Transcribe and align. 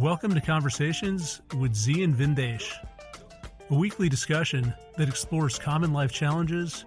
Welcome 0.00 0.32
to 0.32 0.40
Conversations 0.40 1.42
with 1.58 1.74
Zi 1.74 2.02
and 2.02 2.16
Vindesh, 2.16 2.72
a 3.68 3.74
weekly 3.74 4.08
discussion 4.08 4.72
that 4.96 5.10
explores 5.10 5.58
common 5.58 5.92
life 5.92 6.10
challenges 6.10 6.86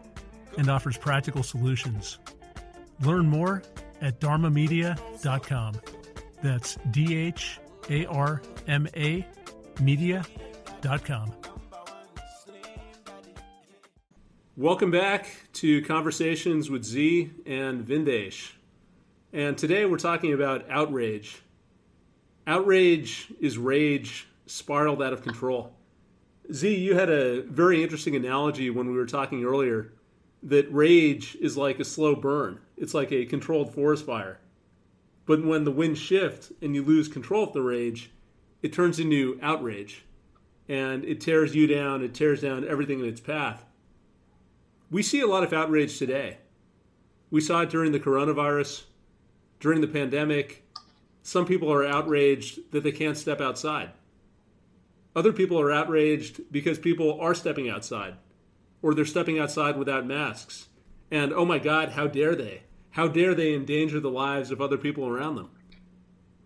and 0.57 0.68
offers 0.68 0.97
practical 0.97 1.44
solutions. 1.44 2.18
Learn 3.02 3.28
more 3.28 3.62
at 4.02 4.20
dharmamedia.com. 4.20 5.76
That's 6.41 6.77
D 6.89 7.16
H 7.16 7.59
A 7.91 8.07
R 8.07 8.41
M 8.68 8.88
A 8.98 9.27
media.com. 9.80 11.34
Welcome 14.57 14.89
back 14.89 15.30
to 15.54 15.84
Conversations 15.84 16.71
with 16.71 16.84
Zi 16.84 17.30
and 17.45 17.86
Vindesh. 17.86 18.54
And 19.32 19.55
today 19.55 19.86
we're 19.86 19.98
talking 19.98 20.34
about 20.34 20.67
outrage. 20.72 21.44
Outrage 22.45 23.31
is 23.39 23.57
rage 23.57 24.27
spiraled 24.45 25.02
out 25.02 25.13
of 25.13 25.23
control. 25.23 25.73
Zi, 26.52 26.75
you 26.75 26.95
had 26.95 27.09
a 27.09 27.41
very 27.43 27.81
interesting 27.81 28.16
analogy 28.16 28.69
when 28.69 28.88
we 28.88 28.97
were 28.97 29.05
talking 29.05 29.45
earlier 29.45 29.93
that 30.43 30.71
rage 30.73 31.38
is 31.39 31.55
like 31.55 31.79
a 31.79 31.85
slow 31.85 32.16
burn. 32.16 32.59
It's 32.75 32.93
like 32.93 33.13
a 33.13 33.25
controlled 33.25 33.73
forest 33.73 34.05
fire. 34.05 34.39
But 35.25 35.45
when 35.45 35.63
the 35.63 35.71
winds 35.71 35.99
shift 35.99 36.52
and 36.61 36.75
you 36.75 36.83
lose 36.83 37.07
control 37.07 37.45
of 37.45 37.53
the 37.53 37.61
rage, 37.61 38.11
it 38.61 38.73
turns 38.73 38.99
into 38.99 39.39
outrage. 39.41 40.03
And 40.67 41.05
it 41.05 41.21
tears 41.21 41.55
you 41.55 41.66
down, 41.66 42.03
it 42.03 42.13
tears 42.13 42.41
down 42.41 42.67
everything 42.67 42.99
in 42.99 43.05
its 43.05 43.21
path. 43.21 43.66
We 44.91 45.02
see 45.02 45.21
a 45.21 45.27
lot 45.27 45.44
of 45.44 45.53
outrage 45.53 45.97
today. 45.97 46.39
We 47.31 47.39
saw 47.39 47.61
it 47.61 47.69
during 47.69 47.94
the 47.94 47.99
coronavirus, 47.99 48.83
during 49.61 49.80
the 49.80 49.88
pandemic. 49.88 50.62
Some 51.23 51.45
people 51.45 51.72
are 51.72 51.86
outraged 51.86 52.72
that 52.72 52.84
they 52.84 52.92
can't 52.92 53.17
step 53.17 53.39
outside. 53.39 53.92
Other 55.16 55.31
people 55.31 55.59
are 55.59 55.72
outraged 55.72 56.42
because 56.52 56.78
people 56.78 57.20
are 57.20 57.34
stepping 57.34 57.70
outside, 57.70 58.16
or 58.81 58.94
they're 58.94 59.06
stepping 59.06 59.39
outside 59.39 59.78
without 59.78 60.06
masks. 60.06 60.67
And 61.09 61.31
oh 61.31 61.45
my 61.45 61.59
God, 61.59 61.92
how 61.92 62.08
dare 62.08 62.36
they? 62.36 62.64
How 62.92 63.08
dare 63.08 63.34
they 63.34 63.53
endanger 63.53 64.00
the 64.00 64.12
lives 64.12 64.52
of 64.52 64.62
other 64.62 64.78
people 64.78 65.08
around 65.08 65.36
them? 65.36 65.50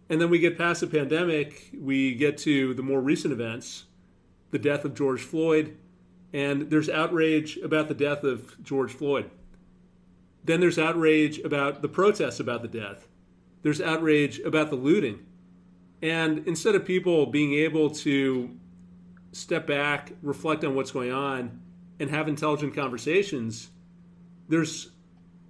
And 0.10 0.22
then 0.22 0.30
we 0.30 0.40
get 0.40 0.58
past 0.58 0.82
the 0.82 0.88
pandemic, 0.88 1.72
we 1.78 2.14
get 2.14 2.38
to 2.40 2.74
the 2.74 2.84
more 2.84 3.02
recent 3.02 3.34
events 3.34 3.86
the 4.52 4.60
death 4.60 4.86
of 4.86 4.96
George 4.96 5.22
Floyd, 5.22 5.76
and 6.32 6.70
there's 6.70 6.88
outrage 6.88 7.58
about 7.58 7.90
the 7.90 7.94
death 7.94 8.24
of 8.24 8.56
George 8.64 8.94
Floyd. 8.94 9.30
Then 10.44 10.62
there's 10.62 10.80
outrage 10.80 11.40
about 11.40 11.82
the 11.82 11.90
protests 11.90 12.40
about 12.40 12.62
the 12.62 12.70
death. 12.70 13.07
There's 13.68 13.82
outrage 13.82 14.40
about 14.40 14.70
the 14.70 14.78
looting. 14.78 15.26
And 16.02 16.48
instead 16.48 16.74
of 16.76 16.86
people 16.86 17.26
being 17.26 17.54
able 17.56 17.90
to 17.96 18.58
step 19.34 19.68
back, 19.68 20.14
reflect 20.22 20.64
on 20.64 20.74
what's 20.74 20.92
going 20.92 21.12
on, 21.12 21.60
and 22.00 22.10
have 22.10 22.30
intelligent 22.30 22.74
conversations, 22.74 23.72
there's 24.48 24.92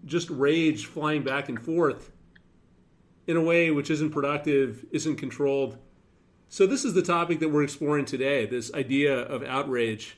just 0.03 0.31
rage 0.31 0.87
flying 0.87 1.21
back 1.21 1.47
and 1.47 1.63
forth 1.63 2.11
in 3.27 3.37
a 3.37 3.41
way 3.41 3.69
which 3.69 3.91
isn't 3.91 4.09
productive, 4.09 4.83
isn't 4.89 5.17
controlled. 5.17 5.77
So, 6.49 6.65
this 6.65 6.85
is 6.85 6.95
the 6.95 7.03
topic 7.03 7.39
that 7.41 7.49
we're 7.49 7.61
exploring 7.61 8.05
today 8.05 8.47
this 8.47 8.73
idea 8.73 9.15
of 9.15 9.43
outrage. 9.43 10.17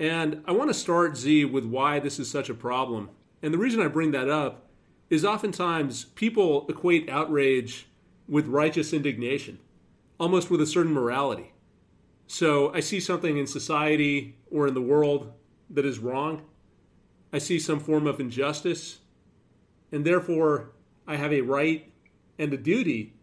And 0.00 0.42
I 0.44 0.50
want 0.50 0.70
to 0.70 0.74
start, 0.74 1.16
Zi, 1.16 1.44
with 1.44 1.64
why 1.64 2.00
this 2.00 2.18
is 2.18 2.28
such 2.28 2.50
a 2.50 2.54
problem. 2.54 3.10
And 3.44 3.54
the 3.54 3.58
reason 3.58 3.80
I 3.80 3.86
bring 3.86 4.10
that 4.10 4.28
up 4.28 4.67
is 5.10 5.24
oftentimes 5.24 6.04
people 6.04 6.66
equate 6.68 7.08
outrage 7.08 7.86
with 8.28 8.46
righteous 8.46 8.92
indignation, 8.92 9.58
almost 10.18 10.50
with 10.50 10.60
a 10.60 10.66
certain 10.66 10.92
morality. 10.92 11.52
So 12.26 12.72
I 12.74 12.80
see 12.80 13.00
something 13.00 13.38
in 13.38 13.46
society 13.46 14.36
or 14.50 14.68
in 14.68 14.74
the 14.74 14.82
world 14.82 15.32
that 15.70 15.86
is 15.86 15.98
wrong. 15.98 16.42
I 17.32 17.38
see 17.38 17.58
some 17.58 17.80
form 17.80 18.06
of 18.06 18.20
injustice. 18.20 18.98
And 19.92 20.04
therefore, 20.04 20.72
I 21.06 21.16
have 21.16 21.32
a 21.32 21.40
right 21.40 21.90
and 22.38 22.52
a 22.52 22.58
duty 22.58 23.14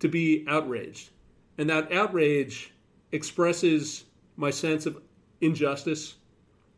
to 0.00 0.08
be 0.08 0.44
outraged. 0.48 1.10
And 1.56 1.70
that 1.70 1.92
outrage 1.92 2.72
expresses 3.12 4.04
my 4.36 4.50
sense 4.50 4.86
of 4.86 5.00
injustice 5.40 6.16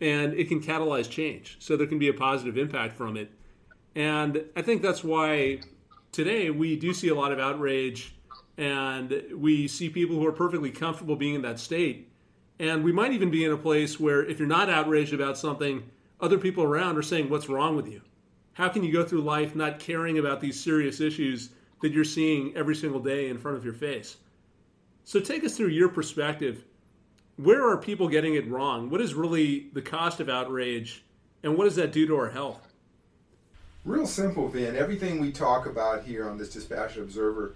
and 0.01 0.35
it 0.35 0.49
can 0.49 0.61
catalyze 0.61 1.09
change. 1.09 1.57
So 1.61 1.77
there 1.77 1.87
can 1.87 1.99
be 1.99 2.09
a 2.09 2.15
positive 2.15 2.57
impact 2.57 2.97
from 2.97 3.17
it. 3.17 3.31
And 3.95 4.45
I 4.57 4.63
think 4.63 4.83
that's 4.83 5.03
why 5.03 5.61
today 6.13 6.51
we 6.51 6.77
do 6.77 6.95
see 6.95 7.09
a 7.09 7.15
lot 7.15 7.33
of 7.33 7.39
outrage 7.39 8.15
and 8.57 9.23
we 9.35 9.67
see 9.69 9.89
people 9.89 10.17
who 10.17 10.27
are 10.27 10.33
perfectly 10.33 10.71
comfortable 10.71 11.17
being 11.17 11.35
in 11.35 11.43
that 11.43 11.59
state. 11.59 12.09
And 12.59 12.85
we 12.85 12.93
might 12.93 13.13
even 13.13 13.31
be 13.31 13.45
in 13.45 13.53
a 13.53 13.57
place 13.57 13.99
where 13.99 14.25
if 14.25 14.39
you're 14.39 14.47
not 14.47 14.69
outraged 14.69 15.15
about 15.15 15.39
something, 15.39 15.83
other 16.21 16.39
people 16.39 16.63
around 16.63 16.99
are 16.99 17.03
saying, 17.03 17.31
What's 17.31 17.49
wrong 17.49 17.75
with 17.75 17.89
you? 17.89 18.03
How 18.53 18.69
can 18.69 18.85
you 18.85 18.93
go 18.93 19.05
through 19.05 19.23
life 19.23 19.55
not 19.55 19.79
caring 19.79 20.19
about 20.19 20.41
these 20.41 20.63
serious 20.63 21.01
issues 21.01 21.51
that 21.81 21.93
you're 21.93 22.05
seeing 22.05 22.55
every 22.55 22.75
single 22.75 23.01
day 23.01 23.31
in 23.31 23.39
front 23.39 23.57
of 23.57 23.65
your 23.65 23.73
face? 23.73 24.19
So 25.05 25.19
take 25.21 25.45
us 25.45 25.57
through 25.57 25.69
your 25.69 25.89
perspective 25.89 26.65
where 27.43 27.67
are 27.67 27.79
people 27.79 28.07
getting 28.09 28.35
it 28.35 28.47
wrong? 28.51 28.91
What 28.91 29.01
is 29.01 29.15
really 29.15 29.71
the 29.73 29.81
cost 29.81 30.21
of 30.21 30.29
outrage, 30.29 31.03
and 31.43 31.57
what 31.57 31.65
does 31.65 31.77
that 31.77 31.91
do 31.91 32.07
to 32.07 32.17
our 32.17 32.29
health? 32.29 32.70
Real 33.85 34.07
simple, 34.07 34.47
Vin. 34.49 34.77
Everything 34.77 35.21
we 35.21 35.33
talk 35.33 35.65
about 35.65 36.05
here 36.05 36.29
on 36.29 36.37
this 36.37 36.53
Dispassionate 36.53 37.05
Observer 37.05 37.55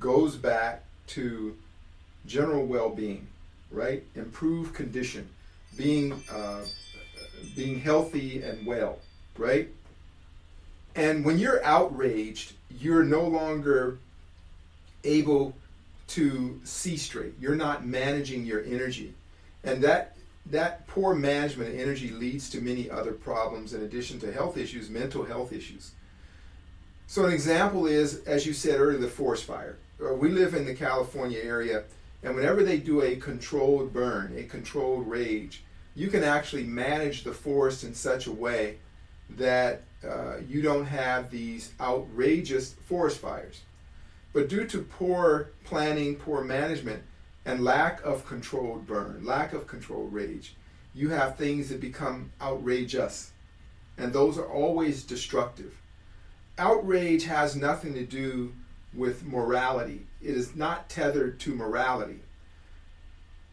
goes 0.00 0.34
back 0.34 0.84
to 1.08 1.54
general 2.26 2.64
well-being, 2.64 3.26
right? 3.70 4.02
Improved 4.14 4.74
condition, 4.74 5.28
being 5.76 6.14
uh, 6.32 6.64
being 7.54 7.78
healthy 7.78 8.42
and 8.42 8.66
well, 8.66 8.98
right? 9.36 9.68
And 10.94 11.22
when 11.26 11.38
you're 11.38 11.62
outraged, 11.62 12.54
you're 12.80 13.04
no 13.04 13.24
longer 13.24 13.98
able 15.04 15.54
to 16.08 16.58
see 16.64 16.96
straight. 16.96 17.34
You're 17.38 17.54
not 17.54 17.84
managing 17.84 18.46
your 18.46 18.64
energy. 18.64 19.12
And 19.62 19.84
that 19.84 20.15
that 20.50 20.86
poor 20.86 21.14
management 21.14 21.74
of 21.74 21.80
energy 21.80 22.10
leads 22.10 22.48
to 22.50 22.60
many 22.60 22.88
other 22.88 23.12
problems 23.12 23.74
in 23.74 23.82
addition 23.82 24.20
to 24.20 24.32
health 24.32 24.56
issues, 24.56 24.88
mental 24.88 25.24
health 25.24 25.52
issues. 25.52 25.92
So 27.08 27.26
an 27.26 27.32
example 27.32 27.86
is, 27.86 28.22
as 28.24 28.46
you 28.46 28.52
said 28.52 28.80
earlier, 28.80 28.98
the 28.98 29.08
forest 29.08 29.44
fire. 29.44 29.76
Uh, 30.04 30.14
we 30.14 30.28
live 30.28 30.54
in 30.54 30.64
the 30.64 30.74
California 30.74 31.40
area, 31.42 31.84
and 32.22 32.34
whenever 32.34 32.62
they 32.62 32.78
do 32.78 33.02
a 33.02 33.16
controlled 33.16 33.92
burn, 33.92 34.34
a 34.36 34.44
controlled 34.44 35.08
rage, 35.08 35.62
you 35.94 36.08
can 36.08 36.22
actually 36.22 36.64
manage 36.64 37.24
the 37.24 37.32
forest 37.32 37.84
in 37.84 37.94
such 37.94 38.26
a 38.26 38.32
way 38.32 38.78
that 39.30 39.82
uh, 40.06 40.36
you 40.46 40.62
don't 40.62 40.86
have 40.86 41.30
these 41.30 41.72
outrageous 41.80 42.74
forest 42.86 43.18
fires. 43.18 43.62
But 44.32 44.48
due 44.48 44.66
to 44.66 44.82
poor 44.82 45.50
planning, 45.64 46.16
poor 46.16 46.44
management, 46.44 47.02
and 47.46 47.62
lack 47.62 48.04
of 48.04 48.26
controlled 48.26 48.86
burn, 48.86 49.24
lack 49.24 49.52
of 49.52 49.68
controlled 49.68 50.12
rage, 50.12 50.56
you 50.94 51.08
have 51.10 51.36
things 51.36 51.68
that 51.68 51.80
become 51.80 52.32
outrageous. 52.42 53.30
And 53.96 54.12
those 54.12 54.36
are 54.36 54.46
always 54.46 55.04
destructive. 55.04 55.80
Outrage 56.58 57.24
has 57.24 57.54
nothing 57.54 57.94
to 57.94 58.04
do 58.04 58.52
with 58.92 59.24
morality, 59.24 60.06
it 60.22 60.34
is 60.34 60.56
not 60.56 60.88
tethered 60.88 61.38
to 61.40 61.54
morality. 61.54 62.18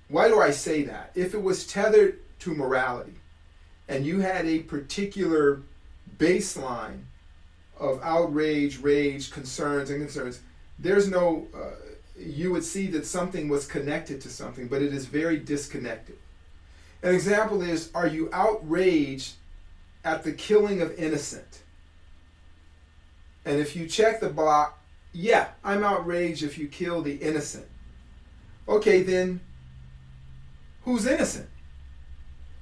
Why 0.07 0.27
do 0.27 0.41
I 0.41 0.51
say 0.51 0.83
that? 0.83 1.11
If 1.15 1.33
it 1.33 1.41
was 1.41 1.67
tethered 1.67 2.19
to 2.39 2.53
morality 2.53 3.15
and 3.87 4.05
you 4.05 4.21
had 4.21 4.45
a 4.45 4.59
particular 4.59 5.61
baseline 6.17 7.01
of 7.77 7.99
outrage, 8.01 8.79
rage, 8.79 9.31
concerns, 9.31 9.89
and 9.89 10.01
concerns, 10.01 10.39
there's 10.79 11.09
no 11.09 11.47
uh, 11.53 11.71
you 12.17 12.51
would 12.51 12.63
see 12.63 12.87
that 12.87 13.05
something 13.05 13.49
was 13.49 13.65
connected 13.65 14.21
to 14.21 14.29
something, 14.29 14.67
but 14.67 14.81
it 14.81 14.93
is 14.93 15.05
very 15.05 15.37
disconnected. 15.37 16.17
An 17.01 17.13
example 17.13 17.61
is 17.61 17.89
Are 17.93 18.07
you 18.07 18.29
outraged 18.31 19.33
at 20.03 20.23
the 20.23 20.31
killing 20.31 20.81
of 20.81 20.93
innocent? 20.97 21.61
And 23.45 23.59
if 23.59 23.75
you 23.75 23.87
check 23.87 24.19
the 24.19 24.29
box, 24.29 24.73
yeah, 25.11 25.49
I'm 25.63 25.83
outraged 25.83 26.43
if 26.43 26.57
you 26.57 26.67
kill 26.67 27.01
the 27.01 27.15
innocent. 27.15 27.67
Okay, 28.67 29.01
then 29.03 29.41
who's 30.83 31.05
innocent? 31.05 31.49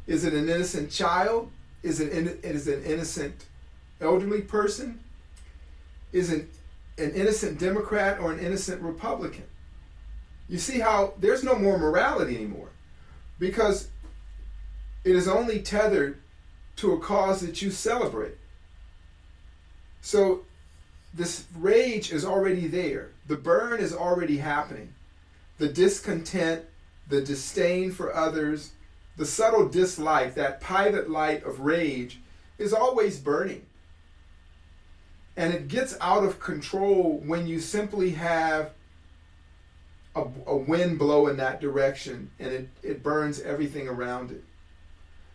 Is 0.07 0.25
it 0.25 0.33
an 0.33 0.49
innocent 0.49 0.91
child? 0.91 1.51
Is 1.83 1.99
it, 1.99 2.11
is 2.11 2.67
it 2.67 2.79
an 2.79 2.85
innocent 2.85 3.45
elderly 3.99 4.41
person? 4.41 4.99
Is 6.11 6.31
it 6.31 6.47
an 7.01 7.13
innocent 7.13 7.59
Democrat 7.59 8.19
or 8.19 8.31
an 8.31 8.39
innocent 8.39 8.81
Republican. 8.81 9.45
You 10.47 10.57
see 10.57 10.79
how 10.79 11.13
there's 11.19 11.43
no 11.43 11.55
more 11.55 11.77
morality 11.77 12.35
anymore 12.35 12.69
because 13.39 13.87
it 15.03 15.15
is 15.15 15.27
only 15.27 15.59
tethered 15.61 16.19
to 16.77 16.93
a 16.93 16.99
cause 16.99 17.41
that 17.41 17.61
you 17.61 17.71
celebrate. 17.71 18.35
So 20.01 20.41
this 21.13 21.45
rage 21.57 22.11
is 22.11 22.23
already 22.25 22.67
there, 22.67 23.09
the 23.27 23.35
burn 23.37 23.79
is 23.79 23.93
already 23.93 24.37
happening. 24.37 24.93
the 25.61 25.67
discontent, 25.69 26.65
the 27.07 27.21
disdain 27.21 27.91
for 27.91 28.13
others, 28.15 28.71
the 29.17 29.25
subtle 29.25 29.69
dislike, 29.69 30.33
that 30.33 30.59
pilot 30.59 31.09
light 31.09 31.43
of 31.43 31.59
rage 31.59 32.19
is 32.57 32.73
always 32.73 33.19
burning. 33.19 33.63
And 35.37 35.53
it 35.53 35.67
gets 35.67 35.95
out 36.01 36.23
of 36.23 36.39
control 36.39 37.21
when 37.25 37.47
you 37.47 37.59
simply 37.59 38.11
have 38.11 38.71
a, 40.15 40.25
a 40.45 40.55
wind 40.55 40.99
blow 40.99 41.27
in 41.27 41.37
that 41.37 41.61
direction 41.61 42.31
and 42.39 42.51
it, 42.51 42.69
it 42.83 43.03
burns 43.03 43.39
everything 43.39 43.87
around 43.87 44.31
it. 44.31 44.43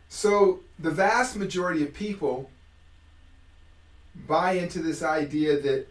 So 0.08 0.60
the 0.78 0.90
vast 0.90 1.36
majority 1.36 1.82
of 1.82 1.94
people 1.94 2.50
buy 4.26 4.52
into 4.52 4.80
this 4.80 5.02
idea 5.02 5.60
that, 5.60 5.86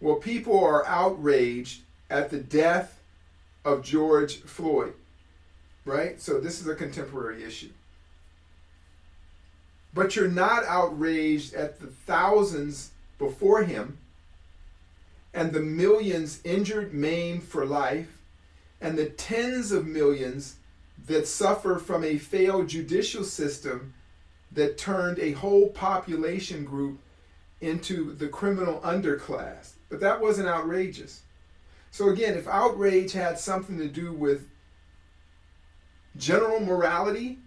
well, 0.00 0.16
people 0.16 0.62
are 0.64 0.86
outraged 0.86 1.82
at 2.10 2.30
the 2.30 2.38
death 2.38 3.00
of 3.64 3.82
George 3.82 4.40
Floyd, 4.40 4.94
right? 5.84 6.20
So 6.20 6.40
this 6.40 6.60
is 6.60 6.66
a 6.66 6.74
contemporary 6.74 7.44
issue. 7.44 7.70
But 9.98 10.14
you're 10.14 10.28
not 10.28 10.62
outraged 10.64 11.54
at 11.54 11.80
the 11.80 11.88
thousands 11.88 12.92
before 13.18 13.64
him 13.64 13.98
and 15.34 15.50
the 15.50 15.58
millions 15.58 16.40
injured, 16.44 16.94
maimed 16.94 17.42
for 17.42 17.66
life, 17.66 18.22
and 18.80 18.96
the 18.96 19.06
tens 19.06 19.72
of 19.72 19.88
millions 19.88 20.54
that 21.08 21.26
suffer 21.26 21.78
from 21.78 22.04
a 22.04 22.16
failed 22.16 22.68
judicial 22.68 23.24
system 23.24 23.92
that 24.52 24.78
turned 24.78 25.18
a 25.18 25.32
whole 25.32 25.68
population 25.70 26.64
group 26.64 27.00
into 27.60 28.14
the 28.14 28.28
criminal 28.28 28.78
underclass. 28.82 29.72
But 29.88 29.98
that 29.98 30.20
wasn't 30.20 30.46
outrageous. 30.46 31.22
So, 31.90 32.10
again, 32.10 32.34
if 32.34 32.46
outrage 32.46 33.14
had 33.14 33.36
something 33.36 33.78
to 33.78 33.88
do 33.88 34.12
with 34.12 34.48
general 36.16 36.60
morality, 36.60 37.40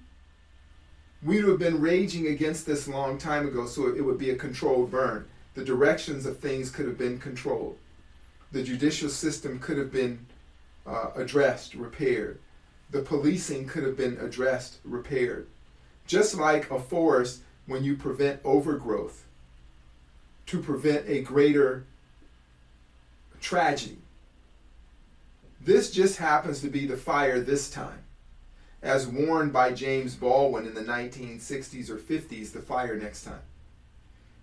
we 1.24 1.38
would 1.38 1.50
have 1.50 1.60
been 1.60 1.80
raging 1.80 2.28
against 2.28 2.66
this 2.66 2.88
long 2.88 3.18
time 3.18 3.48
ago, 3.48 3.66
so 3.66 3.88
it 3.88 4.04
would 4.04 4.18
be 4.18 4.32
a 4.32 4.36
controlled 4.36 4.90
burn. 4.90 5.28
The 5.54 5.64
directions 5.64 6.26
of 6.26 6.40
things 6.40 6.72
could 6.72 6.88
have 6.88 6.98
been 6.98 7.20
controlled. 7.20 7.78
The 8.52 8.64
judicial 8.64 9.10
system 9.10 9.60
could 9.60 9.78
have 9.78 9.92
been 9.92 10.26
uh, 10.86 11.12
addressed, 11.16 11.76
repaired. 11.76 12.40
The 12.90 13.02
policing 13.02 13.68
could 13.68 13.84
have 13.84 13.96
been 13.96 14.18
addressed, 14.20 14.80
repaired. 14.84 15.48
Just 16.08 16.36
like 16.36 16.70
a 16.72 16.80
forest, 16.80 17.42
when 17.68 17.84
you 17.84 17.96
prevent 17.96 18.42
overgrowth, 18.44 19.26
to 20.48 20.62
prevent 20.62 21.08
a 21.08 21.22
greater 21.22 21.86
tragedy. 23.40 24.00
This 25.62 25.92
just 25.92 26.18
happens 26.18 26.60
to 26.62 26.70
be 26.70 26.88
the 26.88 26.98
fire 26.98 27.40
this 27.40 27.70
time. 27.70 28.01
As 28.82 29.08
warned 29.08 29.54
by 29.54 29.74
James 29.74 30.16
Baldwin 30.16 30.66
in 30.66 30.74
the 30.74 30.82
1960s 30.82 31.90
or 31.90 31.98
50s, 31.98 32.52
the 32.52 32.62
fire 32.62 32.96
next 32.96 33.24
time. 33.24 33.42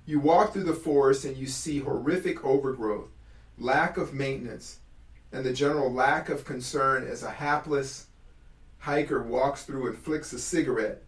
You 0.07 0.21
walk 0.21 0.53
through 0.53 0.65
the 0.65 0.75
forest 0.75 1.25
and 1.25 1.37
you 1.37 1.47
see 1.47 1.81
horrific 1.81 2.45
overgrowth, 2.45 3.11
lack 3.59 3.97
of 3.97 4.15
maintenance, 4.15 4.79
and 5.33 5.45
the 5.45 5.53
general 5.53 5.93
lack 5.93 6.29
of 6.29 6.45
concern 6.45 7.07
as 7.07 7.23
a 7.23 7.31
hapless 7.31 8.07
hiker 8.79 9.23
walks 9.23 9.65
through 9.65 9.89
and 9.89 9.99
flicks 9.99 10.33
a 10.33 10.39
cigarette 10.39 11.03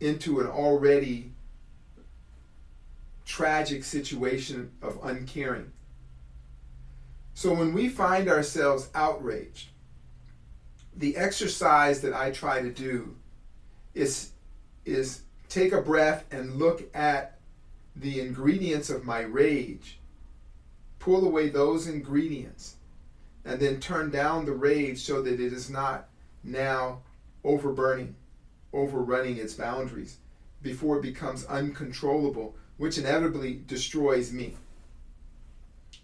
into 0.00 0.40
an 0.40 0.46
already 0.46 1.32
tragic 3.24 3.84
situation 3.84 4.72
of 4.82 4.98
uncaring. 5.04 5.70
So 7.34 7.54
when 7.54 7.72
we 7.72 7.88
find 7.88 8.28
ourselves 8.28 8.88
outraged, 8.94 9.68
the 11.00 11.16
exercise 11.16 12.02
that 12.02 12.12
I 12.12 12.30
try 12.30 12.60
to 12.60 12.70
do 12.70 13.16
is 13.94 14.32
is 14.84 15.22
take 15.48 15.72
a 15.72 15.80
breath 15.80 16.26
and 16.30 16.56
look 16.56 16.94
at 16.94 17.38
the 17.96 18.20
ingredients 18.20 18.90
of 18.90 19.04
my 19.04 19.20
rage, 19.20 19.98
pull 20.98 21.26
away 21.26 21.48
those 21.48 21.86
ingredients, 21.86 22.76
and 23.46 23.58
then 23.58 23.80
turn 23.80 24.10
down 24.10 24.44
the 24.44 24.52
rage 24.52 25.00
so 25.00 25.22
that 25.22 25.40
it 25.40 25.52
is 25.52 25.70
not 25.70 26.08
now 26.44 27.00
overburning, 27.44 28.14
overrunning 28.74 29.38
its 29.38 29.54
boundaries 29.54 30.18
before 30.60 30.98
it 30.98 31.02
becomes 31.02 31.46
uncontrollable, 31.46 32.54
which 32.76 32.98
inevitably 32.98 33.62
destroys 33.66 34.32
me. 34.32 34.54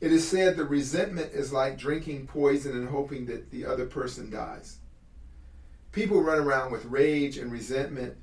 It 0.01 0.11
is 0.11 0.27
said 0.27 0.57
that 0.57 0.65
resentment 0.65 1.33
is 1.35 1.53
like 1.53 1.79
drinking 1.79 2.29
poison 2.29 2.73
and 2.73 2.89
hoping 2.89 3.27
that 3.27 3.51
the 3.51 3.67
other 3.67 3.87
person 3.87 4.31
dies. 4.31 4.79
People 5.97 6.23
run 6.23 6.41
around 6.41 6.73
with 6.73 6.85
rage 6.85 7.39
and 7.39 7.51
resentment, 7.51 8.19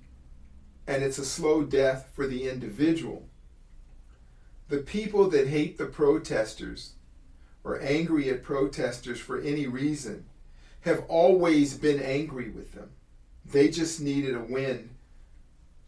and 0.85 1.01
it's 1.01 1.17
a 1.17 1.25
slow 1.25 1.63
death 1.63 2.11
for 2.13 2.27
the 2.27 2.47
individual. 2.47 3.27
The 4.69 4.77
people 4.77 5.27
that 5.31 5.47
hate 5.47 5.79
the 5.79 5.87
protesters 5.87 6.91
or 7.63 7.81
angry 7.81 8.29
at 8.29 8.43
protesters 8.43 9.19
for 9.19 9.41
any 9.41 9.65
reason 9.65 10.25
have 10.81 11.03
always 11.07 11.75
been 11.75 11.99
angry 11.99 12.51
with 12.51 12.73
them. 12.73 12.91
They 13.43 13.69
just 13.69 13.99
needed 13.99 14.35
a 14.35 14.41
wind 14.41 14.91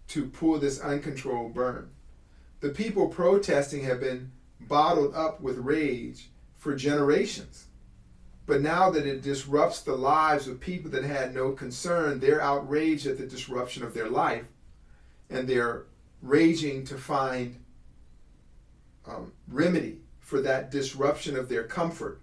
to 0.07 0.25
pull 0.25 0.57
this 0.57 0.79
uncontrolled 0.79 1.53
burn. 1.53 1.91
The 2.61 2.69
people 2.69 3.09
protesting 3.09 3.83
have 3.83 3.99
been 3.99 4.31
bottled 4.59 5.13
up 5.13 5.39
with 5.39 5.59
rage 5.59 6.31
for 6.55 6.75
generations. 6.75 7.67
But 8.45 8.61
now 8.61 8.91
that 8.91 9.07
it 9.07 9.23
disrupts 9.23 9.81
the 9.81 9.95
lives 9.95 10.47
of 10.47 10.59
people 10.59 10.91
that 10.91 11.03
had 11.03 11.33
no 11.33 11.51
concern, 11.51 12.19
they're 12.19 12.41
outraged 12.41 13.07
at 13.07 13.17
the 13.17 13.25
disruption 13.25 13.83
of 13.83 13.93
their 13.93 14.09
life 14.09 14.45
and 15.29 15.47
they're 15.47 15.85
raging 16.21 16.85
to 16.85 16.95
find 16.95 17.55
um, 19.07 19.31
remedy 19.47 19.99
for 20.19 20.41
that 20.41 20.71
disruption 20.71 21.35
of 21.35 21.49
their 21.49 21.63
comfort. 21.63 22.21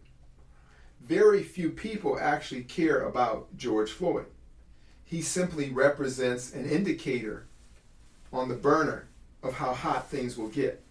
Very 1.01 1.43
few 1.43 1.71
people 1.71 2.19
actually 2.21 2.63
care 2.63 3.03
about 3.03 3.57
George 3.57 3.91
Floyd. 3.91 4.27
He 5.05 5.23
simply 5.23 5.71
represents 5.71 6.53
an 6.53 6.69
indicator 6.69 7.47
on 8.33 8.49
the 8.49 8.55
burner 8.55 9.09
of 9.43 9.55
how 9.55 9.75
hot 9.75 10.09
things 10.09 10.39
will 10.39 10.49
get. 10.49 10.83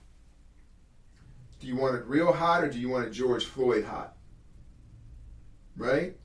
Do 1.60 1.68
you 1.68 1.75
want 1.75 1.95
it 1.95 2.06
real 2.06 2.34
hot 2.34 2.63
or 2.63 2.69
do 2.69 2.80
you 2.80 2.89
want 2.89 3.07
it 3.07 3.12
George 3.12 3.45
Floyd 3.45 3.86
hot? 3.86 4.15
Right? 5.78 6.16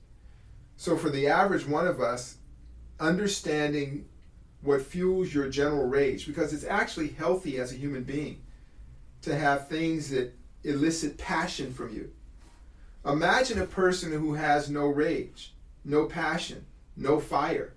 So, 0.75 0.97
for 0.97 1.09
the 1.09 1.27
average 1.27 1.67
one 1.67 1.87
of 1.87 1.99
us, 1.99 2.37
understanding 2.99 4.05
what 4.61 4.81
fuels 4.81 5.33
your 5.33 5.49
general 5.49 5.87
rage, 5.87 6.27
because 6.27 6.53
it's 6.53 6.63
actually 6.63 7.09
healthy 7.09 7.57
as 7.59 7.71
a 7.71 7.75
human 7.75 8.03
being 8.03 8.41
to 9.21 9.35
have 9.35 9.67
things 9.67 10.09
that 10.09 10.33
elicit 10.63 11.17
passion 11.17 11.73
from 11.73 11.93
you. 11.93 12.11
Imagine 13.05 13.61
a 13.61 13.65
person 13.65 14.11
who 14.11 14.33
has 14.33 14.69
no 14.69 14.87
rage, 14.87 15.53
no 15.85 16.05
passion, 16.05 16.65
no 16.95 17.19
fire. 17.19 17.73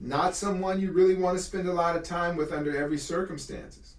Not 0.00 0.34
someone 0.34 0.80
you 0.80 0.92
really 0.92 1.16
want 1.16 1.36
to 1.36 1.42
spend 1.42 1.68
a 1.68 1.72
lot 1.72 1.96
of 1.96 2.02
time 2.02 2.36
with 2.36 2.52
under 2.52 2.76
every 2.76 2.98
circumstances. 2.98 3.96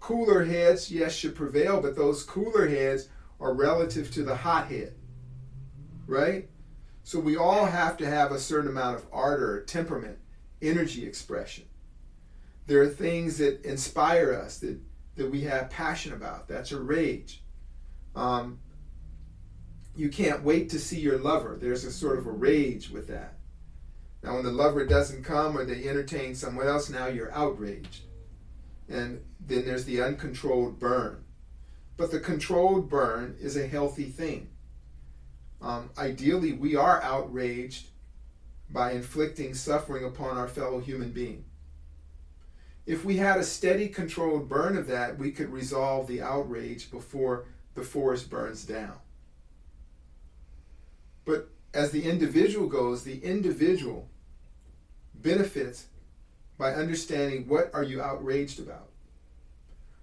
Cooler 0.00 0.44
heads, 0.44 0.90
yes, 0.90 1.14
should 1.14 1.34
prevail, 1.34 1.80
but 1.80 1.96
those 1.96 2.22
cooler 2.22 2.66
heads 2.66 3.08
are 3.40 3.54
relative 3.54 4.10
to 4.12 4.22
the 4.22 4.34
hot 4.34 4.68
head. 4.68 4.94
Right? 6.12 6.50
So 7.04 7.18
we 7.18 7.38
all 7.38 7.64
have 7.64 7.96
to 7.96 8.06
have 8.06 8.32
a 8.32 8.38
certain 8.38 8.70
amount 8.70 8.96
of 8.96 9.06
ardor, 9.10 9.62
temperament, 9.62 10.18
energy 10.60 11.06
expression. 11.06 11.64
There 12.66 12.82
are 12.82 12.88
things 12.88 13.38
that 13.38 13.64
inspire 13.64 14.34
us, 14.34 14.58
that, 14.58 14.78
that 15.16 15.30
we 15.30 15.40
have 15.42 15.70
passion 15.70 16.12
about. 16.12 16.48
That's 16.48 16.70
a 16.70 16.80
rage. 16.80 17.42
Um, 18.14 18.58
you 19.96 20.10
can't 20.10 20.44
wait 20.44 20.68
to 20.70 20.78
see 20.78 21.00
your 21.00 21.16
lover. 21.16 21.56
There's 21.58 21.84
a 21.84 21.90
sort 21.90 22.18
of 22.18 22.26
a 22.26 22.30
rage 22.30 22.90
with 22.90 23.08
that. 23.08 23.38
Now, 24.22 24.34
when 24.34 24.44
the 24.44 24.52
lover 24.52 24.86
doesn't 24.86 25.24
come 25.24 25.56
or 25.56 25.64
they 25.64 25.88
entertain 25.88 26.34
someone 26.34 26.68
else, 26.68 26.90
now 26.90 27.06
you're 27.06 27.32
outraged. 27.32 28.02
And 28.88 29.24
then 29.40 29.64
there's 29.64 29.86
the 29.86 30.02
uncontrolled 30.02 30.78
burn. 30.78 31.24
But 31.96 32.10
the 32.10 32.20
controlled 32.20 32.90
burn 32.90 33.36
is 33.40 33.56
a 33.56 33.66
healthy 33.66 34.10
thing. 34.10 34.51
Um, 35.62 35.90
ideally, 35.96 36.52
we 36.52 36.74
are 36.74 37.00
outraged 37.02 37.86
by 38.68 38.92
inflicting 38.92 39.54
suffering 39.54 40.04
upon 40.04 40.36
our 40.36 40.48
fellow 40.48 40.80
human 40.80 41.10
being. 41.10 41.44
If 42.84 43.04
we 43.04 43.18
had 43.18 43.38
a 43.38 43.44
steady, 43.44 43.88
controlled 43.88 44.48
burn 44.48 44.76
of 44.76 44.88
that, 44.88 45.18
we 45.18 45.30
could 45.30 45.50
resolve 45.50 46.08
the 46.08 46.20
outrage 46.20 46.90
before 46.90 47.46
the 47.74 47.82
forest 47.82 48.28
burns 48.28 48.64
down. 48.64 48.96
But 51.24 51.48
as 51.72 51.92
the 51.92 52.08
individual 52.08 52.66
goes, 52.66 53.04
the 53.04 53.22
individual 53.22 54.08
benefits 55.14 55.86
by 56.58 56.74
understanding 56.74 57.46
what 57.46 57.70
are 57.72 57.84
you 57.84 58.02
outraged 58.02 58.58
about. 58.58 58.88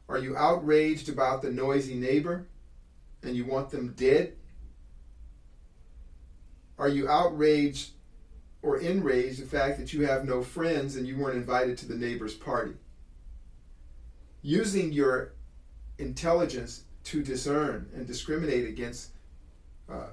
Are 0.08 0.18
you 0.18 0.38
outraged 0.38 1.10
about 1.10 1.42
the 1.42 1.52
noisy 1.52 1.96
neighbor 1.96 2.48
and 3.22 3.36
you 3.36 3.46
want 3.46 3.70
them 3.70 3.94
dead? 3.98 4.34
Are 6.80 6.88
you 6.88 7.10
outraged 7.10 7.92
or 8.62 8.78
enraged 8.80 9.42
the 9.42 9.46
fact 9.46 9.78
that 9.78 9.94
you 9.94 10.08
have 10.08 10.26
no 10.26 10.42
friends 10.42 10.96
and 10.96 11.06
you 11.06 11.18
weren't 11.18 11.36
invited 11.36 11.78
to 11.80 11.86
the 11.86 11.96
neighbor's 11.96 12.34
party? 12.34 12.74
Using 14.42 14.94
your 14.94 15.34
intelligence 15.98 16.86
to 17.04 17.22
discern 17.22 17.90
and 17.94 18.08
discriminate 18.08 18.66
against 18.66 19.12
uh, 19.92 20.08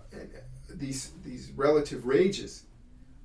these, 0.68 1.12
these 1.24 1.52
relative 1.52 2.04
rages 2.04 2.64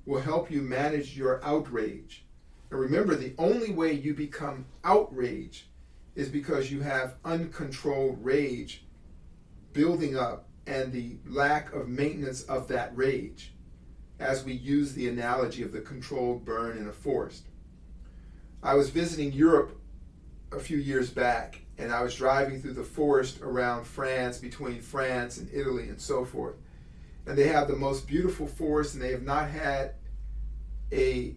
will 0.06 0.20
help 0.20 0.48
you 0.48 0.62
manage 0.62 1.16
your 1.16 1.44
outrage. 1.44 2.24
And 2.70 2.78
remember, 2.78 3.16
the 3.16 3.34
only 3.38 3.72
way 3.72 3.92
you 3.92 4.14
become 4.14 4.66
outraged 4.84 5.64
is 6.14 6.28
because 6.28 6.70
you 6.70 6.80
have 6.80 7.16
uncontrolled 7.24 8.24
rage 8.24 8.84
building 9.72 10.16
up 10.16 10.46
and 10.66 10.92
the 10.92 11.16
lack 11.26 11.72
of 11.72 11.88
maintenance 11.88 12.42
of 12.42 12.68
that 12.68 12.96
rage, 12.96 13.52
as 14.18 14.44
we 14.44 14.52
use 14.52 14.92
the 14.92 15.08
analogy 15.08 15.62
of 15.62 15.72
the 15.72 15.80
controlled 15.80 16.44
burn 16.44 16.78
in 16.78 16.88
a 16.88 16.92
forest. 16.92 17.44
I 18.62 18.74
was 18.74 18.90
visiting 18.90 19.32
Europe 19.32 19.78
a 20.52 20.60
few 20.60 20.78
years 20.78 21.10
back, 21.10 21.60
and 21.78 21.92
I 21.92 22.02
was 22.02 22.14
driving 22.14 22.60
through 22.60 22.74
the 22.74 22.84
forest 22.84 23.40
around 23.40 23.84
France, 23.84 24.38
between 24.38 24.80
France 24.80 25.38
and 25.38 25.48
Italy, 25.52 25.88
and 25.88 26.00
so 26.00 26.24
forth. 26.24 26.56
And 27.26 27.36
they 27.36 27.48
have 27.48 27.68
the 27.68 27.76
most 27.76 28.06
beautiful 28.06 28.46
forest, 28.46 28.94
and 28.94 29.02
they 29.02 29.10
have 29.10 29.22
not 29.22 29.50
had 29.50 29.94
a 30.92 31.34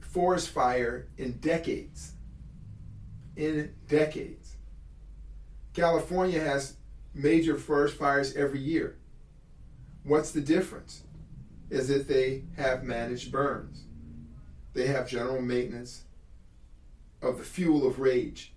forest 0.00 0.50
fire 0.50 1.06
in 1.16 1.32
decades. 1.38 2.12
In 3.36 3.74
decades. 3.88 4.56
California 5.72 6.40
has 6.40 6.76
major 7.16 7.56
forest 7.56 7.96
fires 7.96 8.36
every 8.36 8.60
year. 8.60 8.96
What's 10.04 10.30
the 10.30 10.42
difference? 10.42 11.02
Is 11.70 11.88
that 11.88 12.06
they 12.06 12.44
have 12.56 12.84
managed 12.84 13.32
burns. 13.32 13.84
They 14.74 14.86
have 14.86 15.08
general 15.08 15.40
maintenance 15.40 16.02
of 17.22 17.38
the 17.38 17.44
fuel 17.44 17.86
of 17.86 17.98
rage. 17.98 18.52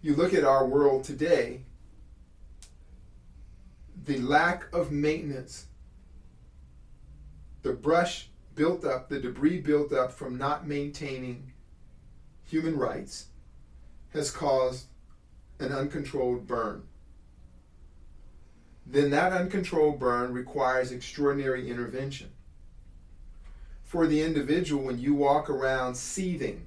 You 0.00 0.14
look 0.14 0.32
at 0.32 0.44
our 0.44 0.64
world 0.64 1.02
today, 1.02 1.62
the 4.04 4.18
lack 4.18 4.72
of 4.72 4.92
maintenance, 4.92 5.66
the 7.62 7.72
brush 7.72 8.30
built 8.54 8.84
up, 8.84 9.08
the 9.08 9.18
debris 9.18 9.60
built 9.60 9.92
up 9.92 10.12
from 10.12 10.38
not 10.38 10.66
maintaining 10.66 11.52
human 12.46 12.78
rights, 12.78 13.26
has 14.14 14.30
caused 14.30 14.86
an 15.58 15.72
uncontrolled 15.72 16.46
burn 16.46 16.84
then 18.90 19.10
that 19.10 19.32
uncontrolled 19.32 20.00
burn 20.00 20.32
requires 20.32 20.90
extraordinary 20.90 21.70
intervention. 21.70 22.30
For 23.84 24.06
the 24.06 24.22
individual, 24.22 24.82
when 24.82 24.98
you 24.98 25.14
walk 25.14 25.50
around 25.50 25.94
seething 25.94 26.64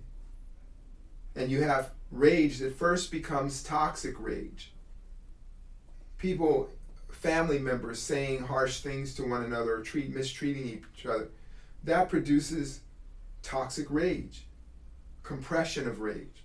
and 1.35 1.49
you 1.49 1.63
have 1.63 1.91
rage 2.11 2.59
that 2.59 2.77
first 2.77 3.11
becomes 3.11 3.63
toxic 3.63 4.19
rage, 4.19 4.71
people, 6.19 6.69
family 7.09 7.57
members 7.57 7.99
saying 7.99 8.43
harsh 8.43 8.81
things 8.81 9.15
to 9.15 9.27
one 9.27 9.43
another 9.43 9.77
or 9.77 9.81
treat, 9.81 10.13
mistreating 10.15 10.65
each 10.65 11.05
other, 11.07 11.29
that 11.83 12.09
produces 12.09 12.81
toxic 13.41 13.87
rage, 13.89 14.45
compression 15.23 15.87
of 15.87 16.01
rage. 16.01 16.43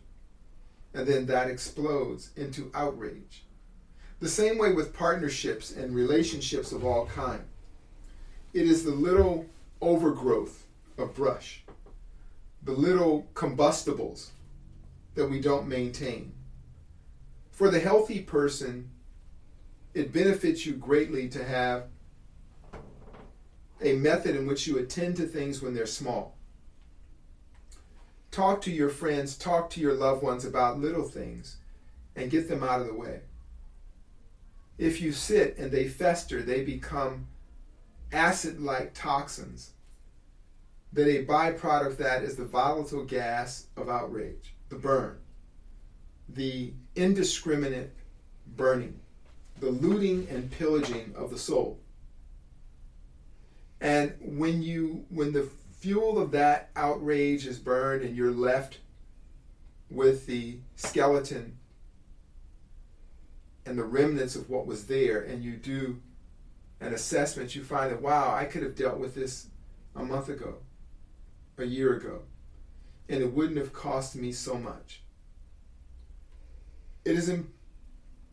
And 0.95 1.06
then 1.06 1.26
that 1.26 1.50
explodes 1.50 2.30
into 2.35 2.71
outrage. 2.75 3.46
The 4.19 4.29
same 4.29 4.57
way 4.57 4.73
with 4.73 4.97
partnerships 4.97 5.71
and 5.71 5.95
relationships 5.95 6.73
of 6.73 6.85
all 6.85 7.07
kind. 7.07 7.45
It 8.55 8.67
is 8.67 8.83
the 8.83 8.93
little 8.93 9.45
overgrowth 9.83 10.65
of 10.97 11.15
brush, 11.15 11.65
the 12.63 12.73
little 12.73 13.27
combustibles 13.35 14.31
that 15.15 15.29
we 15.29 15.39
don't 15.41 15.69
maintain. 15.69 16.33
For 17.51 17.71
the 17.71 17.81
healthy 17.81 18.21
person, 18.21 18.91
it 19.93 20.15
benefits 20.15 20.65
you 20.65 20.73
greatly 20.73 21.29
to 21.29 21.45
have 21.45 21.85
a 23.83 23.93
method 23.97 24.35
in 24.35 24.47
which 24.47 24.67
you 24.67 24.79
attend 24.79 25.17
to 25.17 25.27
things 25.27 25.61
when 25.61 25.75
they're 25.75 25.85
small. 25.85 26.37
Talk 28.31 28.63
to 28.63 28.71
your 28.71 28.89
friends, 28.89 29.37
talk 29.37 29.69
to 29.71 29.81
your 29.81 29.95
loved 29.95 30.23
ones 30.23 30.47
about 30.47 30.79
little 30.79 31.05
things, 31.05 31.59
and 32.15 32.31
get 32.31 32.49
them 32.49 32.63
out 32.63 32.81
of 32.81 32.87
the 32.87 32.95
way 32.95 33.21
if 34.78 35.00
you 35.00 35.12
sit 35.12 35.56
and 35.59 35.71
they 35.71 35.88
fester, 35.88 36.42
they 36.42 36.62
become 36.62 37.26
acid 38.12 38.61
like 38.61 38.95
toxins. 38.95 39.73
That 40.92 41.09
a 41.09 41.25
byproduct 41.26 41.87
of 41.87 41.99
that 41.99 42.23
is 42.23 42.37
the 42.37 42.45
volatile 42.45 43.04
gas 43.04 43.66
of 43.76 43.88
outrage, 43.88 44.54
the 44.68 44.76
burn, 44.76 45.18
the 46.28 46.73
indiscriminate 46.95 47.92
burning, 48.56 48.99
the 49.61 49.71
looting 49.71 50.26
and 50.30 50.50
pillaging 50.50 51.14
of 51.16 51.30
the 51.30 51.38
soul. 51.38 51.78
And 53.80 54.14
when 54.21 54.62
you 54.62 55.04
when 55.11 55.33
the 55.33 55.49
fuel 55.78 56.18
of 56.18 56.30
that 56.30 56.71
outrage 56.76 57.47
is 57.47 57.59
burned 57.59 58.02
and 58.02 58.16
you're 58.16 58.33
left 58.33 58.78
with 59.90 60.26
the 60.26 60.56
skeleton 60.76 61.56
and 63.67 63.77
the 63.77 63.85
remnants 63.85 64.37
of 64.37 64.49
what 64.49 64.67
was 64.67 64.87
there, 64.87 65.21
and 65.21 65.43
you 65.43 65.57
do 65.57 66.01
an 66.81 66.95
assessment, 66.95 67.55
you 67.55 67.65
find 67.65 67.91
that, 67.91 68.01
wow, 68.01 68.35
I 68.35 68.45
could 68.45 68.63
have 68.63 68.77
dealt 68.77 68.99
with 68.99 69.15
this 69.15 69.49
a 69.95 70.05
month 70.05 70.29
ago, 70.29 70.59
a 71.59 71.65
year 71.65 71.95
ago, 71.95 72.23
and 73.09 73.23
it 73.23 73.33
wouldn't 73.33 73.59
have 73.59 73.73
cost 73.73 74.15
me 74.15 74.31
so 74.31 74.57
much. 74.57 75.03
It 77.05 77.17
is, 77.17 77.29
it 77.29 77.45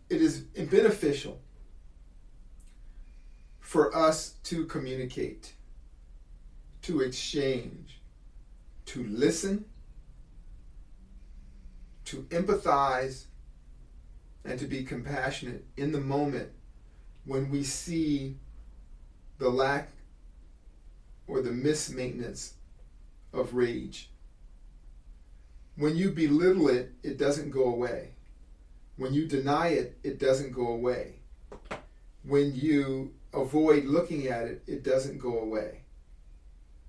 is 0.10 0.40
beneficial 0.40 1.40
for 3.60 3.96
us 3.96 4.36
to 4.44 4.66
communicate, 4.66 5.54
to 6.84 7.02
exchange, 7.02 8.02
to 8.86 9.04
listen, 9.06 9.66
to 12.06 12.24
empathize, 12.30 13.25
and 14.45 14.59
to 14.59 14.65
be 14.65 14.83
compassionate 14.83 15.65
in 15.77 15.91
the 15.91 16.01
moment 16.01 16.50
when 17.25 17.50
we 17.50 17.63
see 17.63 18.38
the 19.38 19.50
lack 19.50 19.89
or 21.27 21.41
the 21.41 21.50
mismaintenance 21.50 22.53
of 23.31 23.53
rage. 23.53 24.09
When 25.75 25.95
you 25.95 26.12
belittle 26.12 26.67
it, 26.67 26.91
it 27.01 27.17
doesn't 27.17 27.50
go 27.50 27.65
away. 27.65 28.09
When 28.97 29.13
you 29.13 29.25
deny 29.25 29.69
it, 29.69 29.97
it 30.03 30.19
doesn't 30.19 30.51
go 30.51 30.67
away. 30.67 31.15
When 32.23 32.53
you 32.53 33.13
avoid 33.33 33.85
looking 33.85 34.27
at 34.27 34.45
it, 34.45 34.63
it 34.67 34.83
doesn't 34.83 35.17
go 35.17 35.39
away. 35.39 35.81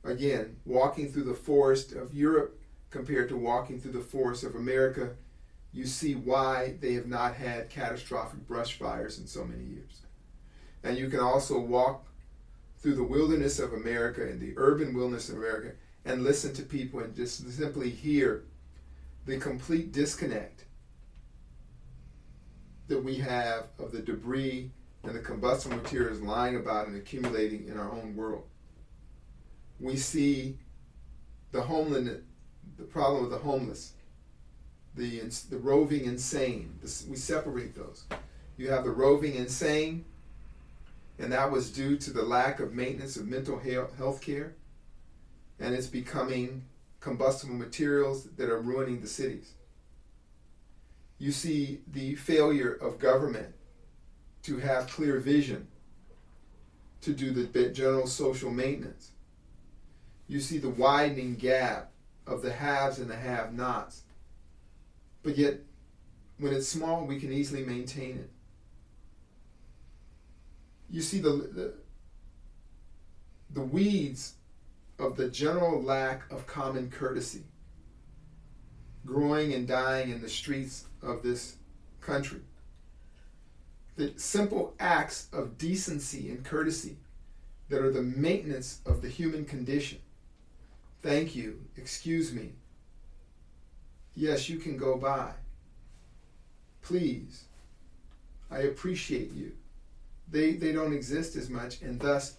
Again, 0.05 0.57
walking 0.67 1.11
through 1.11 1.25
the 1.25 1.35
forest 1.35 1.93
of 1.93 2.13
Europe 2.13 2.61
compared 2.91 3.31
to 3.31 3.37
walking 3.37 3.81
through 3.81 3.93
the 3.93 4.01
forest 4.01 4.45
of 4.45 4.55
America 4.55 5.17
you 5.75 5.85
see 5.87 6.15
why 6.15 6.77
they 6.81 6.95
have 6.95 7.09
not 7.09 7.35
had 7.35 7.69
catastrophic 7.69 8.47
brush 8.47 8.79
fires 8.79 9.19
in 9.19 9.27
so 9.27 9.45
many 9.45 9.65
years. 9.65 10.03
And 10.85 10.97
you 10.97 11.09
can 11.09 11.19
also 11.19 11.59
walk 11.59 12.07
through 12.79 12.95
the 12.95 13.03
wilderness 13.03 13.59
of 13.59 13.73
America 13.73 14.23
and 14.23 14.41
the 14.41 14.53
urban 14.57 14.95
wilderness 14.95 15.29
of 15.29 15.37
America 15.37 15.73
and 16.05 16.23
listen 16.23 16.55
to 16.55 16.63
people 16.63 17.01
and 17.01 17.17
just 17.17 17.51
simply 17.51 17.91
hear 17.91 18.45
the 19.27 19.39
complete 19.39 19.91
disconnect 19.91 20.65
that 22.87 23.03
we 23.03 23.17
have 23.17 23.67
of 23.79 23.91
the 23.91 24.01
debris 24.01 24.71
and 25.03 25.15
the 25.15 25.21
combustible 25.21 25.77
materials 25.79 26.21
lying 26.21 26.57
about 26.57 26.87
and 26.87 26.97
accumulating 26.97 27.67
in 27.67 27.79
our 27.79 27.91
own 27.91 28.15
world. 28.15 28.45
We 29.81 29.97
see 29.97 30.59
the 31.51 31.63
homeless, 31.63 32.21
the 32.77 32.85
problem 32.85 33.25
of 33.25 33.31
the 33.31 33.39
homeless 33.39 33.95
the, 34.95 35.21
the 35.51 35.59
roving 35.59 36.05
insane. 36.05 36.79
This, 36.81 37.07
we 37.09 37.17
separate 37.17 37.75
those. 37.75 38.05
You 38.57 38.71
have 38.71 38.85
the 38.85 38.91
roving 38.91 39.35
insane, 39.35 40.05
and 41.19 41.33
that 41.33 41.51
was 41.51 41.71
due 41.71 41.97
to 41.99 42.13
the 42.13 42.23
lack 42.23 42.61
of 42.61 42.73
maintenance 42.73 43.17
of 43.17 43.27
mental 43.27 43.59
health 43.59 44.21
care, 44.21 44.55
and 45.59 45.75
it's 45.75 45.87
becoming 45.87 46.65
combustible 47.01 47.55
materials 47.55 48.25
that 48.37 48.49
are 48.49 48.61
ruining 48.61 49.01
the 49.01 49.07
cities. 49.07 49.53
You 51.19 51.33
see 51.33 51.81
the 51.93 52.15
failure 52.15 52.73
of 52.73 52.99
government 52.99 53.55
to 54.45 54.59
have 54.59 54.89
clear 54.89 55.19
vision 55.19 55.69
to 57.01 57.13
do 57.13 57.31
the 57.33 57.69
general 57.69 58.07
social 58.07 58.51
maintenance. 58.51 59.11
You 60.27 60.41
see 60.41 60.59
the 60.59 60.71
widening 60.71 61.35
gap 61.35 61.91
of 62.27 62.43
the 62.43 62.53
haves 62.53 62.99
and 62.99 63.11
the 63.11 63.17
have 63.17 63.53
nots 63.53 64.04
but 65.25 65.37
yet, 65.37 65.59
when 66.39 66.53
it's 66.53 66.69
small, 66.69 67.05
we 67.05 67.19
can 67.19 67.33
easily 67.33 67.65
maintain 67.65 68.19
it. 68.19 68.31
You 70.91 71.01
see, 71.03 71.19
the, 71.19 71.31
the 71.31 71.75
the 73.51 73.63
weeds 73.63 74.35
of 74.99 75.17
the 75.17 75.29
general 75.29 75.83
lack 75.83 76.31
of 76.31 76.47
common 76.47 76.91
courtesy 76.91 77.45
growing 79.07 79.53
and 79.53 79.69
dying 79.69 80.11
in 80.11 80.21
the 80.21 80.29
streets 80.29 80.87
of 81.03 81.23
this 81.23 81.57
country. 82.01 82.41
The 83.97 84.15
simple 84.17 84.75
acts 84.81 85.29
of 85.33 85.59
decency 85.59 86.31
and 86.31 86.45
courtesy 86.45 86.97
that 87.69 87.83
are 87.83 87.93
the 87.93 88.03
maintenance 88.03 88.81
of 88.87 89.03
the 89.03 89.09
human 89.09 89.45
condition. 89.45 89.99
Thank 91.03 91.37
you. 91.37 91.61
Excuse 91.77 92.33
me. 92.33 92.53
Yes, 94.15 94.49
you 94.49 94.59
can 94.59 94.77
go 94.77 94.97
by. 94.97 95.33
Please. 96.83 97.45
I 98.51 98.59
appreciate 98.61 99.33
you. 99.33 99.53
They, 100.31 100.53
they 100.53 100.73
don't 100.73 100.93
exist 100.93 101.37
as 101.37 101.51
much, 101.51 101.83
and 101.83 102.01
thus 102.01 102.37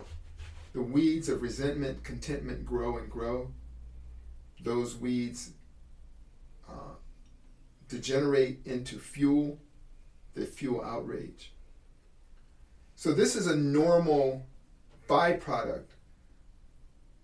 the 0.74 0.82
weeds 0.82 1.30
of 1.30 1.42
resentment, 1.42 2.04
contentment 2.04 2.66
grow 2.66 2.98
and 2.98 3.10
grow. 3.10 3.52
Those 4.62 4.96
weeds 4.96 5.52
uh, 6.70 6.96
degenerate 7.90 8.60
into 8.66 8.98
fuel 8.98 9.60
that 10.34 10.50
fuel 10.50 10.84
outrage. 10.84 11.54
So, 12.96 13.14
this 13.14 13.36
is 13.36 13.48
a 13.48 13.56
normal 13.56 14.46
byproduct 15.10 15.88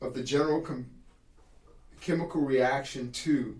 of 0.02 0.14
the 0.14 0.24
general 0.24 0.62
com- 0.62 0.90
chemical 2.02 2.42
reaction 2.42 3.12
to 3.12 3.58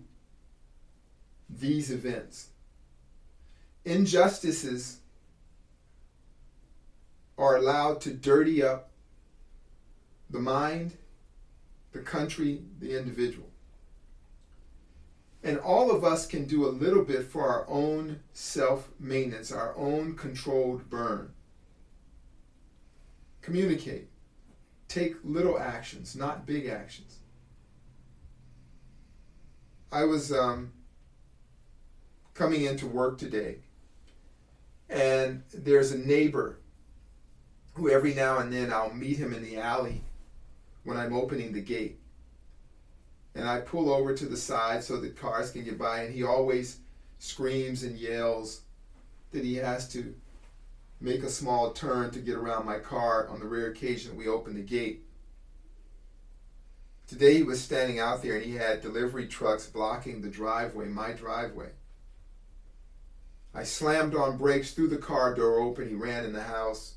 these 1.58 1.90
events. 1.90 2.48
Injustices 3.84 4.98
are 7.36 7.56
allowed 7.56 8.00
to 8.02 8.12
dirty 8.12 8.62
up 8.62 8.90
the 10.30 10.40
mind, 10.40 10.96
the 11.92 11.98
country, 11.98 12.62
the 12.78 12.96
individual. 12.98 13.48
And 15.44 15.58
all 15.58 15.90
of 15.90 16.04
us 16.04 16.26
can 16.26 16.46
do 16.46 16.66
a 16.66 16.70
little 16.70 17.04
bit 17.04 17.24
for 17.24 17.48
our 17.48 17.68
own 17.68 18.20
self 18.32 18.88
maintenance, 19.00 19.50
our 19.50 19.76
own 19.76 20.14
controlled 20.14 20.88
burn. 20.88 21.32
Communicate. 23.40 24.08
Take 24.86 25.16
little 25.24 25.58
actions, 25.58 26.14
not 26.14 26.46
big 26.46 26.66
actions. 26.66 27.18
I 29.90 30.04
was 30.04 30.32
um, 30.32 30.72
coming 32.34 32.64
into 32.64 32.86
work 32.86 33.18
today, 33.18 33.58
and 34.88 35.42
there's 35.52 35.92
a 35.92 35.98
neighbor 35.98 36.58
who 37.74 37.90
every 37.90 38.14
now 38.14 38.38
and 38.38 38.52
then 38.52 38.72
I'll 38.72 38.92
meet 38.92 39.16
him 39.16 39.32
in 39.32 39.42
the 39.42 39.58
alley 39.58 40.02
when 40.84 40.96
I'm 40.96 41.14
opening 41.14 41.52
the 41.52 41.60
gate. 41.60 41.98
And 43.34 43.48
I 43.48 43.60
pull 43.60 43.90
over 43.90 44.14
to 44.14 44.26
the 44.26 44.36
side 44.36 44.84
so 44.84 44.98
that 45.00 45.16
cars 45.16 45.50
can 45.50 45.64
get 45.64 45.78
by, 45.78 46.02
and 46.02 46.14
he 46.14 46.22
always 46.22 46.80
screams 47.18 47.82
and 47.82 47.98
yells 47.98 48.62
that 49.30 49.44
he 49.44 49.54
has 49.56 49.88
to 49.90 50.14
make 51.00 51.22
a 51.22 51.30
small 51.30 51.72
turn 51.72 52.10
to 52.10 52.20
get 52.20 52.36
around 52.36 52.66
my 52.66 52.78
car 52.78 53.28
on 53.28 53.40
the 53.40 53.46
rare 53.46 53.68
occasion 53.68 54.16
we 54.16 54.28
open 54.28 54.54
the 54.54 54.60
gate. 54.60 55.04
Today 57.06 57.38
he 57.38 57.42
was 57.42 57.62
standing 57.62 57.98
out 57.98 58.22
there 58.22 58.36
and 58.36 58.44
he 58.44 58.54
had 58.54 58.80
delivery 58.80 59.26
trucks 59.26 59.66
blocking 59.66 60.20
the 60.20 60.28
driveway, 60.28 60.86
my 60.86 61.12
driveway. 61.12 61.70
I 63.54 63.64
slammed 63.64 64.14
on 64.14 64.38
brakes, 64.38 64.72
threw 64.72 64.88
the 64.88 64.96
car 64.96 65.34
door 65.34 65.60
open, 65.60 65.88
he 65.88 65.94
ran 65.94 66.24
in 66.24 66.32
the 66.32 66.42
house. 66.42 66.94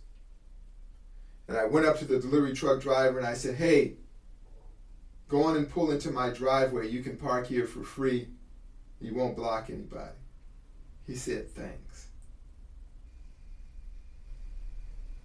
And 1.48 1.58
I 1.58 1.66
went 1.66 1.86
up 1.86 2.00
to 2.00 2.06
the 2.06 2.20
delivery 2.20 2.54
truck 2.54 2.82
driver 2.82 3.20
and 3.20 3.28
I 3.28 3.34
said, 3.34 3.56
Hey, 3.56 3.96
go 5.28 5.44
on 5.44 5.58
and 5.58 5.70
pull 5.70 5.92
into 5.92 6.12
my 6.12 6.30
driveway. 6.30 6.90
You 6.90 7.04
can 7.04 7.18
park 7.18 7.48
here 7.48 7.68
for 7.68 7.84
free. 7.84 8.30
You 9.00 9.14
won't 9.14 9.36
block 9.36 9.70
anybody. 9.70 10.16
He 11.06 11.16
said, 11.16 11.52
Thanks. 11.52 12.08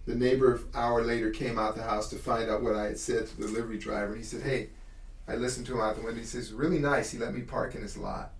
The 0.05 0.15
neighbor, 0.15 0.55
an 0.55 0.63
hour 0.73 1.03
later, 1.03 1.29
came 1.29 1.57
out 1.57 1.75
the 1.75 1.83
house 1.83 2.09
to 2.09 2.17
find 2.17 2.49
out 2.49 2.61
what 2.61 2.75
I 2.75 2.85
had 2.85 2.99
said 2.99 3.27
to 3.27 3.37
the 3.37 3.47
delivery 3.47 3.77
driver. 3.77 4.15
He 4.15 4.23
said, 4.23 4.41
Hey, 4.41 4.69
I 5.27 5.35
listened 5.35 5.65
to 5.67 5.73
him 5.73 5.81
out 5.81 5.95
the 5.95 6.01
window. 6.01 6.19
He 6.19 6.25
says, 6.25 6.53
Really 6.53 6.79
nice. 6.79 7.11
He 7.11 7.17
let 7.17 7.33
me 7.33 7.41
park 7.41 7.73
in 7.73 7.81
his 7.81 7.97
lot. 7.97 8.33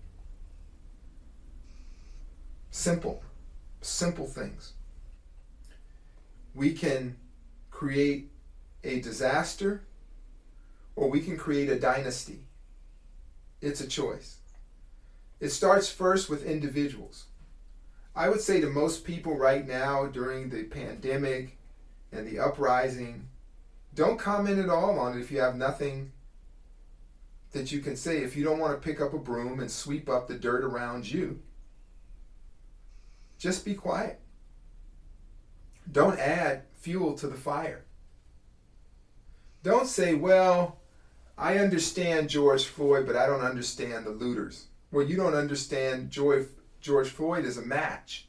Simple, 2.72 3.22
simple 3.82 4.26
things. 4.26 4.74
We 6.56 6.72
can 6.72 7.18
create 7.70 8.32
a 8.84 9.02
disaster 9.02 9.84
or 10.96 11.10
we 11.10 11.20
can 11.20 11.38
create 11.38 11.70
a 11.70 11.80
dynasty. 11.80 12.46
It's 13.60 13.82
a 13.82 13.88
choice. 13.88 14.38
It 15.42 15.50
starts 15.50 15.90
first 15.90 16.30
with 16.30 16.46
individuals. 16.46 17.26
I 18.16 18.30
would 18.30 18.42
say 18.42 18.62
to 18.62 18.68
most 18.68 19.04
people 19.04 19.38
right 19.38 19.68
now 19.68 20.06
during 20.06 20.50
the 20.50 20.64
pandemic 20.64 21.58
and 22.12 22.26
the 22.26 22.40
uprising, 22.40 23.28
don't 23.94 24.18
comment 24.20 24.60
at 24.60 24.70
all 24.70 24.98
on 24.98 25.18
it 25.18 25.22
if 25.22 25.30
you 25.30 25.42
have 25.42 25.56
nothing 25.56 26.14
that 27.52 27.72
you 27.72 27.80
can 27.80 27.98
say. 27.98 28.20
If 28.20 28.38
you 28.38 28.46
don't 28.46 28.60
want 28.60 28.74
to 28.74 28.86
pick 28.86 29.02
up 29.02 29.14
a 29.14 29.18
broom 29.18 29.60
and 29.60 29.70
sweep 29.70 30.08
up 30.08 30.28
the 30.28 30.36
dirt 30.36 30.64
around 30.64 31.12
you, 31.12 31.42
just 33.42 33.66
be 33.66 33.74
quiet. 33.74 34.20
Don't 35.92 36.20
add 36.20 36.62
fuel 36.76 37.16
to 37.16 37.28
the 37.28 37.36
fire. 37.36 37.84
Don't 39.64 39.88
say, 39.88 40.14
well, 40.14 40.78
I 41.40 41.58
understand 41.58 42.30
George 42.30 42.66
Floyd, 42.66 43.08
but 43.08 43.16
I 43.16 43.26
don't 43.26 43.42
understand 43.42 44.06
the 44.06 44.12
looters. 44.12 44.68
Well, 44.92 45.08
you 45.08 45.18
don't 45.18 45.34
understand 45.34 46.12
George, 46.12 46.50
George 46.82 47.10
Floyd 47.10 47.44
is 47.44 47.58
a 47.58 47.64
match. 47.64 48.28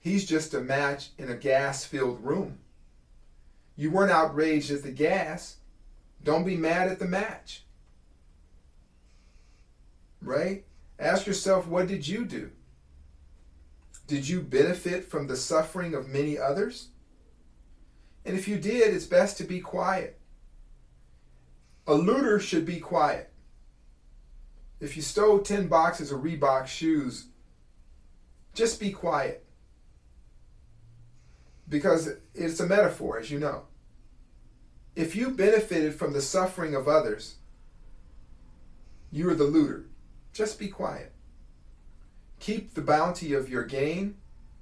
He's 0.00 0.24
just 0.24 0.54
a 0.54 0.60
match 0.60 1.10
in 1.18 1.30
a 1.30 1.36
gas 1.36 1.84
filled 1.84 2.24
room. 2.24 2.60
You 3.76 3.90
weren't 3.90 4.10
outraged 4.10 4.70
at 4.70 4.84
the 4.84 4.90
gas. 4.90 5.56
Don't 6.24 6.46
be 6.46 6.56
mad 6.56 6.88
at 6.88 6.98
the 6.98 7.06
match. 7.06 7.62
Right? 10.22 10.64
Ask 10.98 11.26
yourself, 11.26 11.66
what 11.66 11.88
did 11.88 12.08
you 12.08 12.24
do? 12.24 12.50
Did 14.08 14.26
you 14.26 14.40
benefit 14.40 15.04
from 15.04 15.26
the 15.26 15.36
suffering 15.36 15.94
of 15.94 16.08
many 16.08 16.38
others? 16.38 16.88
And 18.24 18.36
if 18.36 18.48
you 18.48 18.56
did, 18.58 18.94
it's 18.94 19.04
best 19.04 19.36
to 19.36 19.44
be 19.44 19.60
quiet. 19.60 20.18
A 21.86 21.94
looter 21.94 22.40
should 22.40 22.64
be 22.64 22.80
quiet. 22.80 23.30
If 24.80 24.96
you 24.96 25.02
stole 25.02 25.40
10 25.40 25.68
boxes 25.68 26.10
of 26.10 26.20
Reebok 26.20 26.66
shoes, 26.66 27.26
just 28.54 28.80
be 28.80 28.92
quiet. 28.92 29.44
Because 31.68 32.08
it's 32.34 32.60
a 32.60 32.66
metaphor, 32.66 33.18
as 33.18 33.30
you 33.30 33.38
know. 33.38 33.64
If 34.96 35.14
you 35.14 35.30
benefited 35.30 35.94
from 35.94 36.14
the 36.14 36.22
suffering 36.22 36.74
of 36.74 36.88
others, 36.88 37.36
you 39.10 39.28
are 39.28 39.34
the 39.34 39.44
looter. 39.44 39.84
Just 40.32 40.58
be 40.58 40.68
quiet. 40.68 41.12
Keep 42.48 42.72
the 42.72 42.80
bounty 42.80 43.34
of 43.34 43.50
your 43.50 43.62
gain, 43.62 44.16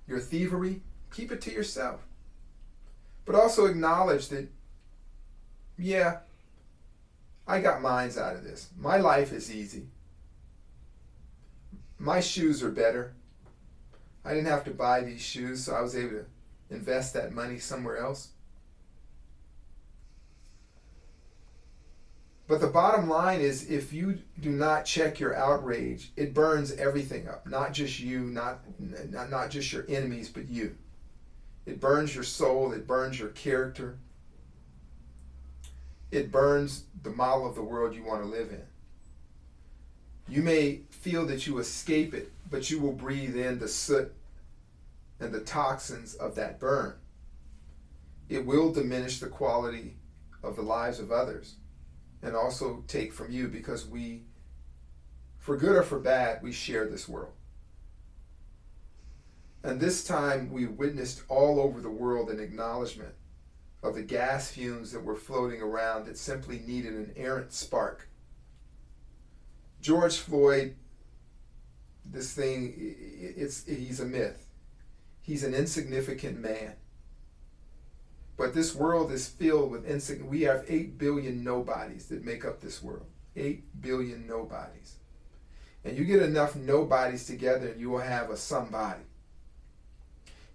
your 0.09 0.19
thievery, 0.19 0.81
keep 1.13 1.31
it 1.31 1.41
to 1.43 1.53
yourself. 1.53 2.01
But 3.25 3.37
also 3.37 3.67
acknowledge 3.67 4.29
that, 4.31 4.49
yeah, 5.79 6.19
I 7.47 7.61
got 7.61 7.83
mines 7.83 8.19
out 8.19 8.35
of 8.35 8.43
this. 8.43 8.71
My 8.77 8.97
life 8.97 9.33
is 9.33 9.55
easy. 9.55 9.87
My 11.97 12.19
shoes 12.19 12.61
are 12.61 12.73
better. 12.73 13.15
I 14.25 14.31
didn't 14.31 14.49
have 14.49 14.65
to 14.65 14.73
buy 14.73 15.03
these 15.03 15.23
shoes, 15.23 15.63
so 15.63 15.77
I 15.77 15.81
was 15.81 15.95
able 15.95 16.11
to 16.11 16.27
invest 16.71 17.15
that 17.15 17.33
money 17.33 17.61
somewhere 17.61 17.99
else. 17.99 18.31
But 22.49 22.61
the 22.61 22.69
bottom 22.69 23.09
line 23.09 23.41
is 23.41 23.69
if 23.69 23.93
you 23.93 24.19
do 24.41 24.51
not 24.51 24.85
check 24.85 25.19
your 25.19 25.35
outrage, 25.35 26.13
it 26.17 26.33
burns 26.33 26.73
everything 26.73 27.29
up. 27.29 27.47
Not 27.47 27.73
just 27.73 27.99
you, 27.99 28.21
not, 28.21 28.61
not, 28.79 29.31
not 29.31 29.51
just 29.51 29.73
your 29.73 29.85
enemies, 29.89 30.29
but 30.29 30.49
you. 30.49 30.77
It 31.65 31.81
burns 31.81 32.15
your 32.15 32.23
soul, 32.23 32.73
it 32.73 32.87
burns 32.87 33.19
your 33.19 33.31
character, 33.31 33.99
it 36.13 36.31
burns 36.31 36.85
the 37.03 37.11
model 37.11 37.49
of 37.49 37.57
the 37.57 37.63
world 37.63 37.97
you 37.97 38.05
want 38.05 38.23
to 38.23 38.29
live 38.29 38.51
in. 38.51 38.63
You 40.29 40.43
may 40.43 40.83
feel 40.91 41.27
that 41.27 41.49
you 41.49 41.59
escape 41.59 42.15
it, 42.15 42.31
but 42.49 42.71
you 42.71 42.79
will 42.79 42.93
breathe 42.93 43.37
in 43.37 43.59
the 43.59 43.67
soot 43.67 44.15
and 45.19 45.33
the 45.33 45.41
toxins 45.41 46.15
of 46.15 46.37
that 46.37 46.61
burn. 46.61 46.95
It 48.29 48.47
will 48.47 48.73
diminish 48.73 49.19
the 49.19 49.27
quality 49.27 49.97
of 50.45 50.55
the 50.55 50.63
lives 50.63 51.01
of 51.01 51.11
others 51.11 51.57
and 52.23 52.35
also 52.35 52.85
take 52.89 53.13
from 53.13 53.31
you 53.31 53.49
because 53.49 53.87
we, 53.87 54.23
for 55.39 55.57
good 55.57 55.77
or 55.77 55.83
for 55.83 55.99
bad, 55.99 56.43
we 56.43 56.53
share 56.53 56.87
this 56.87 57.09
world. 57.09 57.33
And 59.63 59.81
this 59.81 60.05
time 60.05 60.51
we 60.51 60.67
witnessed 60.67 61.23
all 61.29 61.61
over 61.61 61.81
the 61.81 61.91
world 61.91 62.31
an 62.31 62.41
acknowledgement 62.41 63.15
of 63.83 63.95
the 63.95 64.03
gas 64.03 64.51
fumes 64.51 64.93
that 64.93 65.05
were 65.05 65.17
floating 65.17 65.61
around 65.61 66.07
that 66.07 66.19
simply 66.19 66.61
needed 66.67 66.95
an 66.95 67.13
errant 67.17 67.53
spark. 67.53 68.09
George 69.81 70.19
Floyd, 70.19 70.77
this 72.05 72.33
thing, 72.33 72.75
it's, 72.77 73.65
he's 73.65 74.01
a 74.01 74.05
myth. 74.05 74.47
He's 75.21 75.45
an 75.45 75.55
insignificant 75.55 76.39
man. 76.39 76.75
But 78.37 78.53
this 78.53 78.75
world 78.75 79.11
is 79.13 79.29
filled 79.29 79.71
with 79.71 79.87
insignificant. 79.87 80.31
We 80.31 80.43
have 80.43 80.65
8 80.69 80.99
billion 80.99 81.43
nobodies 81.43 82.07
that 82.09 82.25
make 82.25 82.45
up 82.45 82.61
this 82.61 82.83
world. 82.83 83.07
8 83.35 83.81
billion 83.81 84.27
nobodies. 84.27 84.97
And 85.85 85.97
you 85.97 86.05
get 86.05 86.23
enough 86.23 86.57
nobodies 86.57 87.27
together 87.27 87.69
and 87.69 87.81
you 87.81 87.91
will 87.91 88.01
have 88.01 88.31
a 88.31 88.37
somebody. 88.37 89.03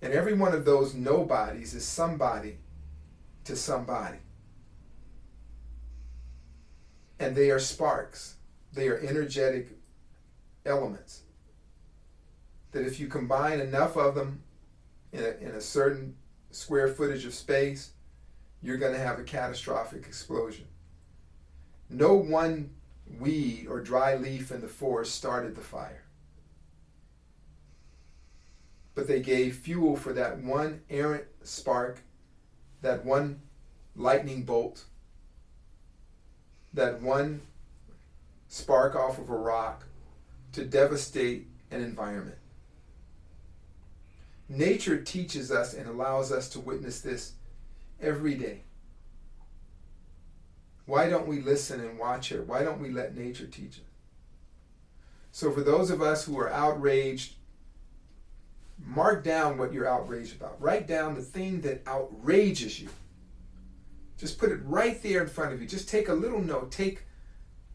And 0.02 0.14
every 0.14 0.34
one 0.34 0.54
of 0.54 0.66
those 0.66 0.94
nobodies 0.94 1.74
is 1.74 1.86
somebody 1.86 2.58
to 3.46 3.56
somebody. 3.56 4.18
And 7.20 7.36
they 7.36 7.52
are 7.52 7.60
sparks, 7.60 8.36
they 8.74 8.88
are 8.88 8.98
energetic 8.98 9.70
elements. 10.66 11.22
That 12.72 12.86
if 12.86 13.00
you 13.00 13.08
combine 13.08 13.60
enough 13.60 13.96
of 13.96 14.16
them 14.16 14.44
in 15.12 15.24
a, 15.24 15.30
in 15.48 15.56
a 15.56 15.62
certain 15.62 16.16
square 16.52 16.88
footage 16.88 17.26
of 17.26 17.34
space, 17.34 17.92
you're 18.62 18.78
going 18.78 18.94
to 18.94 19.00
have 19.00 19.20
a 19.20 19.24
catastrophic 19.24 20.06
explosion. 20.06 20.66
No 21.90 22.14
one 22.14 22.72
weed 23.20 23.68
or 23.70 23.82
dry 23.82 24.16
leaf 24.16 24.52
in 24.52 24.62
the 24.62 24.68
forest 24.68 25.16
started 25.16 25.56
the 25.56 25.62
fire. 25.62 26.04
But 28.94 29.08
they 29.08 29.22
gave 29.22 29.56
fuel 29.56 29.96
for 29.96 30.14
that 30.14 30.40
one 30.40 30.82
errant 30.90 31.26
spark 31.44 32.02
that 32.82 33.06
one 33.06 33.42
lightning 33.96 34.44
bolt, 34.44 34.86
that 36.74 37.02
one 37.02 37.42
spark 38.48 38.96
off 38.96 39.18
of 39.18 39.30
a 39.30 39.36
rock 39.36 39.86
to 40.54 40.66
devastate 40.66 41.48
an 41.70 41.82
environment. 41.82 42.38
Nature 44.52 45.02
teaches 45.02 45.52
us 45.52 45.74
and 45.74 45.88
allows 45.88 46.32
us 46.32 46.50
to 46.50 46.60
witness 46.60 47.02
this 47.02 47.34
every 48.02 48.36
day. 48.36 48.64
Why 50.86 51.10
don't 51.10 51.28
we 51.28 51.42
listen 51.42 51.80
and 51.80 51.98
watch 51.98 52.30
her? 52.30 52.42
Why 52.44 52.64
don't 52.64 52.82
we 52.82 52.90
let 52.90 53.16
nature 53.16 53.48
teach 53.48 53.76
us? 53.76 53.86
So, 55.32 55.52
for 55.52 55.62
those 55.62 55.90
of 55.90 56.02
us 56.02 56.26
who 56.26 56.38
are 56.38 56.52
outraged 56.52 57.36
Mark 58.86 59.24
down 59.24 59.58
what 59.58 59.74
you're 59.74 59.88
outraged 59.88 60.36
about. 60.36 60.62
Write 60.62 60.88
down 60.88 61.16
the 61.16 61.22
thing 61.22 61.62
that 61.62 61.84
outrages 61.88 62.80
you. 62.80 62.90
Just 64.18 64.38
put 64.38 64.52
it 64.52 64.60
right 64.64 65.02
there 65.02 65.22
in 65.22 65.28
front 65.28 65.54
of 65.54 65.62
you. 65.62 65.68
Just 65.68 65.90
take 65.90 66.10
a 66.10 66.14
little 66.14 66.42
note. 66.42 66.72
Take 66.72 67.04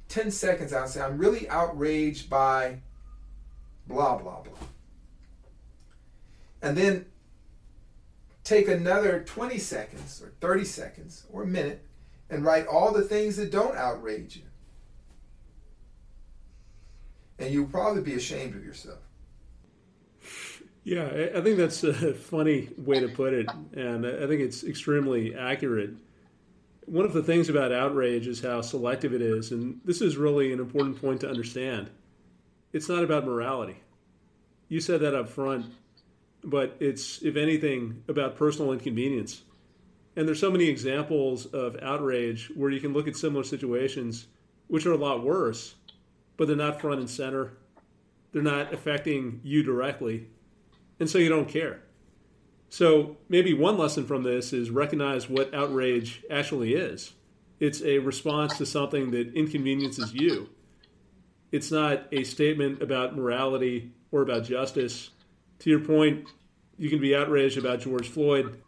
10 0.09 0.31
seconds 0.31 0.73
out 0.73 0.83
and 0.83 0.91
say, 0.91 1.01
I'm 1.01 1.19
really 1.19 1.49
outraged 1.49 2.29
by 2.29 2.81
blah, 3.87 4.17
blah, 4.17 4.43
blah. 4.43 4.69
And 6.67 6.77
then 6.77 7.07
take 8.43 8.67
another 8.67 9.23
20 9.25 9.57
seconds 9.57 10.21
or 10.21 10.33
30 10.41 10.65
seconds 10.65 11.25
or 11.33 11.45
a 11.45 11.47
minute 11.47 11.87
and 12.29 12.45
write 12.45 12.67
all 12.67 12.93
the 12.93 13.03
things 13.03 13.37
that 13.37 13.53
don't 13.53 13.77
outrage 13.77 14.35
you. 14.35 14.43
And 17.39 17.55
you'll 17.55 17.69
probably 17.69 18.03
be 18.03 18.15
ashamed 18.15 18.57
of 18.57 18.65
yourself. 18.65 18.99
Yeah, 20.83 21.29
I 21.37 21.41
think 21.41 21.57
that's 21.57 21.85
a 21.85 22.13
funny 22.15 22.71
way 22.77 22.99
to 22.99 23.07
put 23.07 23.33
it, 23.33 23.49
and 23.73 24.05
I 24.05 24.27
think 24.27 24.41
it's 24.41 24.65
extremely 24.65 25.37
accurate. 25.37 25.91
One 26.87 27.05
of 27.05 27.13
the 27.13 27.23
things 27.23 27.49
about 27.49 27.71
outrage 27.71 28.27
is 28.27 28.41
how 28.41 28.61
selective 28.61 29.15
it 29.15 29.23
is, 29.23 29.53
and 29.53 29.81
this 29.85 30.01
is 30.01 30.17
really 30.17 30.53
an 30.53 30.59
important 30.59 31.01
point 31.01 31.21
to 31.21 31.31
understand. 31.31 31.91
It's 32.73 32.89
not 32.89 33.05
about 33.05 33.25
morality. 33.25 33.83
You 34.69 34.81
said 34.81 35.01
that 35.03 35.15
up 35.15 35.29
front, 35.29 35.67
but 36.47 36.77
it's, 36.81 37.21
if 37.23 37.37
anything, 37.37 38.03
about 38.09 38.37
personal 38.37 38.73
inconvenience. 38.73 39.43
And 40.17 40.27
there's 40.27 40.41
so 40.41 40.51
many 40.51 40.69
examples 40.69 41.45
of 41.45 41.77
outrage 41.83 42.51
where 42.55 42.71
you 42.71 42.81
can 42.81 42.95
look 42.95 43.07
at 43.07 43.17
similar 43.17 43.45
situations, 43.45 44.29
which 44.69 44.87
are 44.87 44.93
a 44.93 44.97
lot 44.97 45.23
worse, 45.23 45.75
but 46.39 46.49
they're 46.49 46.57
not 46.57 46.81
front 46.81 47.01
and 47.01 47.11
center. 47.11 47.53
They're 48.33 48.43
not 48.43 48.73
affecting 48.73 49.41
you 49.45 49.63
directly 49.63 50.29
and 50.99 51.09
so 51.09 51.19
you 51.19 51.29
don't 51.29 51.49
care. 51.49 51.83
So 52.69 53.17
maybe 53.29 53.55
one 53.55 53.79
lesson 53.79 54.07
from 54.07 54.23
this 54.23 54.53
is 54.53 54.71
recognize 54.71 55.29
what 55.29 55.55
outrage 55.55 56.25
actually 56.31 56.75
is. 56.75 57.13
It's 57.61 57.83
a 57.83 57.99
response 57.99 58.59
to 58.59 58.67
something 58.67 59.13
that 59.13 59.35
inconveniences 59.35 60.13
you. 60.13 60.51
It's 61.53 61.71
not 61.71 62.07
a 62.13 62.25
statement 62.25 62.83
about 62.83 63.17
morality 63.17 63.93
or 64.11 64.23
about 64.23 64.45
justice. 64.45 65.11
To 65.61 65.71
your 65.71 65.81
point, 65.81 66.29
you 66.79 66.91
can 66.91 67.01
be 67.01 67.15
outraged 67.17 67.59
about 67.59 67.81
George 67.81 68.09
Floyd, 68.09 68.63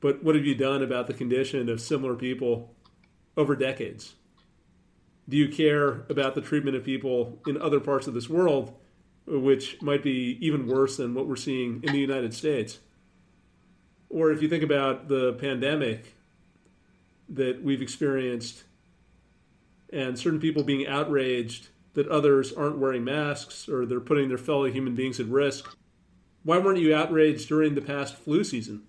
but 0.00 0.22
what 0.22 0.34
have 0.34 0.44
you 0.44 0.54
done 0.54 0.82
about 0.82 1.06
the 1.06 1.14
condition 1.14 1.68
of 1.68 1.80
similar 1.80 2.14
people 2.14 2.74
over 3.36 3.56
decades? 3.56 4.14
Do 5.28 5.36
you 5.36 5.48
care 5.48 6.06
about 6.08 6.34
the 6.34 6.40
treatment 6.40 6.76
of 6.76 6.84
people 6.84 7.40
in 7.46 7.60
other 7.60 7.80
parts 7.80 8.06
of 8.06 8.14
this 8.14 8.28
world 8.28 8.74
which 9.28 9.80
might 9.82 10.02
be 10.02 10.38
even 10.40 10.66
worse 10.66 10.96
than 10.96 11.14
what 11.14 11.26
we're 11.26 11.36
seeing 11.36 11.82
in 11.82 11.92
the 11.92 11.98
United 11.98 12.32
States. 12.32 12.78
Or 14.08 14.30
if 14.32 14.40
you 14.42 14.48
think 14.48 14.62
about 14.62 15.08
the 15.08 15.34
pandemic 15.34 16.14
that 17.28 17.62
we've 17.62 17.82
experienced 17.82 18.64
and 19.92 20.18
certain 20.18 20.40
people 20.40 20.62
being 20.62 20.86
outraged 20.86 21.68
that 21.92 22.08
others 22.08 22.52
aren't 22.52 22.78
wearing 22.78 23.04
masks 23.04 23.68
or 23.68 23.84
they're 23.84 24.00
putting 24.00 24.28
their 24.28 24.38
fellow 24.38 24.70
human 24.70 24.94
beings 24.94 25.20
at 25.20 25.26
risk, 25.26 25.76
why 26.42 26.58
weren't 26.58 26.78
you 26.78 26.94
outraged 26.94 27.48
during 27.48 27.74
the 27.74 27.80
past 27.80 28.14
flu 28.14 28.44
season? 28.44 28.82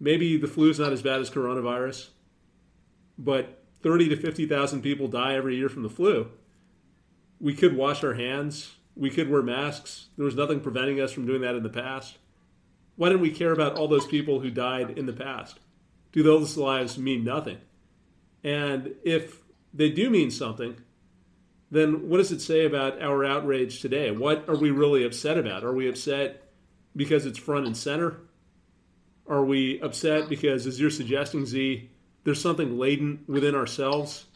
Maybe 0.00 0.36
the 0.36 0.48
flu 0.48 0.70
is 0.70 0.78
not 0.78 0.92
as 0.92 1.02
bad 1.02 1.20
as 1.20 1.30
coronavirus, 1.30 2.08
but 3.16 3.62
30 3.82 4.10
to 4.10 4.16
50,000 4.16 4.82
people 4.82 5.08
die 5.08 5.34
every 5.34 5.56
year 5.56 5.68
from 5.68 5.82
the 5.82 5.90
flu 5.90 6.30
we 7.44 7.54
could 7.54 7.76
wash 7.76 8.02
our 8.02 8.14
hands. 8.14 8.76
We 8.96 9.10
could 9.10 9.28
wear 9.28 9.42
masks. 9.42 10.06
There 10.16 10.24
was 10.24 10.34
nothing 10.34 10.60
preventing 10.60 10.98
us 10.98 11.12
from 11.12 11.26
doing 11.26 11.42
that 11.42 11.54
in 11.54 11.62
the 11.62 11.68
past. 11.68 12.16
Why 12.96 13.08
didn't 13.08 13.22
we 13.22 13.30
care 13.30 13.52
about 13.52 13.76
all 13.76 13.86
those 13.86 14.06
people 14.06 14.40
who 14.40 14.50
died 14.50 14.96
in 14.96 15.04
the 15.04 15.12
past? 15.12 15.58
Do 16.12 16.22
those 16.22 16.56
lives 16.56 16.96
mean 16.96 17.22
nothing? 17.22 17.58
And 18.42 18.94
if 19.04 19.42
they 19.72 19.90
do 19.90 20.08
mean 20.10 20.30
something, 20.30 20.76
then 21.74 22.08
what 22.08 22.18
does 22.18 22.32
it 22.32 22.40
say 22.40 22.64
about 22.64 23.02
our 23.02 23.24
outrage 23.24 23.80
today? 23.80 24.10
What 24.10 24.48
are 24.48 24.56
we 24.56 24.70
really 24.70 25.04
upset 25.04 25.36
about? 25.36 25.64
Are 25.64 25.74
we 25.74 25.88
upset 25.88 26.42
because 26.94 27.26
it's 27.26 27.38
front 27.38 27.66
and 27.66 27.76
center? 27.76 28.20
Are 29.26 29.44
we 29.44 29.80
upset 29.80 30.28
because, 30.28 30.66
as 30.66 30.78
you're 30.78 30.90
suggesting, 30.90 31.46
Zi, 31.46 31.90
there's 32.24 32.40
something 32.40 32.78
latent 32.78 33.28
within 33.28 33.54
ourselves 33.54 34.26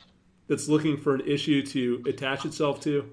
that's 0.49 0.69
looking 0.69 0.97
for 0.97 1.15
an 1.15 1.21
issue 1.27 1.65
to 1.67 2.03
attach 2.07 2.45
itself 2.45 2.81
to? 2.81 3.11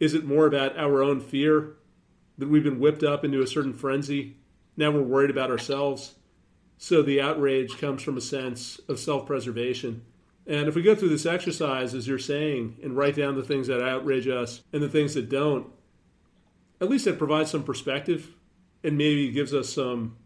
Is 0.00 0.14
it 0.14 0.24
more 0.24 0.46
about 0.46 0.76
our 0.76 1.02
own 1.02 1.20
fear 1.20 1.76
that 2.36 2.48
we've 2.48 2.64
been 2.64 2.80
whipped 2.80 3.04
up 3.04 3.24
into 3.24 3.40
a 3.40 3.46
certain 3.46 3.72
frenzy? 3.72 4.36
Now 4.76 4.90
we're 4.90 5.02
worried 5.02 5.30
about 5.30 5.50
ourselves. 5.50 6.14
So 6.76 7.00
the 7.00 7.20
outrage 7.20 7.78
comes 7.78 8.02
from 8.02 8.16
a 8.16 8.20
sense 8.20 8.80
of 8.88 8.98
self 8.98 9.26
preservation. 9.26 10.02
And 10.46 10.68
if 10.68 10.74
we 10.74 10.82
go 10.82 10.94
through 10.94 11.08
this 11.08 11.26
exercise, 11.26 11.94
as 11.94 12.06
you're 12.06 12.18
saying, 12.18 12.76
and 12.82 12.96
write 12.96 13.16
down 13.16 13.34
the 13.34 13.42
things 13.42 13.66
that 13.68 13.82
outrage 13.82 14.28
us 14.28 14.62
and 14.72 14.82
the 14.82 14.88
things 14.88 15.14
that 15.14 15.30
don't, 15.30 15.66
at 16.80 16.90
least 16.90 17.06
it 17.06 17.18
provides 17.18 17.50
some 17.50 17.62
perspective 17.62 18.30
and 18.82 18.98
maybe 18.98 19.30
gives 19.30 19.54
us 19.54 19.72
some 19.72 20.16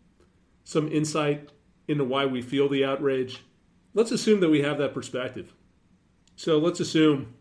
some 0.65 0.91
insight 0.93 1.49
into 1.87 2.05
why 2.05 2.27
we 2.27 2.43
feel 2.43 2.69
the 2.69 2.85
outrage. 2.85 3.43
Let's 3.95 4.11
assume 4.11 4.41
that 4.41 4.51
we 4.51 4.61
have 4.61 4.77
that 4.79 4.93
perspective. 4.93 5.55
So 6.37 6.59
let's 6.59 6.81
assume 6.81 7.35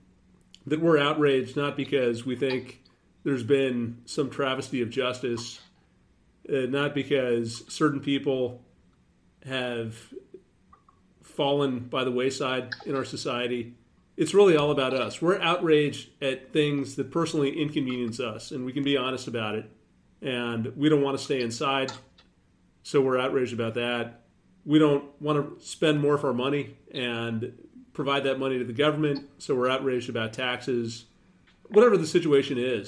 that 0.65 0.81
we're 0.81 0.97
outraged 0.97 1.57
not 1.57 1.75
because 1.75 2.25
we 2.25 2.37
think 2.37 2.81
there's 3.23 3.43
been 3.43 4.01
some 4.05 4.29
travesty 4.29 4.81
of 4.81 4.89
justice, 4.89 5.59
uh, 6.49 6.67
not 6.69 6.95
because 6.95 7.63
certain 7.67 7.99
people 7.99 8.61
have 9.45 9.97
fallen 11.37 11.79
by 11.79 12.03
the 12.03 12.11
wayside 12.11 12.73
in 12.85 12.95
our 12.95 13.05
society. 13.05 13.75
It's 14.17 14.33
really 14.33 14.57
all 14.57 14.71
about 14.71 14.93
us. 14.93 15.21
We're 15.21 15.39
outraged 15.39 16.09
at 16.21 16.51
things 16.51 16.95
that 16.95 17.11
personally 17.11 17.61
inconvenience 17.61 18.19
us, 18.19 18.51
and 18.51 18.65
we 18.65 18.73
can 18.73 18.83
be 18.83 18.97
honest 18.97 19.27
about 19.27 19.55
it. 19.55 19.69
And 20.21 20.75
we 20.75 20.89
don't 20.89 21.03
want 21.03 21.17
to 21.17 21.23
stay 21.23 21.39
inside, 21.41 21.91
so 22.83 22.99
we're 22.99 23.19
outraged 23.19 23.53
about 23.53 23.75
that. 23.75 24.21
We 24.65 24.79
don't 24.79 25.05
want 25.21 25.59
to 25.59 25.65
spend 25.65 26.01
more 26.01 26.15
of 26.15 26.25
our 26.25 26.33
money, 26.33 26.75
and 26.91 27.53
provide 27.93 28.23
that 28.23 28.39
money 28.39 28.57
to 28.57 28.65
the 28.65 28.73
government, 28.73 29.29
so 29.37 29.55
we're 29.55 29.69
outraged 29.69 30.09
about 30.09 30.33
taxes, 30.33 31.05
whatever 31.69 31.97
the 31.97 32.07
situation 32.07 32.57
is. 32.57 32.87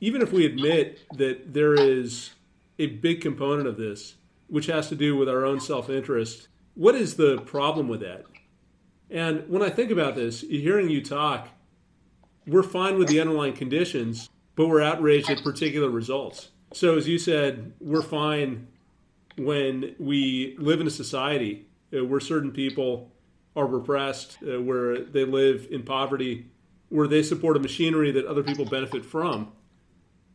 Even 0.00 0.22
if 0.22 0.32
we 0.32 0.46
admit 0.46 1.00
that 1.16 1.52
there 1.52 1.74
is 1.74 2.30
a 2.78 2.86
big 2.86 3.20
component 3.20 3.68
of 3.68 3.76
this 3.76 4.14
which 4.50 4.66
has 4.66 4.88
to 4.88 4.96
do 4.96 5.16
with 5.16 5.28
our 5.28 5.44
own 5.44 5.60
self 5.60 5.88
interest. 5.88 6.48
What 6.74 6.94
is 6.94 7.16
the 7.16 7.38
problem 7.38 7.88
with 7.88 8.00
that? 8.00 8.24
And 9.10 9.48
when 9.48 9.62
I 9.62 9.70
think 9.70 9.90
about 9.90 10.14
this, 10.14 10.42
hearing 10.42 10.88
you 10.88 11.02
talk, 11.02 11.48
we're 12.46 12.62
fine 12.62 12.98
with 12.98 13.08
the 13.08 13.20
underlying 13.20 13.54
conditions, 13.54 14.28
but 14.54 14.68
we're 14.68 14.82
outraged 14.82 15.30
at 15.30 15.42
particular 15.42 15.90
results. 15.90 16.50
So, 16.72 16.96
as 16.96 17.08
you 17.08 17.18
said, 17.18 17.72
we're 17.80 18.02
fine 18.02 18.68
when 19.36 19.94
we 19.98 20.56
live 20.58 20.80
in 20.80 20.86
a 20.86 20.90
society 20.90 21.66
uh, 21.92 22.04
where 22.04 22.20
certain 22.20 22.52
people 22.52 23.10
are 23.56 23.66
repressed, 23.66 24.38
uh, 24.42 24.60
where 24.60 25.00
they 25.00 25.24
live 25.24 25.66
in 25.70 25.82
poverty, 25.82 26.46
where 26.88 27.08
they 27.08 27.22
support 27.22 27.56
a 27.56 27.60
machinery 27.60 28.12
that 28.12 28.26
other 28.26 28.42
people 28.42 28.64
benefit 28.64 29.04
from. 29.04 29.50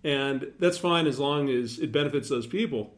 And 0.04 0.52
that's 0.60 0.78
fine 0.78 1.08
as 1.08 1.18
long 1.18 1.50
as 1.50 1.80
it 1.80 1.92
benefits 1.92 2.30
those 2.30 2.46
people. 2.46 2.94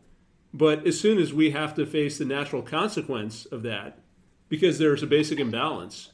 But 0.53 0.87
as 0.87 0.99
soon 0.99 1.17
as 1.17 1.33
we 1.33 1.51
have 1.51 1.75
to 1.75 1.85
face 1.85 2.17
the 2.17 2.25
natural 2.25 2.61
consequence 2.61 3.45
of 3.45 3.63
that, 3.63 3.99
because 4.49 4.79
there's 4.79 5.03
a 5.03 5.07
basic 5.07 5.39
imbalance, 5.39 6.11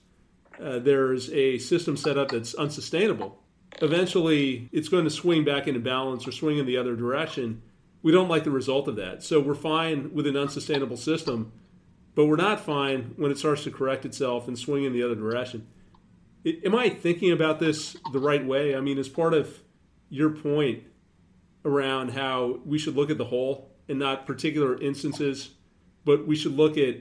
uh, 0.61 0.79
there's 0.79 1.29
a 1.31 1.57
system 1.59 1.97
set 1.97 2.17
up 2.17 2.29
that's 2.29 2.53
unsustainable. 2.55 3.39
Eventually, 3.81 4.69
it's 4.71 4.89
going 4.89 5.03
to 5.03 5.09
swing 5.09 5.43
back 5.43 5.67
into 5.67 5.79
balance 5.79 6.27
or 6.27 6.31
swing 6.31 6.57
in 6.57 6.65
the 6.65 6.77
other 6.77 6.95
direction. 6.95 7.61
We 8.01 8.11
don't 8.11 8.27
like 8.29 8.43
the 8.43 8.51
result 8.51 8.87
of 8.87 8.95
that. 8.97 9.23
So 9.23 9.39
we're 9.39 9.55
fine 9.55 10.13
with 10.13 10.27
an 10.27 10.37
unsustainable 10.37 10.97
system, 10.97 11.51
but 12.15 12.25
we're 12.25 12.35
not 12.35 12.59
fine 12.59 13.13
when 13.15 13.31
it 13.31 13.37
starts 13.37 13.63
to 13.63 13.71
correct 13.71 14.05
itself 14.05 14.47
and 14.47 14.57
swing 14.57 14.83
in 14.83 14.93
the 14.93 15.03
other 15.03 15.15
direction. 15.15 15.67
It, 16.43 16.65
am 16.65 16.75
I 16.75 16.89
thinking 16.89 17.31
about 17.31 17.59
this 17.59 17.95
the 18.11 18.19
right 18.19 18.45
way? 18.45 18.75
I 18.75 18.81
mean, 18.81 18.99
as 18.99 19.09
part 19.09 19.33
of 19.33 19.59
your 20.09 20.29
point 20.29 20.83
around 21.65 22.11
how 22.11 22.59
we 22.65 22.77
should 22.77 22.95
look 22.95 23.09
at 23.09 23.17
the 23.17 23.25
whole 23.25 23.72
and 23.89 23.99
not 23.99 24.25
particular 24.25 24.79
instances, 24.81 25.51
but 26.05 26.27
we 26.27 26.35
should 26.35 26.55
look 26.55 26.77
at 26.77 26.97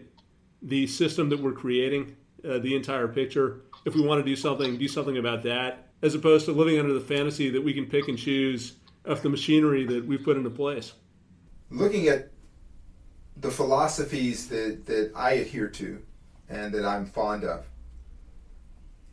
the 0.62 0.86
system 0.86 1.28
that 1.28 1.40
we're 1.40 1.52
creating, 1.52 2.16
uh, 2.48 2.58
the 2.58 2.74
entire 2.74 3.08
picture. 3.08 3.62
If 3.84 3.94
we 3.94 4.02
want 4.02 4.20
to 4.20 4.24
do 4.24 4.36
something, 4.36 4.76
do 4.78 4.88
something 4.88 5.18
about 5.18 5.42
that, 5.44 5.88
as 6.02 6.14
opposed 6.14 6.46
to 6.46 6.52
living 6.52 6.78
under 6.78 6.92
the 6.92 7.00
fantasy 7.00 7.50
that 7.50 7.62
we 7.62 7.72
can 7.72 7.86
pick 7.86 8.08
and 8.08 8.18
choose 8.18 8.76
of 9.04 9.22
the 9.22 9.28
machinery 9.28 9.84
that 9.86 10.06
we've 10.06 10.22
put 10.22 10.36
into 10.36 10.50
place. 10.50 10.92
Looking 11.70 12.08
at 12.08 12.30
the 13.36 13.50
philosophies 13.50 14.48
that, 14.48 14.86
that 14.86 15.12
I 15.16 15.32
adhere 15.32 15.68
to 15.68 16.02
and 16.48 16.72
that 16.74 16.84
I'm 16.84 17.06
fond 17.06 17.44
of, 17.44 17.64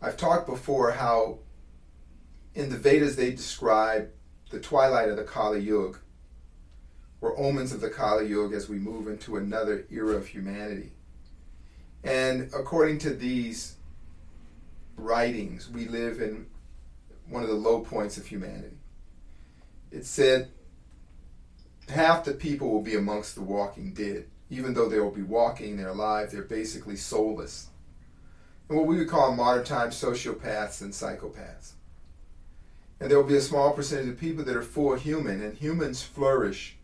I've 0.02 0.18
talked 0.18 0.48
before 0.48 0.92
how 0.92 1.40
in 2.56 2.70
the 2.70 2.78
Vedas 2.78 3.16
they 3.16 3.32
describe 3.32 4.10
the 4.50 4.60
twilight 4.60 5.10
of 5.10 5.18
the 5.18 5.24
Kali 5.24 5.60
Yuga, 5.62 6.00
or 7.22 7.38
omens 7.38 7.74
of 7.74 7.82
the 7.82 7.90
Kali 7.90 8.28
Yuga 8.28 8.56
as 8.56 8.70
we 8.70 8.78
move 8.78 9.08
into 9.08 9.38
another 9.38 9.86
era 9.92 10.16
of 10.16 10.28
humanity. 10.28 10.92
And 12.04 12.50
according 12.54 13.00
to 13.00 13.10
these 13.10 13.76
writings, 14.96 15.70
we 15.70 15.86
live 15.86 16.22
in 16.22 16.48
one 17.28 17.44
of 17.44 17.50
the 17.50 17.56
low 17.56 17.82
points 17.82 18.18
of 18.18 18.26
humanity. 18.26 18.78
It 19.92 20.06
said 20.06 20.50
half 21.90 22.24
the 22.24 22.34
people 22.34 22.70
will 22.70 22.82
be 22.82 22.96
amongst 22.96 23.36
the 23.36 23.42
walking 23.42 23.94
dead. 23.94 24.26
Even 24.50 24.74
though 24.74 24.90
they 24.90 25.00
will 25.00 25.12
be 25.12 25.22
walking, 25.22 25.78
they're 25.78 25.90
alive, 25.90 26.32
they're 26.32 26.42
basically 26.42 26.96
soulless. 26.96 27.68
And 28.68 28.78
what 28.78 28.88
we 28.88 28.98
would 28.98 29.10
call 29.10 29.32
in 29.32 29.38
modern 29.38 29.64
times 29.64 30.02
sociopaths 30.02 30.82
and 30.82 30.92
psychopaths. 30.92 31.74
And 33.00 33.10
there 33.10 33.18
will 33.18 33.28
be 33.28 33.38
a 33.38 33.42
small 33.42 33.74
percentage 33.74 34.10
of 34.10 34.20
people 34.20 34.44
that 34.44 34.56
are 34.56 34.62
full 34.62 34.96
human, 34.96 35.42
and 35.42 35.56
humans 35.56 36.02
flourish 36.02 36.78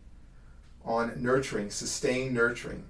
on 0.86 1.12
nurturing, 1.20 1.70
sustained 1.70 2.32
nurturing. 2.32 2.84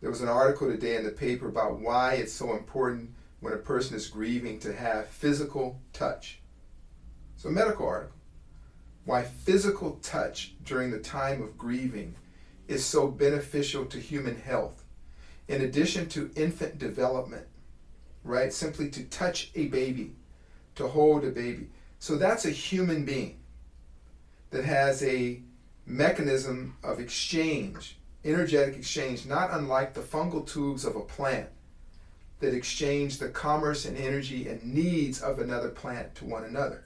There 0.00 0.10
was 0.10 0.22
an 0.22 0.28
article 0.28 0.70
today 0.70 0.96
in 0.96 1.04
the 1.04 1.10
paper 1.10 1.48
about 1.48 1.78
why 1.78 2.14
it's 2.14 2.32
so 2.32 2.52
important 2.54 3.10
when 3.40 3.52
a 3.52 3.58
person 3.58 3.96
is 3.96 4.08
grieving 4.08 4.58
to 4.60 4.72
have 4.72 5.08
physical 5.08 5.80
touch. 5.92 6.40
So, 7.36 7.50
a 7.50 7.52
medical 7.52 7.86
article. 7.86 8.16
Why 9.04 9.22
physical 9.22 9.98
touch 10.02 10.54
during 10.64 10.90
the 10.90 10.98
time 10.98 11.42
of 11.42 11.58
grieving 11.58 12.14
is 12.68 12.84
so 12.84 13.08
beneficial 13.08 13.84
to 13.86 13.98
human 13.98 14.40
health. 14.40 14.84
In 15.46 15.60
addition 15.60 16.08
to 16.10 16.30
infant 16.36 16.78
development, 16.78 17.46
right? 18.22 18.52
Simply 18.52 18.88
to 18.90 19.04
touch 19.04 19.50
a 19.54 19.66
baby, 19.66 20.16
to 20.76 20.88
hold 20.88 21.24
a 21.24 21.30
baby. 21.30 21.68
So 21.98 22.16
that's 22.16 22.46
a 22.46 22.50
human 22.50 23.04
being 23.04 23.40
that 24.50 24.64
has 24.64 25.02
a 25.02 25.42
mechanism 25.86 26.76
of 26.82 27.00
exchange, 27.00 27.96
energetic 28.24 28.76
exchange, 28.76 29.26
not 29.26 29.50
unlike 29.52 29.94
the 29.94 30.00
fungal 30.00 30.46
tubes 30.46 30.84
of 30.84 30.96
a 30.96 31.00
plant 31.00 31.48
that 32.40 32.54
exchange 32.54 33.18
the 33.18 33.28
commerce 33.28 33.84
and 33.84 33.96
energy 33.96 34.48
and 34.48 34.62
needs 34.64 35.20
of 35.20 35.38
another 35.38 35.68
plant 35.68 36.14
to 36.14 36.24
one 36.24 36.44
another. 36.44 36.84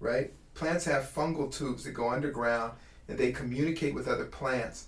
Right? 0.00 0.32
Plants 0.54 0.84
have 0.84 1.12
fungal 1.12 1.54
tubes 1.54 1.84
that 1.84 1.92
go 1.92 2.10
underground 2.10 2.72
and 3.08 3.18
they 3.18 3.32
communicate 3.32 3.94
with 3.94 4.08
other 4.08 4.24
plants 4.24 4.86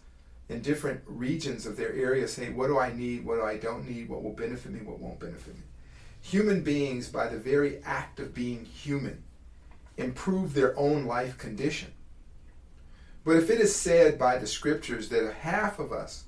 in 0.48 0.60
different 0.60 1.00
regions 1.06 1.66
of 1.66 1.76
their 1.76 1.92
area 1.92 2.28
saying, 2.28 2.56
What 2.56 2.66
do 2.66 2.78
I 2.78 2.92
need? 2.92 3.24
What 3.24 3.36
do 3.36 3.42
I 3.42 3.56
don't 3.56 3.88
need? 3.88 4.08
What 4.08 4.22
will 4.22 4.32
benefit 4.32 4.72
me? 4.72 4.80
What 4.80 4.98
won't 4.98 5.18
benefit 5.18 5.54
me? 5.54 5.62
Human 6.20 6.62
beings, 6.62 7.08
by 7.08 7.28
the 7.28 7.38
very 7.38 7.82
act 7.84 8.20
of 8.20 8.34
being 8.34 8.64
human, 8.64 9.22
improve 9.96 10.54
their 10.54 10.78
own 10.78 11.04
life 11.04 11.38
condition. 11.38 11.92
But 13.24 13.36
if 13.36 13.48
it 13.48 13.58
is 13.58 13.74
said 13.74 14.18
by 14.18 14.36
the 14.36 14.46
scriptures 14.46 15.08
that 15.08 15.34
half 15.40 15.78
of 15.78 15.92
us 15.92 16.24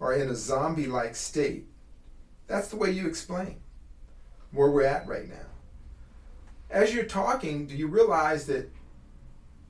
are 0.00 0.14
in 0.14 0.30
a 0.30 0.34
zombie 0.34 0.86
like 0.86 1.14
state, 1.14 1.66
that's 2.46 2.68
the 2.68 2.76
way 2.76 2.90
you 2.90 3.06
explain 3.06 3.60
where 4.50 4.70
we're 4.70 4.84
at 4.84 5.06
right 5.06 5.28
now. 5.28 5.46
As 6.70 6.94
you're 6.94 7.04
talking, 7.04 7.66
do 7.66 7.76
you 7.76 7.86
realize 7.86 8.46
that 8.46 8.70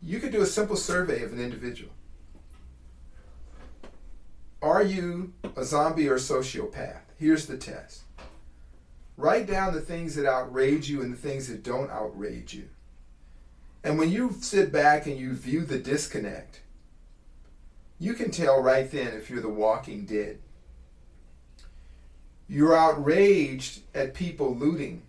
you 0.03 0.21
could 0.21 0.33
do 0.33 0.43
a 0.43 0.47
simple 0.47 0.77
survey 0.77 1.23
of 1.23 1.33
an 1.33 1.41
individual? 1.41 1.91
Are 4.63 4.83
you 4.83 5.35
a 5.57 5.65
zombie 5.65 6.09
or 6.09 6.15
a 6.15 6.19
sociopath? 6.19 7.01
Here's 7.19 7.47
the 7.47 7.57
test. 7.57 8.03
Write 9.17 9.47
down 9.47 9.75
the 9.75 9.81
things 9.81 10.15
that 10.15 10.27
outrage 10.27 10.89
you 10.89 11.03
and 11.03 11.13
the 11.13 11.17
things 11.17 11.49
that 11.49 11.63
don't 11.63 11.91
outrage 11.91 12.55
you. 12.55 12.69
And 13.85 13.99
when 13.99 14.11
you 14.11 14.37
sit 14.41 14.73
back 14.73 15.07
and 15.07 15.17
you 15.17 15.35
view 15.35 15.65
the 15.65 15.79
disconnect, 15.79 16.62
you 17.99 18.15
can 18.15 18.31
tell 18.31 18.61
right 18.61 18.91
then 18.91 19.15
if 19.15 19.31
you're 19.31 19.41
the 19.41 19.49
walking 19.49 20.05
dead. 20.05 20.39
You're 22.49 22.77
outraged 22.77 23.81
at 23.95 24.15
people 24.15 24.55
looting, 24.55 25.03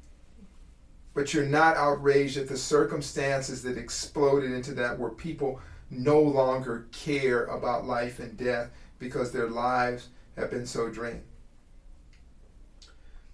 but 1.13 1.33
you're 1.33 1.45
not 1.45 1.77
outraged 1.77 2.37
at 2.37 2.47
the 2.47 2.57
circumstances 2.57 3.61
that 3.63 3.77
exploded 3.77 4.51
into 4.51 4.73
that 4.75 4.97
where 4.97 5.11
people 5.11 5.59
no 5.89 6.19
longer 6.21 6.87
care 6.91 7.45
about 7.45 7.85
life 7.85 8.19
and 8.19 8.37
death 8.37 8.69
because 8.99 9.31
their 9.31 9.49
lives 9.49 10.09
have 10.35 10.49
been 10.49 10.65
so 10.65 10.89
drained. 10.89 11.23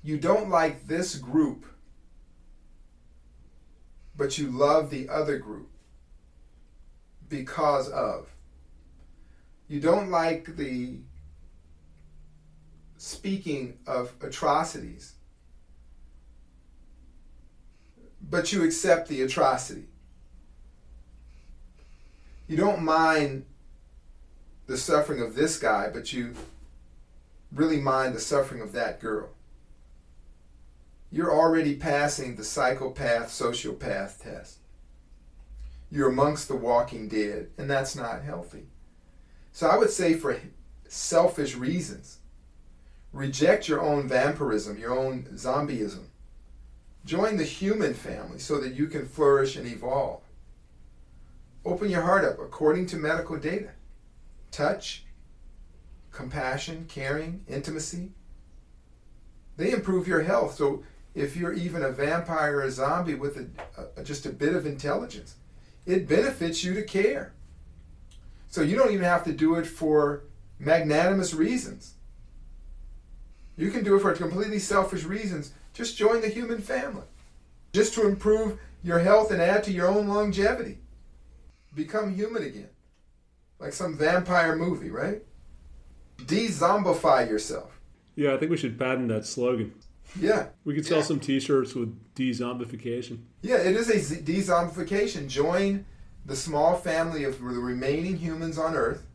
You 0.04 0.18
don't 0.18 0.50
like 0.50 0.88
this 0.88 1.16
group, 1.16 1.66
but 4.16 4.38
you 4.38 4.48
love 4.48 4.90
the 4.90 5.10
other 5.10 5.38
group 5.38 5.70
because 7.30 7.90
of. 7.90 8.30
You 9.68 9.80
don't 9.80 10.12
like 10.12 10.56
the 10.56 10.98
speaking 12.98 13.78
of 13.88 14.14
atrocities, 14.22 15.14
but 18.30 18.54
you 18.54 18.64
accept 18.64 19.08
the 19.08 19.22
atrocity. 19.22 19.86
You 22.48 22.58
don't 22.58 22.84
mind 22.84 23.46
the 24.68 24.78
suffering 24.78 25.22
of 25.22 25.34
this 25.36 25.58
guy, 25.58 25.90
but 25.92 26.14
you 26.14 26.36
really 27.52 27.80
mind 27.80 28.16
the 28.16 28.20
suffering 28.20 28.62
of 28.62 28.74
that 28.74 29.00
girl. 29.00 29.30
You're 31.14 31.32
already 31.32 31.76
passing 31.76 32.36
the 32.36 32.44
psychopath, 32.44 33.28
sociopath 33.28 34.20
test. 34.24 34.58
You're 35.92 36.10
amongst 36.10 36.48
the 36.48 36.56
walking 36.56 37.08
dead, 37.08 37.52
and 37.56 37.70
that's 37.70 37.96
not 37.96 38.24
healthy. 38.24 38.66
So 39.52 39.68
I 39.68 39.78
would 39.78 39.92
say, 39.92 40.16
for 40.16 40.36
selfish 40.88 41.56
reasons, 41.56 42.18
reject 43.12 43.68
your 43.68 43.80
own 43.80 44.08
vampirism, 44.10 44.80
your 44.80 44.98
own 44.98 45.28
zombieism. 45.36 46.06
Join 47.06 47.38
the 47.38 47.44
human 47.44 47.94
family 47.94 48.40
so 48.40 48.60
that 48.60 48.74
you 48.74 48.88
can 48.88 49.06
flourish 49.06 49.56
and 49.56 49.68
evolve. 49.68 50.24
Open 51.64 51.92
your 51.92 52.02
heart 52.02 52.26
up 52.26 52.40
according 52.40 52.88
to 52.88 52.98
medical 52.98 53.38
data 53.38 53.70
touch, 54.50 55.06
compassion, 56.12 56.86
caring, 56.90 57.46
intimacy. 57.48 58.14
They 59.58 59.70
improve 59.72 60.08
your 60.08 60.22
health. 60.22 60.56
So 60.56 60.84
if 61.16 61.36
you're 61.36 61.54
even 61.54 61.84
a 61.84 61.90
vampire 61.90 62.58
or 62.58 62.64
a 62.64 62.72
zombie 62.72 63.16
with 63.16 63.38
a, 63.38 64.00
a, 64.00 64.04
just 64.04 64.26
a 64.26 64.30
bit 64.30 64.56
of 64.56 64.66
intelligence, 64.66 65.36
it 65.86 66.08
benefits 66.08 66.64
you 66.64 66.74
to 66.74 66.84
care. 66.84 67.34
So 68.48 68.62
you 68.62 68.76
don't 68.76 68.92
even 68.92 69.06
have 69.06 69.24
to 69.26 69.34
do 69.34 69.56
it 69.56 69.66
for 69.66 70.24
magnanimous 70.60 71.34
reasons. 71.34 71.96
You 73.58 73.70
can 73.70 73.84
do 73.84 73.96
it 73.96 74.02
for 74.02 74.14
completely 74.14 74.60
selfish 74.60 75.04
reasons. 75.04 75.54
Just 75.74 75.98
join 75.98 76.22
the 76.22 76.30
human 76.30 76.62
family. 76.62 77.06
Just 77.74 77.94
to 77.96 78.08
improve 78.08 78.60
your 78.84 79.00
health 79.00 79.32
and 79.32 79.42
add 79.42 79.64
to 79.66 79.72
your 79.72 79.88
own 79.88 80.08
longevity. 80.08 80.80
Become 81.76 82.16
human 82.16 82.44
again. 82.44 82.70
Like 83.60 83.74
some 83.74 83.98
vampire 83.98 84.56
movie, 84.56 84.90
right? 84.90 85.22
De 86.26 86.48
zombify 86.48 87.28
yourself. 87.30 87.80
Yeah, 88.16 88.34
I 88.34 88.38
think 88.38 88.52
we 88.52 88.58
should 88.58 88.78
patent 88.78 89.08
that 89.10 89.26
slogan. 89.26 89.74
Yeah. 90.20 90.48
We 90.64 90.76
could 90.76 90.86
sell 90.86 91.00
Yeah. 91.00 91.04
some 91.04 91.20
t 91.20 91.40
shirts 91.40 91.74
with 91.74 91.98
de 92.16 92.32
zombification. 92.32 93.20
Yeah, 93.42 93.58
it 93.58 93.76
is 93.76 93.90
a 93.90 94.22
de-zombification. 94.22 95.28
Join 95.28 95.86
the 96.26 96.36
small 96.36 96.76
family 96.78 97.24
of 97.24 97.40
the 97.40 97.46
remaining 97.46 98.18
humans 98.18 98.58
on 98.58 98.76
Earth 98.76 99.06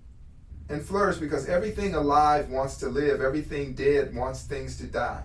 and 0.69 0.83
flourish 0.83 1.17
because 1.19 1.47
everything 1.49 1.95
alive 1.95 2.51
wants 2.51 2.77
to 2.79 2.89
live, 2.89 3.21
everything 3.23 3.75
dead 3.75 4.15
wants 4.15 4.43
things 4.43 4.77
to 4.79 4.85
die. 4.87 5.23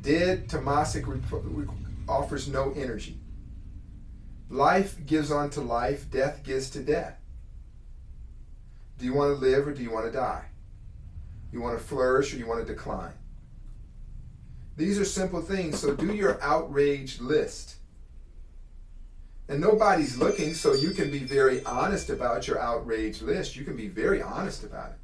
Dead 0.00 0.48
tamasic 0.48 1.06
rep- 1.06 1.68
offers 2.08 2.48
no 2.48 2.72
energy. 2.76 3.18
Life 4.48 5.04
gives 5.04 5.30
unto 5.30 5.60
life, 5.60 6.10
death 6.10 6.42
gives 6.44 6.70
to 6.70 6.80
death. 6.82 7.18
Do 8.98 9.04
you 9.04 9.12
want 9.12 9.34
to 9.38 9.40
live 9.44 9.68
or 9.68 9.74
do 9.74 9.82
you 9.82 9.90
want 9.90 10.06
to 10.06 10.12
die? 10.12 10.44
You 11.52 11.60
want 11.60 11.78
to 11.78 11.84
flourish 11.84 12.32
or 12.32 12.38
you 12.38 12.46
want 12.46 12.66
to 12.66 12.72
decline? 12.72 13.12
These 14.78 15.00
are 15.00 15.04
simple 15.04 15.42
things, 15.42 15.80
so 15.80 15.92
do 15.92 16.14
your 16.14 16.40
outrage 16.40 17.20
list. 17.20 17.78
And 19.48 19.60
nobody's 19.60 20.16
looking, 20.16 20.54
so 20.54 20.72
you 20.72 20.90
can 20.90 21.10
be 21.10 21.18
very 21.18 21.64
honest 21.64 22.10
about 22.10 22.46
your 22.46 22.60
outrage 22.60 23.20
list. 23.20 23.56
You 23.56 23.64
can 23.64 23.74
be 23.74 23.88
very 23.88 24.22
honest 24.22 24.62
about 24.62 24.90
it. 24.90 24.98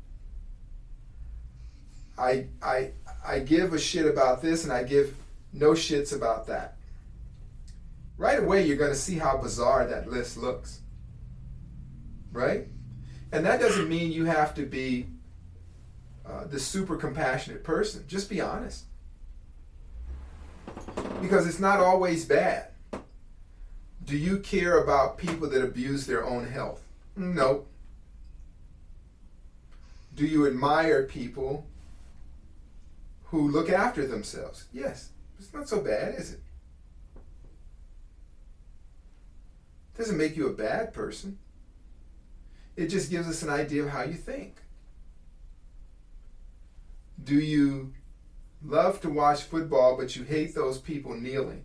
I 2.16 2.46
I 2.62 2.90
I 3.26 3.40
give 3.40 3.74
a 3.74 3.78
shit 3.80 4.06
about 4.06 4.40
this 4.40 4.62
and 4.62 4.72
I 4.72 4.84
give 4.84 5.16
no 5.52 5.70
shits 5.72 6.14
about 6.14 6.46
that. 6.46 6.76
Right 8.16 8.38
away 8.38 8.64
you're 8.64 8.76
going 8.76 8.92
to 8.92 8.96
see 8.96 9.18
how 9.18 9.38
bizarre 9.38 9.88
that 9.88 10.08
list 10.08 10.36
looks. 10.36 10.82
Right? 12.30 12.68
And 13.32 13.44
that 13.44 13.58
doesn't 13.58 13.88
mean 13.88 14.12
you 14.12 14.26
have 14.26 14.54
to 14.54 14.62
be 14.62 15.08
uh, 16.24 16.44
the 16.44 16.60
super 16.60 16.94
compassionate 16.94 17.64
person. 17.64 18.04
Just 18.06 18.30
be 18.30 18.40
honest. 18.40 18.84
Because 21.20 21.46
it's 21.46 21.58
not 21.58 21.80
always 21.80 22.24
bad. 22.24 22.68
Do 24.04 24.16
you 24.16 24.38
care 24.38 24.82
about 24.82 25.16
people 25.16 25.48
that 25.48 25.64
abuse 25.64 26.06
their 26.06 26.24
own 26.24 26.46
health? 26.46 26.82
No. 27.16 27.64
Do 30.14 30.26
you 30.26 30.46
admire 30.46 31.04
people 31.04 31.66
who 33.24 33.48
look 33.48 33.70
after 33.70 34.06
themselves? 34.06 34.66
Yes. 34.72 35.10
It's 35.38 35.52
not 35.52 35.68
so 35.68 35.80
bad, 35.80 36.14
is 36.14 36.34
it? 36.34 36.40
Doesn't 39.96 40.16
make 40.16 40.36
you 40.36 40.48
a 40.48 40.52
bad 40.52 40.92
person. 40.92 41.38
It 42.76 42.88
just 42.88 43.10
gives 43.10 43.28
us 43.28 43.42
an 43.42 43.50
idea 43.50 43.84
of 43.84 43.90
how 43.90 44.02
you 44.02 44.14
think. 44.14 44.56
Do 47.22 47.36
you 47.36 47.92
love 48.64 49.00
to 49.02 49.10
watch 49.10 49.42
football, 49.42 49.96
but 49.96 50.16
you 50.16 50.24
hate 50.24 50.54
those 50.54 50.78
people 50.78 51.14
kneeling? 51.14 51.64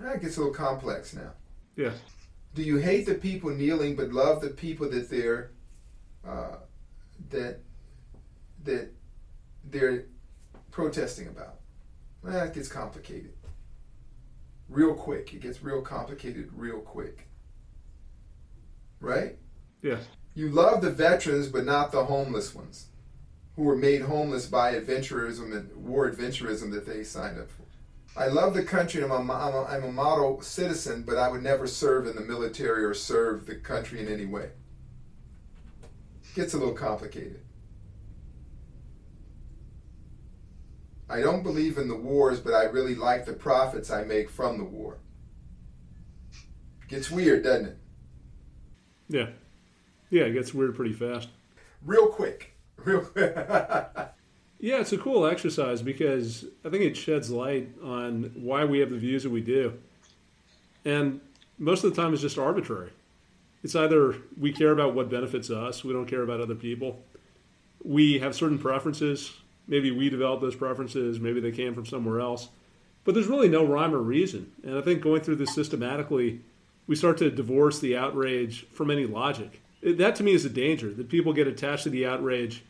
That 0.00 0.20
gets 0.20 0.36
a 0.36 0.40
little 0.40 0.54
complex 0.54 1.14
now. 1.14 1.32
Yeah. 1.76 1.92
Do 2.54 2.62
you 2.62 2.76
hate 2.76 3.06
the 3.06 3.14
people 3.14 3.50
kneeling, 3.50 3.96
but 3.96 4.12
love 4.12 4.40
the 4.40 4.50
people 4.50 4.88
that 4.90 5.10
they're 5.10 5.50
uh, 6.26 6.56
that 7.30 7.60
that 8.64 8.92
they're 9.64 10.04
protesting 10.70 11.28
about? 11.28 11.56
That 12.22 12.54
gets 12.54 12.68
complicated. 12.68 13.34
Real 14.68 14.94
quick, 14.94 15.34
it 15.34 15.40
gets 15.40 15.62
real 15.62 15.82
complicated 15.82 16.50
real 16.54 16.80
quick. 16.80 17.28
Right? 19.00 19.36
Yeah. 19.82 19.98
You 20.34 20.48
love 20.48 20.80
the 20.80 20.90
veterans, 20.90 21.48
but 21.48 21.64
not 21.64 21.92
the 21.92 22.04
homeless 22.04 22.54
ones, 22.54 22.86
who 23.56 23.62
were 23.62 23.76
made 23.76 24.02
homeless 24.02 24.46
by 24.46 24.74
adventurism 24.74 25.56
and 25.56 25.74
war 25.76 26.10
adventurism 26.10 26.72
that 26.72 26.86
they 26.86 27.04
signed 27.04 27.38
up 27.38 27.50
for. 27.50 27.64
I 28.16 28.28
love 28.28 28.54
the 28.54 28.62
country 28.62 29.02
and 29.02 29.12
I'm 29.12 29.28
a, 29.28 29.32
I'm, 29.32 29.54
a, 29.54 29.64
I'm 29.64 29.84
a 29.84 29.92
model 29.92 30.40
citizen, 30.40 31.02
but 31.02 31.18
I 31.18 31.28
would 31.28 31.42
never 31.42 31.66
serve 31.66 32.06
in 32.06 32.14
the 32.14 32.22
military 32.22 32.84
or 32.84 32.94
serve 32.94 33.46
the 33.46 33.56
country 33.56 34.00
in 34.00 34.08
any 34.08 34.26
way. 34.26 34.50
Gets 36.34 36.54
a 36.54 36.58
little 36.58 36.74
complicated. 36.74 37.40
I 41.08 41.20
don't 41.20 41.42
believe 41.42 41.76
in 41.76 41.88
the 41.88 41.96
wars, 41.96 42.40
but 42.40 42.54
I 42.54 42.64
really 42.64 42.94
like 42.94 43.24
the 43.26 43.34
profits 43.34 43.90
I 43.90 44.04
make 44.04 44.30
from 44.30 44.58
the 44.58 44.64
war. 44.64 44.98
Gets 46.88 47.10
weird, 47.10 47.44
doesn't 47.44 47.66
it? 47.66 47.78
Yeah. 49.08 49.28
Yeah, 50.10 50.24
it 50.24 50.32
gets 50.32 50.54
weird 50.54 50.74
pretty 50.74 50.92
fast. 50.92 51.28
Real 51.84 52.06
quick. 52.08 52.53
Real 52.84 53.00
quick. 53.00 53.34
Yeah, 54.64 54.80
it's 54.80 54.92
a 54.92 54.98
cool 54.98 55.26
exercise 55.26 55.82
because 55.82 56.46
I 56.64 56.70
think 56.70 56.84
it 56.84 56.96
sheds 56.96 57.30
light 57.30 57.68
on 57.82 58.32
why 58.34 58.64
we 58.64 58.78
have 58.78 58.90
the 58.90 58.96
views 58.96 59.22
that 59.24 59.30
we 59.30 59.42
do. 59.42 59.74
And 60.84 61.20
most 61.58 61.84
of 61.84 61.94
the 61.94 62.00
time 62.00 62.12
it's 62.12 62.22
just 62.22 62.38
arbitrary. 62.38 62.90
It's 63.62 63.74
either 63.74 64.16
we 64.38 64.52
care 64.52 64.72
about 64.72 64.94
what 64.94 65.10
benefits 65.10 65.50
us, 65.50 65.84
we 65.84 65.92
don't 65.92 66.06
care 66.06 66.22
about 66.22 66.40
other 66.40 66.54
people. 66.54 67.02
We 67.82 68.18
have 68.20 68.34
certain 68.34 68.58
preferences. 68.58 69.34
Maybe 69.66 69.90
we 69.90 70.10
developed 70.10 70.42
those 70.42 70.56
preferences, 70.56 71.20
maybe 71.20 71.40
they 71.40 71.52
came 71.52 71.74
from 71.74 71.86
somewhere 71.86 72.20
else. 72.20 72.48
But 73.04 73.14
there's 73.14 73.26
really 73.26 73.48
no 73.48 73.64
rhyme 73.66 73.94
or 73.94 73.98
reason. 73.98 74.52
And 74.62 74.78
I 74.78 74.80
think 74.80 75.02
going 75.02 75.20
through 75.20 75.36
this 75.36 75.54
systematically, 75.54 76.40
we 76.86 76.96
start 76.96 77.18
to 77.18 77.30
divorce 77.30 77.80
the 77.80 77.96
outrage 77.96 78.66
from 78.70 78.90
any 78.90 79.06
logic. 79.06 79.60
That 79.84 80.16
to 80.16 80.22
me 80.22 80.32
is 80.32 80.44
a 80.44 80.50
danger 80.50 80.92
that 80.94 81.10
people 81.10 81.32
get 81.32 81.46
attached 81.46 81.84
to 81.84 81.90
the 81.90 82.06
outrage 82.06 82.64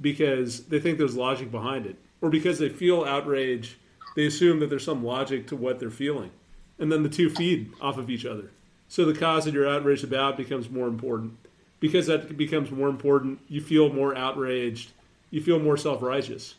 because 0.00 0.66
they 0.66 0.78
think 0.78 0.98
there's 0.98 1.16
logic 1.16 1.50
behind 1.50 1.84
it, 1.84 1.96
or 2.20 2.30
because 2.30 2.58
they 2.58 2.68
feel 2.68 3.04
outrage, 3.04 3.76
they 4.14 4.24
assume 4.24 4.60
that 4.60 4.70
there's 4.70 4.84
some 4.84 5.04
logic 5.04 5.48
to 5.48 5.56
what 5.56 5.80
they're 5.80 5.90
feeling, 5.90 6.30
and 6.78 6.90
then 6.90 7.02
the 7.02 7.08
two 7.08 7.28
feed 7.28 7.72
off 7.80 7.98
of 7.98 8.08
each 8.08 8.24
other. 8.24 8.50
So 8.88 9.04
the 9.04 9.18
cause 9.18 9.44
that 9.44 9.54
you're 9.54 9.68
outraged 9.68 10.04
about 10.04 10.36
becomes 10.36 10.70
more 10.70 10.88
important. 10.88 11.36
Because 11.80 12.06
that 12.08 12.36
becomes 12.36 12.70
more 12.70 12.88
important, 12.88 13.40
you 13.48 13.60
feel 13.60 13.92
more 13.92 14.16
outraged, 14.16 14.92
you 15.30 15.40
feel 15.40 15.58
more 15.58 15.76
self 15.76 16.02
righteous. 16.02 16.54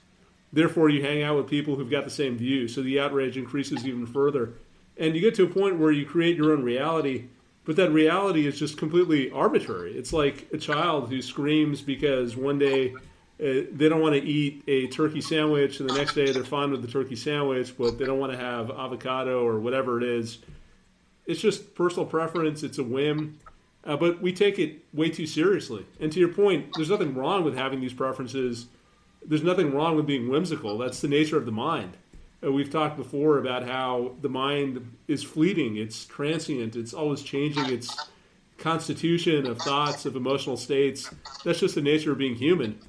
Therefore, 0.51 0.89
you 0.89 1.03
hang 1.03 1.23
out 1.23 1.37
with 1.37 1.47
people 1.47 1.75
who've 1.75 1.89
got 1.89 2.03
the 2.03 2.09
same 2.09 2.37
view, 2.37 2.67
so 2.67 2.81
the 2.81 2.99
outrage 2.99 3.37
increases 3.37 3.85
even 3.85 4.05
further. 4.05 4.53
And 4.97 5.15
you 5.15 5.21
get 5.21 5.35
to 5.35 5.43
a 5.43 5.47
point 5.47 5.79
where 5.79 5.91
you 5.91 6.05
create 6.05 6.35
your 6.35 6.51
own 6.51 6.63
reality, 6.63 7.25
but 7.65 7.75
that 7.75 7.91
reality 7.91 8.47
is 8.47 8.57
just 8.57 8.77
completely 8.77 9.29
arbitrary. 9.31 9.95
It's 9.97 10.13
like 10.13 10.47
a 10.51 10.57
child 10.57 11.09
who 11.09 11.21
screams 11.21 11.81
because 11.81 12.35
one 12.35 12.57
day 12.57 12.93
uh, 13.41 13.65
they 13.71 13.89
don't 13.89 14.01
want 14.01 14.15
to 14.15 14.21
eat 14.21 14.63
a 14.67 14.87
turkey 14.87 15.21
sandwich, 15.21 15.79
and 15.79 15.89
the 15.89 15.93
next 15.93 16.13
day 16.13 16.31
they're 16.31 16.43
fine 16.43 16.71
with 16.71 16.81
the 16.81 16.87
turkey 16.87 17.15
sandwich, 17.15 17.75
but 17.77 17.97
they 17.97 18.05
don't 18.05 18.19
want 18.19 18.31
to 18.31 18.37
have 18.37 18.69
avocado 18.71 19.45
or 19.45 19.59
whatever 19.59 19.97
it 19.97 20.03
is. 20.03 20.39
It's 21.25 21.41
just 21.41 21.75
personal 21.75 22.05
preference. 22.05 22.63
It's 22.63 22.77
a 22.77 22.83
whim, 22.83 23.39
uh, 23.83 23.95
but 23.95 24.21
we 24.21 24.33
take 24.33 24.59
it 24.59 24.83
way 24.93 25.09
too 25.09 25.25
seriously. 25.25 25.85
And 25.99 26.11
to 26.11 26.19
your 26.19 26.29
point, 26.29 26.73
there's 26.75 26.89
nothing 26.89 27.15
wrong 27.15 27.43
with 27.43 27.55
having 27.55 27.79
these 27.79 27.93
preferences. 27.93 28.67
There's 29.25 29.43
nothing 29.43 29.73
wrong 29.73 29.95
with 29.95 30.07
being 30.07 30.29
whimsical. 30.29 30.77
That's 30.77 31.01
the 31.01 31.07
nature 31.07 31.37
of 31.37 31.45
the 31.45 31.51
mind. 31.51 31.97
Uh, 32.43 32.51
we've 32.51 32.71
talked 32.71 32.97
before 32.97 33.37
about 33.37 33.67
how 33.67 34.13
the 34.21 34.29
mind 34.29 34.97
is 35.07 35.23
fleeting. 35.23 35.77
It's 35.77 36.05
transient. 36.05 36.75
It's 36.75 36.93
always 36.93 37.21
changing. 37.21 37.65
Its 37.65 38.09
constitution 38.57 39.47
of 39.47 39.57
thoughts, 39.59 40.05
of 40.05 40.15
emotional 40.15 40.57
states. 40.57 41.09
That's 41.43 41.59
just 41.59 41.75
the 41.75 41.81
nature 41.81 42.11
of 42.11 42.17
being 42.17 42.35
human. 42.35 42.79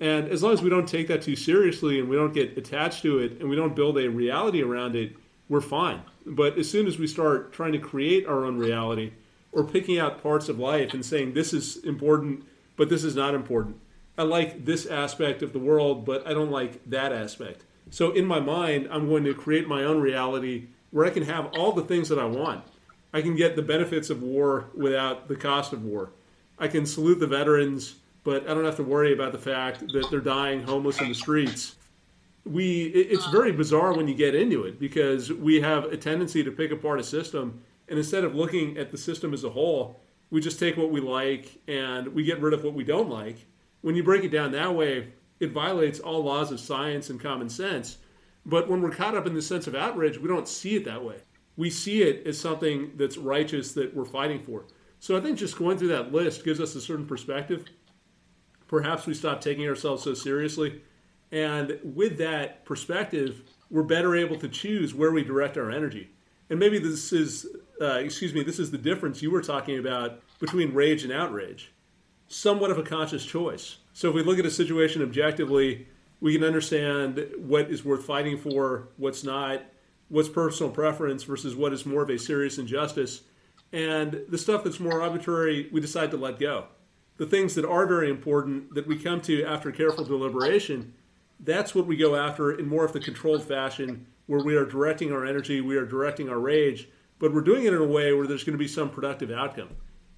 And 0.00 0.28
as 0.28 0.42
long 0.42 0.52
as 0.52 0.62
we 0.62 0.70
don't 0.70 0.88
take 0.88 1.08
that 1.08 1.22
too 1.22 1.36
seriously 1.36 1.98
and 1.98 2.08
we 2.08 2.16
don't 2.16 2.32
get 2.32 2.56
attached 2.56 3.02
to 3.02 3.18
it 3.18 3.40
and 3.40 3.48
we 3.48 3.56
don't 3.56 3.76
build 3.76 3.98
a 3.98 4.08
reality 4.08 4.62
around 4.62 4.96
it, 4.96 5.14
we're 5.48 5.60
fine. 5.60 6.02
But 6.24 6.56
as 6.58 6.70
soon 6.70 6.86
as 6.86 6.98
we 6.98 7.06
start 7.06 7.52
trying 7.52 7.72
to 7.72 7.78
create 7.78 8.26
our 8.26 8.44
own 8.44 8.58
reality 8.58 9.12
or 9.52 9.64
picking 9.64 9.98
out 9.98 10.22
parts 10.22 10.48
of 10.48 10.58
life 10.58 10.94
and 10.94 11.04
saying 11.04 11.34
this 11.34 11.52
is 11.52 11.76
important, 11.84 12.46
but 12.76 12.88
this 12.88 13.04
is 13.04 13.14
not 13.14 13.34
important. 13.34 13.76
I 14.16 14.22
like 14.22 14.64
this 14.64 14.86
aspect 14.86 15.42
of 15.42 15.52
the 15.52 15.58
world, 15.58 16.04
but 16.04 16.26
I 16.26 16.32
don't 16.32 16.50
like 16.50 16.88
that 16.88 17.12
aspect. 17.12 17.64
So 17.90 18.12
in 18.12 18.24
my 18.24 18.40
mind, 18.40 18.88
I'm 18.90 19.08
going 19.08 19.24
to 19.24 19.34
create 19.34 19.68
my 19.68 19.84
own 19.84 20.00
reality 20.00 20.66
where 20.90 21.06
I 21.06 21.10
can 21.10 21.24
have 21.24 21.46
all 21.56 21.72
the 21.72 21.82
things 21.82 22.08
that 22.08 22.18
I 22.18 22.24
want. 22.24 22.64
I 23.12 23.20
can 23.20 23.34
get 23.36 23.56
the 23.56 23.62
benefits 23.62 24.10
of 24.10 24.22
war 24.22 24.66
without 24.74 25.28
the 25.28 25.36
cost 25.36 25.72
of 25.72 25.84
war. 25.84 26.10
I 26.58 26.68
can 26.68 26.86
salute 26.86 27.18
the 27.18 27.26
veterans, 27.26 27.96
but 28.22 28.48
I 28.48 28.54
don't 28.54 28.64
have 28.64 28.76
to 28.76 28.82
worry 28.82 29.12
about 29.12 29.32
the 29.32 29.38
fact 29.38 29.80
that 29.92 30.06
they're 30.10 30.20
dying 30.20 30.62
homeless 30.62 31.00
in 31.00 31.08
the 31.08 31.14
streets. 31.14 31.76
We 32.44 32.84
it's 32.86 33.26
very 33.26 33.52
bizarre 33.52 33.92
when 33.94 34.08
you 34.08 34.14
get 34.14 34.34
into 34.34 34.64
it 34.64 34.80
because 34.80 35.30
we 35.30 35.60
have 35.60 35.84
a 35.84 35.96
tendency 35.96 36.42
to 36.42 36.50
pick 36.50 36.70
apart 36.70 36.98
a 36.98 37.02
system 37.02 37.60
and 37.90 37.98
instead 37.98 38.24
of 38.24 38.34
looking 38.34 38.78
at 38.78 38.92
the 38.92 38.96
system 38.96 39.34
as 39.34 39.42
a 39.42 39.50
whole, 39.50 40.00
we 40.30 40.40
just 40.40 40.60
take 40.60 40.76
what 40.76 40.90
we 40.90 41.00
like 41.00 41.60
and 41.66 42.06
we 42.14 42.22
get 42.22 42.40
rid 42.40 42.54
of 42.54 42.62
what 42.62 42.72
we 42.72 42.84
don't 42.84 43.10
like. 43.10 43.46
when 43.82 43.96
you 43.96 44.02
break 44.02 44.22
it 44.22 44.28
down 44.28 44.52
that 44.52 44.74
way, 44.74 45.08
it 45.40 45.52
violates 45.52 45.98
all 45.98 46.22
laws 46.22 46.52
of 46.52 46.60
science 46.60 47.10
and 47.10 47.20
common 47.20 47.48
sense. 47.48 47.98
But 48.46 48.68
when 48.68 48.82
we're 48.82 48.90
caught 48.90 49.16
up 49.16 49.26
in 49.26 49.34
the 49.34 49.42
sense 49.42 49.66
of 49.66 49.74
outrage, 49.74 50.18
we 50.18 50.28
don't 50.28 50.48
see 50.48 50.76
it 50.76 50.84
that 50.84 51.04
way. 51.04 51.16
We 51.56 51.70
see 51.70 52.02
it 52.02 52.26
as 52.26 52.38
something 52.38 52.92
that's 52.96 53.16
righteous 53.18 53.72
that 53.72 53.94
we're 53.94 54.04
fighting 54.04 54.42
for. 54.42 54.64
So 55.00 55.16
I 55.16 55.20
think 55.20 55.38
just 55.38 55.58
going 55.58 55.78
through 55.78 55.88
that 55.88 56.12
list 56.12 56.44
gives 56.44 56.60
us 56.60 56.74
a 56.74 56.80
certain 56.80 57.06
perspective. 57.06 57.64
Perhaps 58.68 59.06
we 59.06 59.14
stop 59.14 59.40
taking 59.40 59.66
ourselves 59.66 60.02
so 60.02 60.14
seriously. 60.14 60.82
And 61.32 61.78
with 61.82 62.18
that 62.18 62.64
perspective, 62.64 63.42
we're 63.70 63.82
better 63.82 64.16
able 64.16 64.38
to 64.38 64.48
choose 64.48 64.94
where 64.94 65.12
we 65.12 65.22
direct 65.24 65.56
our 65.56 65.70
energy. 65.70 66.10
And 66.50 66.58
maybe 66.58 66.78
this 66.78 67.12
is, 67.12 67.46
uh, 67.80 67.94
excuse 67.94 68.34
me, 68.34 68.42
this 68.42 68.58
is 68.58 68.70
the 68.70 68.78
difference 68.78 69.22
you 69.22 69.30
were 69.30 69.42
talking 69.42 69.78
about 69.78 70.20
between 70.38 70.74
rage 70.74 71.04
and 71.04 71.12
outrage. 71.12 71.72
Somewhat 72.32 72.70
of 72.70 72.78
a 72.78 72.84
conscious 72.84 73.24
choice. 73.24 73.78
So 73.92 74.08
if 74.08 74.14
we 74.14 74.22
look 74.22 74.38
at 74.38 74.46
a 74.46 74.52
situation 74.52 75.02
objectively, 75.02 75.88
we 76.20 76.32
can 76.32 76.44
understand 76.44 77.28
what 77.36 77.68
is 77.72 77.84
worth 77.84 78.04
fighting 78.04 78.38
for, 78.38 78.86
what's 78.98 79.24
not, 79.24 79.64
what's 80.08 80.28
personal 80.28 80.70
preference 80.70 81.24
versus 81.24 81.56
what 81.56 81.72
is 81.72 81.84
more 81.84 82.02
of 82.04 82.08
a 82.08 82.20
serious 82.20 82.56
injustice. 82.56 83.22
And 83.72 84.22
the 84.28 84.38
stuff 84.38 84.62
that's 84.62 84.78
more 84.78 85.02
arbitrary, 85.02 85.68
we 85.72 85.80
decide 85.80 86.12
to 86.12 86.16
let 86.16 86.38
go. 86.38 86.66
The 87.16 87.26
things 87.26 87.56
that 87.56 87.68
are 87.68 87.84
very 87.84 88.08
important 88.08 88.74
that 88.74 88.86
we 88.86 88.96
come 88.96 89.20
to 89.22 89.44
after 89.44 89.72
careful 89.72 90.04
deliberation, 90.04 90.94
that's 91.40 91.74
what 91.74 91.86
we 91.86 91.96
go 91.96 92.14
after 92.14 92.52
in 92.52 92.68
more 92.68 92.84
of 92.84 92.92
the 92.92 93.00
controlled 93.00 93.42
fashion 93.42 94.06
where 94.26 94.44
we 94.44 94.54
are 94.54 94.64
directing 94.64 95.12
our 95.12 95.26
energy, 95.26 95.60
we 95.60 95.76
are 95.76 95.84
directing 95.84 96.28
our 96.28 96.38
rage, 96.38 96.88
but 97.18 97.34
we're 97.34 97.40
doing 97.40 97.64
it 97.64 97.72
in 97.72 97.82
a 97.82 97.84
way 97.84 98.12
where 98.12 98.28
there's 98.28 98.44
going 98.44 98.56
to 98.56 98.58
be 98.58 98.68
some 98.68 98.88
productive 98.88 99.32
outcome, 99.32 99.70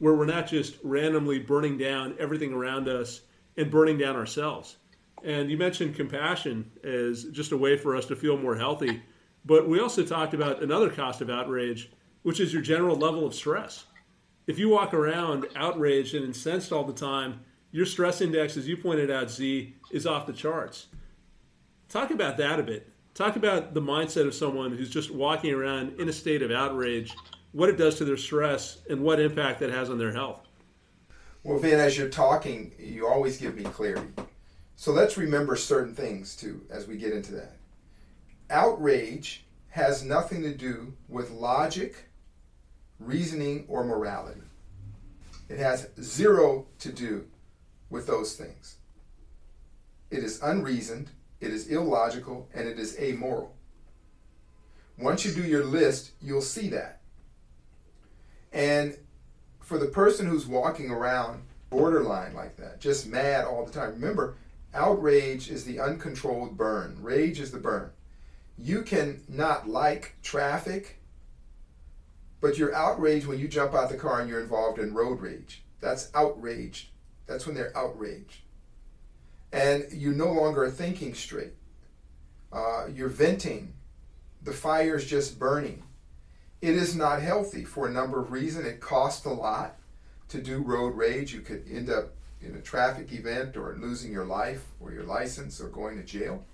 where 0.03 0.14
we're 0.14 0.26
not 0.26 0.48
just 0.48 0.78
randomly 0.82 1.38
burning 1.38 1.78
down 1.78 2.12
everything 2.18 2.53
around 2.53 2.88
us 2.88 3.20
and 3.57 3.70
burning 3.70 3.96
down 3.96 4.16
ourselves. 4.16 4.78
And 5.22 5.48
you 5.48 5.57
mentioned 5.57 5.94
compassion 5.94 6.68
as 6.82 7.26
just 7.26 7.53
a 7.53 7.57
way 7.57 7.76
for 7.76 7.94
us 7.94 8.07
to 8.07 8.16
feel 8.16 8.36
more 8.36 8.57
healthy. 8.57 9.00
But 9.44 9.68
we 9.68 9.78
also 9.78 10.03
talked 10.05 10.34
about 10.34 10.61
another 10.61 10.90
cost 10.90 11.20
of 11.20 11.30
outrage, 11.30 11.92
which 12.24 12.40
is 12.40 12.53
your 12.53 12.62
general 12.62 12.96
level 12.96 13.24
of 13.24 13.32
stress. 13.32 13.84
If 14.48 14.59
you 14.59 14.70
walk 14.70 14.92
around 14.92 15.46
outraged 15.55 16.16
and 16.16 16.24
incensed 16.24 16.72
all 16.72 16.82
the 16.82 16.92
time, 16.92 17.38
your 17.70 17.86
stress 17.86 18.20
index, 18.20 18.57
as 18.57 18.66
you 18.66 18.76
pointed 18.76 19.09
out, 19.09 19.30
Zi, 19.30 19.76
is 19.92 20.05
off 20.05 20.26
the 20.26 20.32
charts. 20.32 20.88
Talk 21.88 22.11
about 22.11 22.38
that 22.38 22.59
a 22.59 22.64
bit. 22.64 22.90
Talk 23.14 23.36
about 23.36 23.72
the 23.72 23.80
mindset 23.80 24.26
of 24.26 24.34
someone 24.34 24.76
who's 24.76 24.90
just 24.90 25.12
walking 25.12 25.55
around 25.55 26.00
in 26.00 26.09
a 26.09 26.12
state 26.12 26.42
of 26.42 26.50
outrage, 26.50 27.14
what 27.53 27.68
it 27.68 27.76
does 27.76 27.96
to 27.96 28.05
their 28.05 28.16
stress, 28.16 28.78
and 28.88 29.03
what 29.03 29.20
impact 29.20 29.61
that 29.61 29.70
has 29.70 29.90
on 29.90 29.98
their 29.98 30.12
health. 30.12 30.40
Well, 31.44 31.59
Vin, 31.59 31.80
as 31.80 31.98
you're 31.98 32.09
talking, 32.09 32.72
you 32.78 33.07
always 33.07 33.36
give 33.36 33.57
me 33.57 33.64
clarity. 33.64 34.09
So 34.76 34.92
let's 34.92 35.16
remember 35.16 35.55
certain 35.57 35.94
things 35.94 36.34
too 36.34 36.62
as 36.70 36.86
we 36.86 36.96
get 36.96 37.12
into 37.12 37.32
that. 37.32 37.57
Outrage 38.50 39.44
has 39.70 40.05
nothing 40.05 40.42
to 40.42 40.55
do 40.55 40.92
with 41.09 41.30
logic, 41.30 42.09
reasoning, 42.98 43.64
or 43.68 43.84
morality. 43.84 44.40
It 45.48 45.59
has 45.59 45.88
zero 46.00 46.66
to 46.78 46.92
do 46.92 47.26
with 47.90 48.07
those 48.07 48.34
things. 48.34 48.76
It 50.11 50.24
is 50.24 50.40
unreasoned, 50.42 51.11
it 51.40 51.50
is 51.50 51.68
illogical, 51.68 52.48
and 52.55 52.68
it 52.68 52.78
is 52.78 52.98
amoral. 52.98 53.55
Once 54.98 55.24
you 55.24 55.32
do 55.32 55.42
your 55.42 55.64
list, 55.64 56.12
you'll 56.20 56.40
see 56.40 56.68
that. 56.68 57.01
And 58.53 58.96
for 59.61 59.78
the 59.78 59.86
person 59.86 60.26
who's 60.26 60.46
walking 60.46 60.90
around 60.90 61.42
borderline 61.70 62.34
like 62.34 62.57
that, 62.57 62.80
just 62.80 63.07
mad 63.07 63.44
all 63.44 63.64
the 63.64 63.72
time, 63.72 63.92
remember, 63.92 64.36
outrage 64.74 65.50
is 65.50 65.64
the 65.64 65.80
uncontrolled 65.80 66.57
burn, 66.57 66.96
rage 67.00 67.40
is 67.40 67.50
the 67.50 67.59
burn. 67.59 67.90
You 68.59 68.82
can 68.82 69.22
not 69.28 69.68
like 69.68 70.16
traffic, 70.22 70.98
but 72.40 72.59
you're 72.59 72.74
outraged 72.74 73.26
when 73.26 73.38
you 73.38 73.48
jump 73.48 73.74
out 73.74 73.88
the 73.88 73.96
car 73.96 74.20
and 74.20 74.28
you're 74.28 74.40
involved 74.40 74.78
in 74.78 74.92
road 74.92 75.20
rage. 75.20 75.62
That's 75.80 76.11
outraged. 76.14 76.88
That's 77.26 77.46
when 77.46 77.55
they're 77.55 77.76
outraged. 77.76 78.40
And 79.53 79.86
you 79.92 80.12
no 80.12 80.32
longer 80.32 80.64
are 80.64 80.70
thinking 80.70 81.14
straight. 81.14 81.55
Uh, 82.53 82.86
you're 82.92 83.09
venting. 83.09 83.72
The 84.42 84.53
fire's 84.53 85.07
just 85.07 85.38
burning. 85.38 85.82
It 86.62 86.76
is 86.76 86.94
not 86.94 87.20
healthy 87.20 87.64
for 87.64 87.88
a 87.88 87.92
number 87.92 88.20
of 88.20 88.30
reasons. 88.30 88.66
It 88.66 88.80
costs 88.80 89.26
a 89.26 89.30
lot 89.30 89.74
to 90.28 90.40
do 90.40 90.62
road 90.62 90.96
rage. 90.96 91.34
You 91.34 91.40
could 91.40 91.64
end 91.68 91.90
up 91.90 92.12
in 92.40 92.54
a 92.54 92.60
traffic 92.60 93.12
event 93.12 93.56
or 93.56 93.76
losing 93.80 94.12
your 94.12 94.24
life 94.24 94.64
or 94.80 94.92
your 94.92 95.02
license 95.02 95.60
or 95.60 95.68
going 95.68 95.96
to 95.96 96.04
jail. 96.04 96.44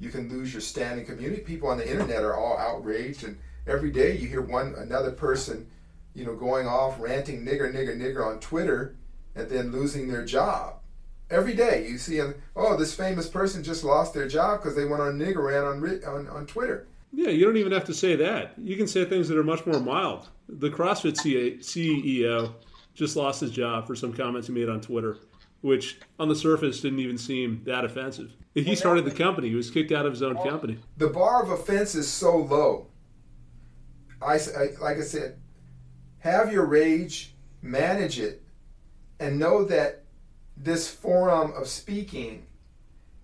You 0.00 0.08
can 0.08 0.30
lose 0.30 0.54
your 0.54 0.62
standing 0.62 1.04
community. 1.04 1.42
People 1.42 1.68
on 1.68 1.76
the 1.76 1.88
internet 1.88 2.24
are 2.24 2.34
all 2.34 2.56
outraged, 2.56 3.22
and 3.22 3.38
every 3.66 3.90
day 3.90 4.16
you 4.16 4.28
hear 4.28 4.40
one 4.40 4.74
another 4.78 5.10
person, 5.10 5.66
you 6.14 6.24
know, 6.24 6.34
going 6.34 6.66
off 6.66 6.98
ranting 6.98 7.44
nigger, 7.44 7.70
nigger, 7.70 7.94
nigger 7.94 8.26
on 8.26 8.40
Twitter, 8.40 8.96
and 9.34 9.50
then 9.50 9.72
losing 9.72 10.08
their 10.08 10.24
job. 10.24 10.76
Every 11.30 11.54
day 11.54 11.86
you 11.86 11.98
see, 11.98 12.20
oh, 12.56 12.76
this 12.78 12.94
famous 12.94 13.28
person 13.28 13.62
just 13.62 13.84
lost 13.84 14.14
their 14.14 14.26
job 14.26 14.60
because 14.60 14.74
they 14.74 14.86
went 14.86 15.02
on 15.02 15.18
nigger 15.18 15.44
rant 15.44 15.66
on, 15.66 16.16
on 16.16 16.28
on 16.28 16.46
Twitter. 16.46 16.86
Yeah, 17.12 17.28
you 17.28 17.44
don't 17.44 17.58
even 17.58 17.72
have 17.72 17.84
to 17.84 17.94
say 17.94 18.16
that. 18.16 18.54
You 18.58 18.76
can 18.76 18.86
say 18.86 19.04
things 19.04 19.28
that 19.28 19.36
are 19.36 19.44
much 19.44 19.66
more 19.66 19.80
mild. 19.80 20.28
The 20.48 20.70
CrossFit 20.70 21.58
CEO 21.60 22.54
just 22.94 23.16
lost 23.16 23.40
his 23.42 23.50
job 23.50 23.86
for 23.86 23.94
some 23.94 24.14
comments 24.14 24.48
he 24.48 24.54
made 24.54 24.70
on 24.70 24.80
Twitter, 24.80 25.18
which 25.60 26.00
on 26.18 26.28
the 26.28 26.34
surface 26.34 26.80
didn't 26.80 27.00
even 27.00 27.18
seem 27.18 27.62
that 27.64 27.84
offensive. 27.84 28.32
He 28.54 28.74
started 28.74 29.04
the 29.04 29.10
company. 29.10 29.50
He 29.50 29.54
was 29.54 29.70
kicked 29.70 29.92
out 29.92 30.06
of 30.06 30.12
his 30.12 30.22
own 30.22 30.36
company. 30.36 30.78
The 30.96 31.08
bar 31.08 31.42
of 31.42 31.50
offense 31.50 31.94
is 31.94 32.08
so 32.08 32.36
low. 32.36 32.88
I, 34.20 34.34
I 34.34 34.68
like 34.80 34.98
I 34.98 35.02
said, 35.02 35.38
have 36.18 36.52
your 36.52 36.64
rage, 36.64 37.34
manage 37.60 38.18
it, 38.18 38.42
and 39.18 39.38
know 39.38 39.64
that 39.64 40.04
this 40.56 40.88
forum 40.88 41.52
of 41.56 41.66
speaking, 41.66 42.46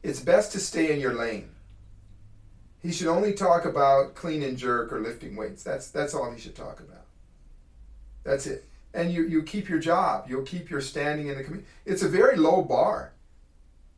it's 0.03 0.21
best 0.21 0.53
to 0.53 0.61
stay 0.61 0.93
in 0.93 1.01
your 1.01 1.15
lane 1.15 1.51
he 2.81 2.93
should 2.93 3.09
only 3.09 3.33
talk 3.33 3.65
about 3.65 4.15
clean 4.15 4.43
and 4.43 4.57
jerk 4.57 4.93
or 4.93 5.01
lifting 5.01 5.37
weights. 5.37 5.63
That's 5.63 5.91
that's 5.91 6.15
all 6.15 6.31
he 6.31 6.41
should 6.41 6.55
talk 6.55 6.81
about. 6.81 7.07
That's 8.25 8.47
it. 8.47 8.65
And 8.95 9.13
you 9.13 9.25
you 9.25 9.43
keep 9.43 9.69
your 9.69 9.81
job. 9.81 10.27
You'll 10.29 10.43
keep 10.43 10.71
your 10.71 10.81
standing 10.81 11.29
in 11.29 11.37
the 11.37 11.45
community. 11.45 11.69
It's 11.85 12.03
a 12.03 12.09
very 12.09 12.37
low 12.37 12.63
bar 12.63 13.13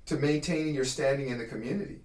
to 0.07 0.17
maintaining 0.17 0.75
your 0.75 0.85
standing 0.85 1.29
in 1.29 1.39
the 1.39 1.47
community. 1.47 2.01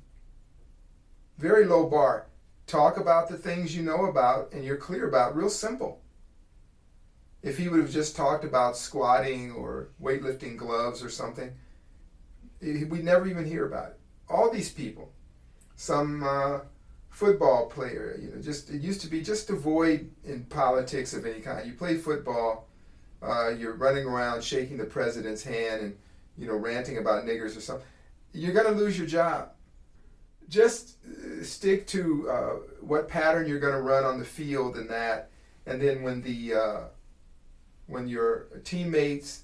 Very 1.37 1.65
low 1.65 1.89
bar. 1.89 2.27
Talk 2.67 2.97
about 2.97 3.29
the 3.29 3.37
things 3.37 3.75
you 3.75 3.83
know 3.83 4.05
about 4.05 4.51
and 4.51 4.63
you're 4.63 4.77
clear 4.77 5.07
about. 5.07 5.35
Real 5.35 5.49
simple. 5.49 6.01
If 7.41 7.57
he 7.57 7.67
would 7.67 7.79
have 7.79 7.91
just 7.91 8.15
talked 8.15 8.43
about 8.43 8.75
squatting 8.75 9.51
or 9.51 9.89
weightlifting 10.01 10.57
gloves 10.57 11.03
or 11.03 11.09
something, 11.09 11.53
we'd 12.59 13.03
never 13.03 13.27
even 13.27 13.45
hear 13.45 13.67
about 13.67 13.91
it. 13.91 13.99
All 14.27 14.49
these 14.49 14.71
people 14.71 15.11
some 15.75 16.23
uh, 16.23 16.59
football 17.09 17.67
player. 17.67 18.19
You 18.21 18.31
know, 18.31 18.41
just 18.41 18.69
it 18.69 18.81
used 18.81 19.01
to 19.01 19.07
be 19.07 19.21
just 19.21 19.49
avoid 19.49 20.11
in 20.23 20.45
politics 20.45 21.13
of 21.13 21.25
any 21.25 21.41
kind. 21.41 21.67
You 21.67 21.73
play 21.73 21.97
football, 21.97 22.67
uh, 23.21 23.49
you're 23.49 23.75
running 23.75 24.05
around 24.05 24.43
shaking 24.43 24.77
the 24.77 24.85
president's 24.85 25.43
hand 25.43 25.81
and 25.81 25.97
you 26.37 26.47
know 26.47 26.55
ranting 26.55 26.97
about 26.97 27.25
niggers 27.25 27.57
or 27.57 27.61
something. 27.61 27.85
You're 28.33 28.53
gonna 28.53 28.75
lose 28.75 28.97
your 28.97 29.07
job. 29.07 29.51
Just 30.47 30.97
uh, 31.05 31.43
stick 31.43 31.87
to 31.87 32.29
uh, 32.29 32.49
what 32.81 33.07
pattern 33.07 33.47
you're 33.47 33.59
gonna 33.59 33.81
run 33.81 34.03
on 34.03 34.19
the 34.19 34.25
field 34.25 34.75
and 34.75 34.89
that, 34.89 35.29
and 35.65 35.81
then 35.81 36.03
when 36.03 36.21
the 36.21 36.53
uh, 36.53 36.79
when 37.87 38.07
your 38.07 38.47
teammates 38.63 39.43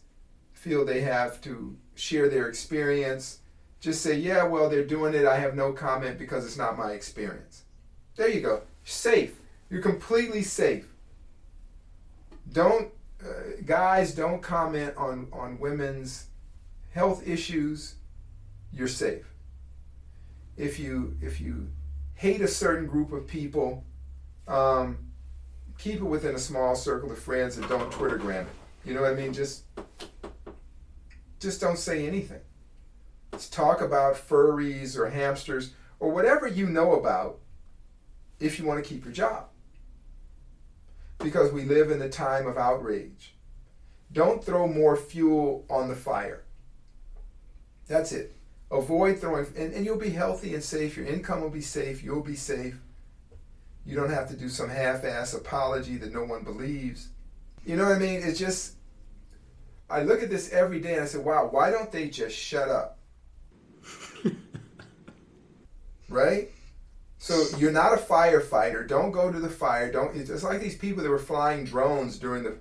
feel 0.54 0.86
they 0.86 1.02
have 1.02 1.42
to 1.42 1.76
share 1.96 2.30
their 2.30 2.48
experience 2.48 3.40
just 3.82 4.02
say, 4.02 4.16
yeah, 4.16 4.44
well, 4.44 4.70
they're 4.70 4.86
doing 4.86 5.16
it. 5.16 5.26
I 5.26 5.38
have 5.40 5.56
no 5.56 5.74
comment 5.74 6.20
because 6.20 6.46
it's 6.46 6.58
not 6.58 6.78
my 6.78 6.92
experience. 6.92 7.64
There 8.16 8.30
you 8.30 8.40
go. 8.40 8.62
Safe. 8.84 9.40
You're 9.72 9.82
completely 9.82 10.44
safe. 10.44 10.88
Don't, 12.54 12.90
uh, 13.24 13.62
guys, 13.66 14.14
don't 14.14 14.42
comment 14.42 14.96
on, 14.98 15.28
on 15.34 15.60
women's 15.60 16.28
health 16.94 17.28
issues. 17.28 17.96
You're 18.72 18.88
safe. 18.88 19.26
If 20.58 20.78
you, 20.80 21.18
if 21.20 21.42
you 21.42 21.68
hate 22.14 22.42
a 22.42 22.48
certain 22.48 22.86
group 22.86 23.12
of 23.12 23.26
people, 23.26 23.84
um, 24.48 25.00
keep 25.80 25.96
it 25.96 26.04
within 26.04 26.36
a 26.36 26.40
small 26.40 26.76
circle 26.76 27.12
of 27.12 27.18
friends 27.18 27.58
and 27.58 27.68
don't 27.68 27.92
Twittergram 27.92 28.42
it. 28.42 28.48
You 28.86 28.94
know 28.94 29.02
what 29.02 29.12
I 29.12 29.16
mean? 29.16 29.34
Just, 29.34 29.64
just 31.40 31.60
don't 31.60 31.80
say 31.80 32.06
anything. 32.06 32.42
Let's 33.32 33.50
talk 33.50 33.82
about 33.82 34.16
furries 34.16 34.98
or 34.98 35.10
hamsters 35.10 35.74
or 36.00 36.12
whatever 36.12 36.48
you 36.48 36.68
know 36.68 36.94
about 36.94 37.40
if 38.40 38.60
you 38.60 38.66
want 38.66 38.84
to 38.84 38.90
keep 38.90 39.06
your 39.06 39.14
job. 39.14 39.46
Because 41.20 41.52
we 41.52 41.64
live 41.64 41.92
in 41.92 42.00
the 42.00 42.10
time 42.10 42.48
of 42.48 42.58
outrage. 42.58 43.36
Don't 44.12 44.44
throw 44.44 44.68
more 44.68 44.98
fuel 44.98 45.66
on 45.70 45.88
the 45.88 45.96
fire. 45.96 46.44
That's 47.88 48.12
it. 48.12 48.36
Avoid 48.72 49.20
throwing, 49.20 49.46
and, 49.56 49.74
and 49.74 49.86
you'll 49.86 49.98
be 49.98 50.10
healthy 50.10 50.54
and 50.54 50.64
safe. 50.64 50.98
Your 50.98 51.06
income 51.06 51.42
will 51.42 51.50
be 51.50 51.62
safe. 51.62 52.04
You'll 52.04 52.24
be 52.24 52.36
safe. 52.36 52.80
You 53.86 53.96
don't 53.96 54.12
have 54.12 54.30
to 54.30 54.36
do 54.36 54.50
some 54.50 54.70
half 54.70 55.04
ass 55.04 55.34
apology 55.34 55.98
that 55.98 56.14
no 56.14 56.24
one 56.24 56.44
believes. 56.44 57.10
You 57.66 57.76
know 57.76 57.86
what 57.86 57.96
I 57.96 58.00
mean? 58.00 58.22
It's 58.24 58.40
just, 58.40 58.76
I 59.90 60.04
look 60.04 60.24
at 60.24 60.30
this 60.30 60.52
every 60.52 60.80
day 60.80 60.94
and 60.94 61.04
I 61.04 61.06
say, 61.06 61.20
wow, 61.20 61.48
why 61.52 61.70
don't 61.70 61.92
they 61.92 62.10
just 62.10 62.36
shut 62.36 62.70
up? 62.70 62.98
Right? 66.12 66.50
So 67.18 67.46
you're 67.58 67.72
not 67.72 67.94
a 67.94 67.98
firefighter. 67.98 68.88
Don't 68.88 69.12
go 69.12 69.32
to 69.32 69.40
the 69.40 69.50
fire. 69.50 69.92
Don't. 69.92 70.16
It's 70.16 70.44
like 70.44 70.60
these 70.60 70.78
people 70.78 71.04
that 71.04 71.10
were 71.10 71.20
flying 71.20 71.64
drones 71.64 72.18
during 72.18 72.44
the. 72.44 72.58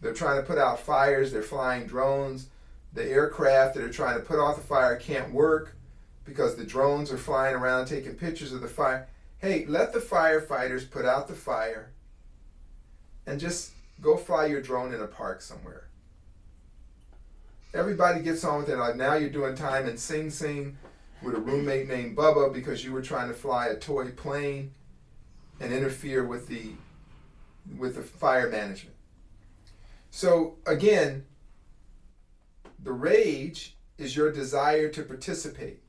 They're 0.00 0.12
trying 0.12 0.40
to 0.40 0.46
put 0.46 0.58
out 0.58 0.80
fires. 0.80 1.32
They're 1.32 1.42
flying 1.42 1.86
drones. 1.86 2.48
The 2.92 3.08
aircraft 3.08 3.74
that 3.74 3.84
are 3.84 3.92
trying 3.92 4.18
to 4.18 4.24
put 4.24 4.38
out 4.38 4.56
the 4.56 4.62
fire 4.62 4.96
can't 4.96 5.32
work 5.32 5.76
because 6.24 6.56
the 6.56 6.64
drones 6.64 7.10
are 7.10 7.16
flying 7.16 7.54
around 7.54 7.86
taking 7.86 8.14
pictures 8.14 8.52
of 8.52 8.60
the 8.60 8.68
fire. 8.68 9.08
Hey, 9.38 9.64
let 9.66 9.92
the 9.92 9.98
firefighters 9.98 10.90
put 10.90 11.04
out 11.06 11.26
the 11.26 11.34
fire 11.34 11.90
and 13.26 13.40
just 13.40 13.72
go 14.00 14.16
fly 14.16 14.46
your 14.46 14.60
drone 14.60 14.92
in 14.92 15.00
a 15.00 15.06
park 15.06 15.40
somewhere. 15.40 15.88
Everybody 17.72 18.20
gets 18.20 18.44
on 18.44 18.58
with 18.58 18.68
it. 18.68 18.76
Like 18.76 18.96
now 18.96 19.14
you're 19.14 19.30
doing 19.30 19.54
time 19.54 19.88
in 19.88 19.96
Sing 19.96 20.28
Sing 20.28 20.76
with 21.22 21.34
a 21.34 21.40
roommate 21.40 21.88
named 21.88 22.16
Bubba 22.16 22.52
because 22.52 22.84
you 22.84 22.92
were 22.92 23.02
trying 23.02 23.28
to 23.28 23.34
fly 23.34 23.68
a 23.68 23.76
toy 23.76 24.10
plane 24.10 24.72
and 25.60 25.72
interfere 25.72 26.24
with 26.24 26.48
the 26.48 26.72
with 27.78 27.94
the 27.94 28.02
fire 28.02 28.50
management. 28.50 28.96
So 30.10 30.56
again, 30.66 31.24
the 32.82 32.92
rage 32.92 33.76
is 33.98 34.16
your 34.16 34.32
desire 34.32 34.88
to 34.88 35.02
participate. 35.02 35.80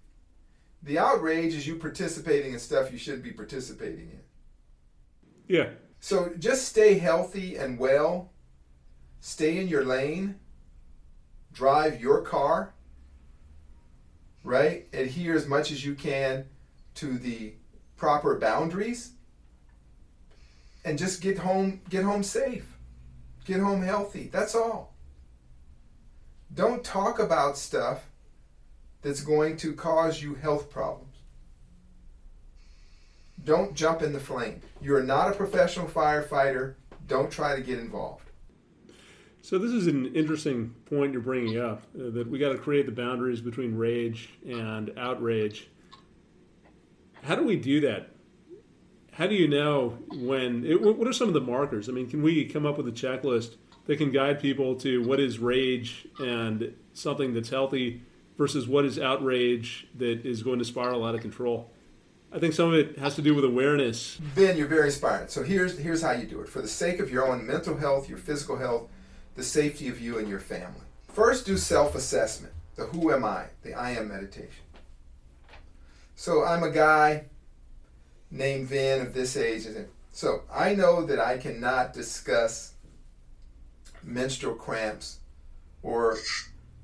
The 0.84 1.00
outrage 1.00 1.54
is 1.54 1.66
you 1.66 1.78
participating 1.78 2.54
in 2.54 2.60
stuff 2.60 2.92
you 2.92 2.98
shouldn't 2.98 3.24
be 3.24 3.32
participating 3.32 4.12
in. 4.12 4.22
Yeah. 5.48 5.70
So 6.00 6.34
just 6.38 6.68
stay 6.68 6.96
healthy 6.96 7.56
and 7.56 7.80
well. 7.80 8.32
Stay 9.22 9.58
in 9.58 9.68
your 9.68 9.86
lane. 9.86 10.36
Drive 11.54 12.02
your 12.02 12.22
car. 12.22 12.73
Right? 14.44 14.88
Adhere 14.94 15.36
as 15.36 15.48
much 15.48 15.72
as 15.72 15.86
you 15.86 15.96
can 15.96 16.46
to 16.96 17.18
the 17.18 17.54
proper 17.98 18.38
boundaries. 18.38 19.12
And 20.86 20.98
just 20.98 21.22
get 21.22 21.38
home 21.38 21.82
get 21.89 22.04
home 22.04 22.24
safe. 22.24 22.78
Get 23.46 23.60
home 23.60 23.82
healthy. 23.82 24.30
That's 24.32 24.56
all. 24.56 24.94
Don't 26.54 26.84
talk 26.84 27.20
about 27.20 27.58
stuff 27.58 28.10
that's 29.02 29.22
going 29.22 29.58
to 29.58 29.74
cause 29.74 30.22
you 30.22 30.36
health 30.36 30.70
problems. 30.70 31.16
Don't 33.44 33.74
jump 33.76 34.02
in 34.02 34.14
the 34.14 34.20
flame. 34.20 34.62
You're 34.82 35.04
not 35.04 35.30
a 35.30 35.36
professional 35.36 35.88
firefighter. 35.88 36.76
Don't 37.08 37.32
try 37.32 37.56
to 37.56 37.62
get 37.62 37.80
involved. 37.80 38.23
So 39.44 39.58
this 39.58 39.72
is 39.72 39.88
an 39.88 40.06
interesting 40.16 40.74
point 40.86 41.12
you're 41.12 41.22
bringing 41.22 41.60
up 41.60 41.84
uh, 42.00 42.12
that 42.12 42.30
we 42.30 42.39
got 42.39 42.54
to 42.54 42.58
create 42.58 42.86
the 42.86 42.94
boundaries 42.94 43.41
between 43.41 43.76
rage 43.76 44.30
and 44.48 44.89
outrage. 44.98 45.68
How 47.24 47.36
do 47.36 47.44
we 47.44 47.58
do 47.58 47.82
that? 47.82 48.12
How 49.12 49.28
do 49.28 49.36
you 49.36 49.50
know 49.50 49.98
when? 50.14 50.66
It, 50.66 50.82
what 50.82 51.06
are 51.06 51.14
some 51.14 51.28
of 51.28 51.34
the 51.34 51.41
markers? 51.41 51.89
I 51.89 51.91
mean, 51.91 52.10
can 52.10 52.24
we 52.24 52.46
come 52.46 52.66
up 52.66 52.78
with 52.78 52.88
a 52.88 52.91
checklist 52.94 53.58
that 53.86 53.98
can 53.98 54.14
guide 54.14 54.39
people 54.39 54.76
to 54.76 55.04
what 55.04 55.20
is 55.20 55.39
rage 55.39 56.08
and 56.20 56.74
something 56.94 57.34
that's 57.34 57.50
healthy 57.50 58.02
versus 58.38 58.66
what 58.66 58.86
is 58.86 58.98
outrage 58.98 59.88
that 59.98 60.26
is 60.26 60.41
going 60.41 60.60
to 60.60 60.66
spiral 60.66 61.04
out 61.04 61.16
of 61.16 61.22
control? 61.22 61.70
I 62.32 62.39
think 62.39 62.54
some 62.54 62.70
of 62.70 62.76
it 62.76 62.98
has 62.98 63.16
to 63.16 63.22
do 63.22 63.36
with 63.36 63.44
awareness. 63.44 64.22
Ben, 64.36 64.56
you're 64.56 64.68
very 64.68 64.86
inspired. 64.86 65.32
So 65.32 65.44
here's 65.44 65.78
here's 65.78 66.02
how 66.02 66.12
you 66.12 66.28
do 66.28 66.39
it. 66.39 66.48
For 66.48 66.62
the 66.62 66.68
sake 66.70 67.02
of 67.02 67.12
your 67.12 67.28
own 67.28 67.46
mental 67.46 67.76
health, 67.76 68.08
your 68.08 68.18
physical 68.18 68.58
health, 68.58 68.89
the 69.36 69.44
safety 69.44 69.88
of 69.90 70.00
you 70.00 70.18
and 70.18 70.28
your 70.28 70.40
family. 70.40 70.82
First 71.08 71.46
do 71.46 71.58
self-assessment. 71.58 72.54
The 72.76 72.86
who 72.86 73.12
am 73.12 73.24
I? 73.24 73.46
The 73.64 73.74
I 73.74 73.92
am 73.92 74.08
meditation. 74.08 74.64
So 76.16 76.44
I'm 76.44 76.64
a 76.64 76.72
guy 76.72 77.26
named 78.32 78.68
Van 78.68 79.02
of 79.02 79.14
this 79.14 79.38
age. 79.38 79.68
So 80.12 80.42
I 80.52 80.74
know 80.74 81.06
that 81.06 81.20
I 81.20 81.38
cannot 81.38 81.94
discuss 81.94 82.74
menstrual 84.04 84.56
cramps 84.56 85.20
or 85.82 86.18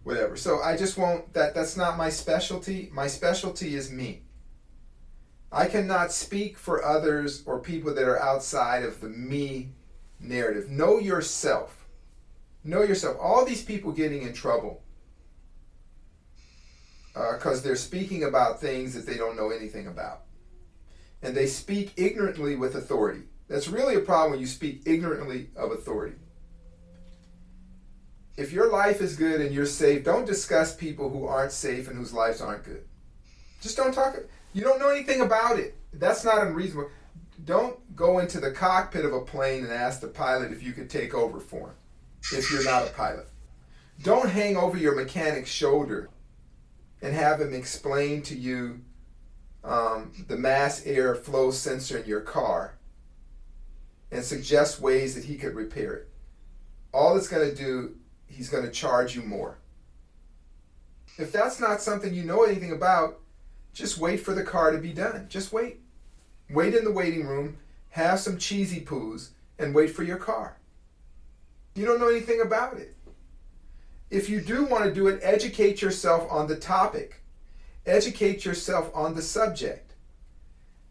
whatever. 0.03 0.37
So 0.37 0.61
I 0.61 0.77
just 0.77 0.97
won't 0.97 1.33
that 1.33 1.55
that's 1.55 1.77
not 1.77 1.97
my 1.97 2.09
specialty. 2.09 2.89
My 2.91 3.07
specialty 3.07 3.75
is 3.75 3.91
me. 3.91 4.23
I 5.51 5.65
cannot 5.65 6.11
speak 6.11 6.57
for 6.57 6.83
others 6.83 7.43
or 7.45 7.59
people 7.59 7.93
that 7.95 8.07
are 8.07 8.21
outside 8.21 8.83
of 8.83 9.01
the 9.01 9.09
me 9.09 9.69
narrative. 10.19 10.69
Know 10.69 10.99
yourself. 10.99 11.78
Know 12.63 12.83
yourself. 12.83 13.17
All 13.19 13.45
these 13.45 13.63
people 13.63 13.91
getting 13.91 14.23
in 14.23 14.33
trouble 14.33 14.83
because 17.13 17.59
uh, 17.59 17.63
they're 17.63 17.75
speaking 17.75 18.23
about 18.23 18.61
things 18.61 18.93
that 18.93 19.05
they 19.05 19.17
don't 19.17 19.35
know 19.35 19.49
anything 19.49 19.87
about. 19.87 20.21
And 21.21 21.35
they 21.35 21.47
speak 21.47 21.93
ignorantly 21.97 22.55
with 22.55 22.75
authority. 22.75 23.23
That's 23.47 23.67
really 23.67 23.95
a 23.95 24.01
problem 24.01 24.31
when 24.31 24.39
you 24.39 24.45
speak 24.45 24.83
ignorantly 24.85 25.49
of 25.55 25.71
authority. 25.71 26.15
If 28.37 28.53
your 28.53 28.71
life 28.71 29.01
is 29.01 29.17
good 29.17 29.41
and 29.41 29.53
you're 29.53 29.65
safe, 29.65 30.05
don't 30.05 30.25
discuss 30.25 30.75
people 30.75 31.09
who 31.09 31.25
aren't 31.25 31.51
safe 31.51 31.89
and 31.89 31.97
whose 31.97 32.13
lives 32.13 32.39
aren't 32.39 32.63
good. 32.63 32.85
Just 33.59 33.75
don't 33.75 33.93
talk. 33.93 34.15
You 34.53 34.61
don't 34.61 34.79
know 34.79 34.89
anything 34.89 35.21
about 35.21 35.59
it. 35.59 35.75
That's 35.91 36.23
not 36.23 36.45
unreasonable. 36.47 36.89
Don't 37.43 37.95
go 37.95 38.19
into 38.19 38.39
the 38.39 38.51
cockpit 38.51 39.03
of 39.03 39.13
a 39.13 39.21
plane 39.21 39.63
and 39.63 39.73
ask 39.73 39.99
the 39.99 40.07
pilot 40.07 40.53
if 40.53 40.63
you 40.63 40.71
could 40.71 40.89
take 40.89 41.13
over 41.13 41.39
for 41.39 41.69
him 41.69 41.75
if 42.33 42.51
you're 42.51 42.63
not 42.63 42.87
a 42.87 42.91
pilot. 42.91 43.27
Don't 44.03 44.29
hang 44.29 44.55
over 44.55 44.77
your 44.77 44.95
mechanic's 44.95 45.49
shoulder 45.49 46.09
and 47.01 47.13
have 47.13 47.41
him 47.41 47.53
explain 47.53 48.21
to 48.23 48.35
you 48.35 48.81
um, 49.63 50.11
the 50.27 50.37
mass 50.37 50.85
air 50.85 51.15
flow 51.15 51.51
sensor 51.51 51.97
in 51.97 52.07
your 52.07 52.21
car 52.21 52.75
and 54.11 54.23
suggest 54.23 54.79
ways 54.79 55.15
that 55.15 55.25
he 55.25 55.35
could 55.35 55.55
repair 55.55 55.93
it. 55.93 56.09
All 56.93 57.17
it's 57.17 57.27
going 57.27 57.47
to 57.47 57.55
do, 57.55 57.95
he's 58.27 58.49
going 58.49 58.63
to 58.63 58.71
charge 58.71 59.15
you 59.15 59.21
more. 59.21 59.57
If 61.17 61.31
that's 61.31 61.59
not 61.59 61.81
something 61.81 62.13
you 62.13 62.23
know 62.23 62.43
anything 62.43 62.71
about, 62.71 63.19
just 63.73 63.97
wait 63.97 64.21
for 64.21 64.33
the 64.33 64.43
car 64.43 64.71
to 64.71 64.77
be 64.77 64.93
done. 64.93 65.27
Just 65.29 65.51
wait. 65.51 65.81
Wait 66.49 66.73
in 66.73 66.83
the 66.83 66.91
waiting 66.91 67.27
room, 67.27 67.57
have 67.89 68.19
some 68.19 68.37
cheesy 68.37 68.81
poos, 68.81 69.29
and 69.59 69.75
wait 69.75 69.91
for 69.91 70.03
your 70.03 70.17
car. 70.17 70.57
You 71.75 71.85
don't 71.85 71.99
know 71.99 72.09
anything 72.09 72.41
about 72.41 72.77
it. 72.77 72.95
If 74.09 74.29
you 74.29 74.41
do 74.41 74.65
want 74.65 74.85
to 74.85 74.93
do 74.93 75.07
it, 75.07 75.19
educate 75.21 75.81
yourself 75.81 76.29
on 76.31 76.47
the 76.47 76.55
topic, 76.55 77.21
educate 77.85 78.43
yourself 78.43 78.91
on 78.93 79.15
the 79.15 79.21
subject. 79.21 79.93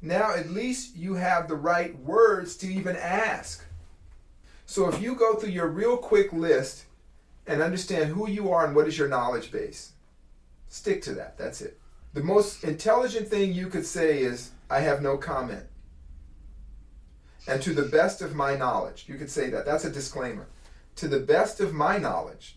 Now, 0.01 0.35
at 0.35 0.51
least 0.51 0.97
you 0.97 1.15
have 1.15 1.49
the 1.49 1.57
right 1.57 1.99
words 1.99 2.57
to 2.59 2.73
even 2.73 2.97
ask. 2.97 3.65
So, 4.67 4.89
if 4.89 5.03
you 5.03 5.17
go 5.17 5.35
through 5.35 5.51
your 5.51 5.67
real 5.67 5.97
quick 5.97 6.33
list 6.33 6.85
and 7.47 7.61
understand 7.61 8.11
who 8.11 8.29
you 8.29 8.53
are 8.53 8.65
and 8.65 8.77
what 8.77 8.87
is 8.87 8.97
your 8.97 9.09
knowledge 9.09 9.51
base, 9.51 9.93
stick 10.69 11.03
to 11.03 11.15
that. 11.15 11.37
That's 11.37 11.61
it. 11.63 11.81
The 12.15 12.23
most 12.23 12.63
intelligent 12.63 13.29
thing 13.29 13.53
you 13.53 13.69
could 13.69 13.87
say 13.87 14.21
is, 14.21 14.53
I 14.71 14.81
have 14.81 15.03
no 15.03 15.17
comment. 15.17 15.65
And 17.49 17.63
to 17.63 17.73
the 17.73 17.83
best 17.83 18.21
of 18.21 18.35
my 18.35 18.55
knowledge, 18.55 19.07
you 19.09 19.17
could 19.17 19.31
say 19.31 19.49
that. 19.51 19.65
That's 19.65 19.87
a 19.87 19.91
disclaimer. 19.91 20.47
To 20.99 21.09
the 21.09 21.21
best 21.21 21.61
of 21.61 21.73
my 21.75 21.99
knowledge. 21.99 22.57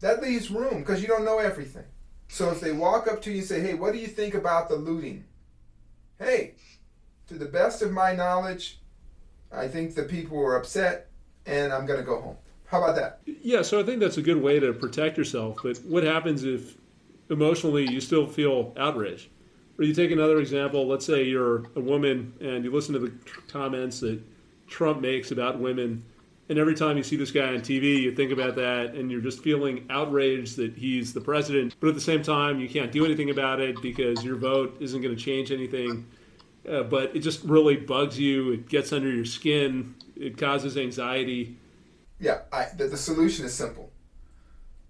That 0.00 0.22
leaves 0.22 0.50
room 0.50 0.80
because 0.80 1.02
you 1.02 1.08
don't 1.08 1.24
know 1.24 1.38
everything. 1.38 1.84
So 2.28 2.50
if 2.50 2.60
they 2.60 2.72
walk 2.72 3.06
up 3.06 3.20
to 3.22 3.30
you 3.30 3.38
and 3.38 3.46
say, 3.46 3.60
hey, 3.60 3.74
what 3.74 3.92
do 3.92 3.98
you 3.98 4.06
think 4.06 4.34
about 4.34 4.68
the 4.68 4.76
looting? 4.76 5.24
Hey, 6.18 6.54
to 7.28 7.34
the 7.34 7.46
best 7.46 7.82
of 7.82 7.90
my 7.90 8.14
knowledge, 8.14 8.80
I 9.52 9.68
think 9.68 9.94
the 9.94 10.04
people 10.04 10.36
were 10.36 10.56
upset 10.56 11.08
and 11.46 11.72
I'm 11.72 11.86
going 11.86 11.98
to 11.98 12.06
go 12.06 12.20
home. 12.20 12.36
How 12.66 12.82
about 12.82 12.96
that? 12.96 13.20
Yeah, 13.26 13.62
so 13.62 13.80
I 13.80 13.82
think 13.82 14.00
that's 14.00 14.16
a 14.16 14.22
good 14.22 14.40
way 14.40 14.60
to 14.60 14.72
protect 14.72 15.18
yourself. 15.18 15.58
But 15.62 15.78
what 15.78 16.04
happens 16.04 16.44
if 16.44 16.76
emotionally 17.30 17.90
you 17.90 18.00
still 18.00 18.26
feel 18.26 18.74
outraged. 18.76 19.28
Or 19.78 19.84
you 19.84 19.94
take 19.94 20.10
another 20.10 20.38
example, 20.38 20.86
let's 20.86 21.06
say 21.06 21.24
you're 21.24 21.64
a 21.74 21.80
woman 21.80 22.34
and 22.40 22.64
you 22.64 22.70
listen 22.70 22.92
to 22.94 23.00
the 23.00 23.12
comments 23.48 24.00
that 24.00 24.20
Trump 24.66 25.00
makes 25.00 25.30
about 25.30 25.58
women, 25.58 26.04
and 26.50 26.58
every 26.58 26.74
time 26.74 26.96
you 26.96 27.04
see 27.04 27.14
this 27.14 27.30
guy 27.30 27.46
on 27.46 27.60
TV, 27.60 28.02
you 28.02 28.12
think 28.12 28.32
about 28.32 28.56
that 28.56 28.94
and 28.94 29.08
you're 29.08 29.20
just 29.20 29.40
feeling 29.40 29.86
outraged 29.88 30.56
that 30.56 30.74
he's 30.74 31.12
the 31.12 31.20
president, 31.20 31.76
but 31.78 31.86
at 31.86 31.94
the 31.94 32.00
same 32.00 32.24
time, 32.24 32.58
you 32.58 32.68
can't 32.68 32.90
do 32.90 33.04
anything 33.04 33.30
about 33.30 33.60
it 33.60 33.80
because 33.80 34.24
your 34.24 34.34
vote 34.34 34.76
isn't 34.80 35.00
going 35.00 35.14
to 35.14 35.22
change 35.22 35.52
anything. 35.52 36.04
Uh, 36.68 36.82
but 36.82 37.14
it 37.14 37.20
just 37.20 37.44
really 37.44 37.76
bugs 37.76 38.18
you, 38.18 38.50
it 38.50 38.68
gets 38.68 38.92
under 38.92 39.08
your 39.08 39.24
skin, 39.24 39.94
it 40.16 40.36
causes 40.36 40.76
anxiety. 40.76 41.56
Yeah, 42.18 42.40
I, 42.52 42.66
the, 42.76 42.88
the 42.88 42.96
solution 42.96 43.46
is 43.46 43.54
simple. 43.54 43.92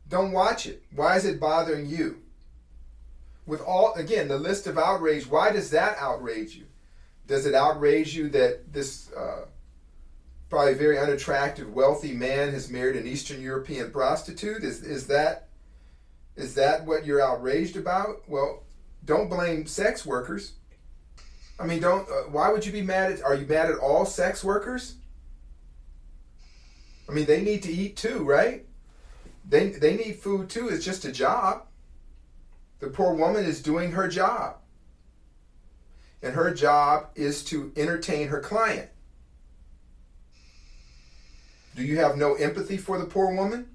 Don't 0.09 0.33
watch 0.33 0.67
it. 0.67 0.83
Why 0.97 1.17
is 1.17 1.27
it 1.27 1.39
bothering 1.39 1.87
you? 1.87 2.23
With 3.45 3.61
all, 3.61 3.93
again, 3.95 4.29
the 4.29 4.39
list 4.39 4.67
of 4.67 4.79
outrage, 4.79 5.27
why 5.27 5.53
does 5.53 5.71
that 5.73 5.99
outrage 5.99 6.57
you? 6.57 6.65
Does 7.27 7.45
it 7.45 7.55
outrage 7.55 8.17
you 8.17 8.31
that 8.31 8.73
this 8.73 9.13
uh, 9.13 9.45
probably 10.51 10.73
a 10.73 10.77
very 10.77 10.99
unattractive, 10.99 11.73
wealthy 11.73 12.13
man 12.13 12.53
has 12.53 12.69
married 12.69 12.97
an 12.97 13.07
Eastern 13.07 13.41
European 13.41 13.91
prostitute? 13.91 14.65
Is, 14.65 14.83
is, 14.83 15.07
that, 15.07 15.49
is 16.37 16.55
that 16.57 16.85
what 16.85 17.07
you're 17.07 17.23
outraged 17.23 17.77
about? 17.77 18.29
Well, 18.29 18.65
don't 19.05 19.31
blame 19.31 19.67
sex 19.67 20.05
workers. 20.05 20.53
I 21.59 21.67
mean, 21.67 21.81
don't. 21.81 22.09
Uh, 22.09 22.31
why 22.31 22.51
would 22.51 22.65
you 22.65 22.73
be 22.73 22.83
mad 22.83 23.13
at? 23.13 23.23
Are 23.23 23.35
you 23.35 23.47
mad 23.47 23.71
at 23.71 23.79
all 23.79 24.07
sex 24.07 24.43
workers? 24.43 24.95
I 27.09 27.13
mean, 27.13 27.27
they 27.27 27.43
need 27.43 27.63
to 27.65 27.73
eat 27.73 27.97
too, 27.97 28.25
right? 28.25 28.65
They 29.47 29.69
they 29.69 29.97
need 29.97 30.17
food 30.17 30.49
too. 30.49 30.69
It's 30.69 30.85
just 30.85 31.05
a 31.05 31.13
job. 31.13 31.67
The 32.79 32.89
poor 32.89 33.15
woman 33.15 33.45
is 33.45 33.61
doing 33.61 33.93
her 33.93 34.09
job, 34.09 34.57
and 36.23 36.35
her 36.35 36.55
job 36.55 37.09
is 37.15 37.45
to 37.45 37.73
entertain 37.77 38.29
her 38.29 38.41
client. 38.41 38.89
Do 41.81 41.87
you 41.87 41.97
have 41.97 42.19
no 42.19 42.35
empathy 42.35 42.77
for 42.77 42.99
the 42.99 43.07
poor 43.07 43.35
woman? 43.35 43.67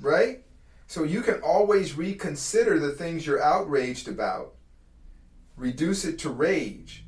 Right? 0.00 0.42
So 0.86 1.02
you 1.02 1.20
can 1.20 1.42
always 1.42 1.98
reconsider 1.98 2.78
the 2.78 2.92
things 2.92 3.26
you're 3.26 3.42
outraged 3.42 4.08
about 4.08 4.54
reduce 5.54 6.06
it 6.06 6.18
to 6.20 6.30
rage, 6.30 7.04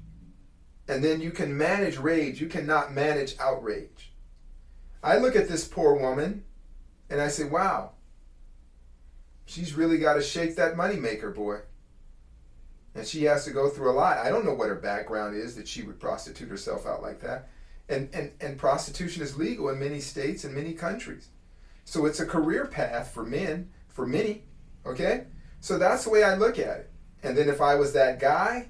and 0.87 1.03
then 1.03 1.23
you 1.23 1.31
can 1.31 1.57
manage 1.57 1.97
rage. 1.97 2.43
You 2.43 2.47
cannot 2.47 2.93
manage 2.93 3.39
outrage. 3.39 4.13
I 5.03 5.17
look 5.17 5.35
at 5.35 5.49
this 5.49 5.67
poor 5.67 5.95
woman 5.95 6.45
and 7.09 7.23
I 7.23 7.29
say, 7.29 7.45
wow, 7.45 7.93
she's 9.47 9.73
really 9.73 9.97
got 9.97 10.15
to 10.15 10.23
shake 10.23 10.57
that 10.57 10.77
moneymaker, 10.77 11.35
boy. 11.35 11.61
And 12.95 13.07
she 13.07 13.25
has 13.25 13.47
to 13.47 13.51
go 13.51 13.71
through 13.71 13.93
a 13.93 13.97
lot. 13.97 14.19
I 14.19 14.29
don't 14.29 14.45
know 14.45 14.55
what 14.55 14.69
her 14.69 14.75
background 14.75 15.37
is 15.37 15.57
that 15.57 15.67
she 15.67 15.83
would 15.85 15.99
prostitute 15.99 16.51
herself 16.51 16.85
out 16.85 17.01
like 17.01 17.21
that. 17.23 17.49
And, 17.89 18.09
and, 18.15 18.33
and 18.41 18.59
prostitution 18.59 19.23
is 19.23 19.37
legal 19.37 19.69
in 19.69 19.79
many 19.79 20.01
states 20.01 20.45
and 20.45 20.55
many 20.55 20.73
countries. 20.73 21.29
So 21.85 22.07
it's 22.07 22.21
a 22.21 22.27
career 22.27 22.67
path 22.67 23.13
for 23.13 23.25
men, 23.25 23.71
for 23.89 24.07
many. 24.07 24.45
Okay? 24.87 25.25
So 25.61 25.79
that's 25.79 26.05
the 26.05 26.11
way 26.11 26.25
I 26.25 26.35
look 26.35 26.59
at 26.59 26.79
it. 26.79 26.91
And 27.23 27.37
then 27.37 27.49
if 27.49 27.61
I 27.61 27.75
was 27.75 27.93
that 27.93 28.21
guy, 28.21 28.69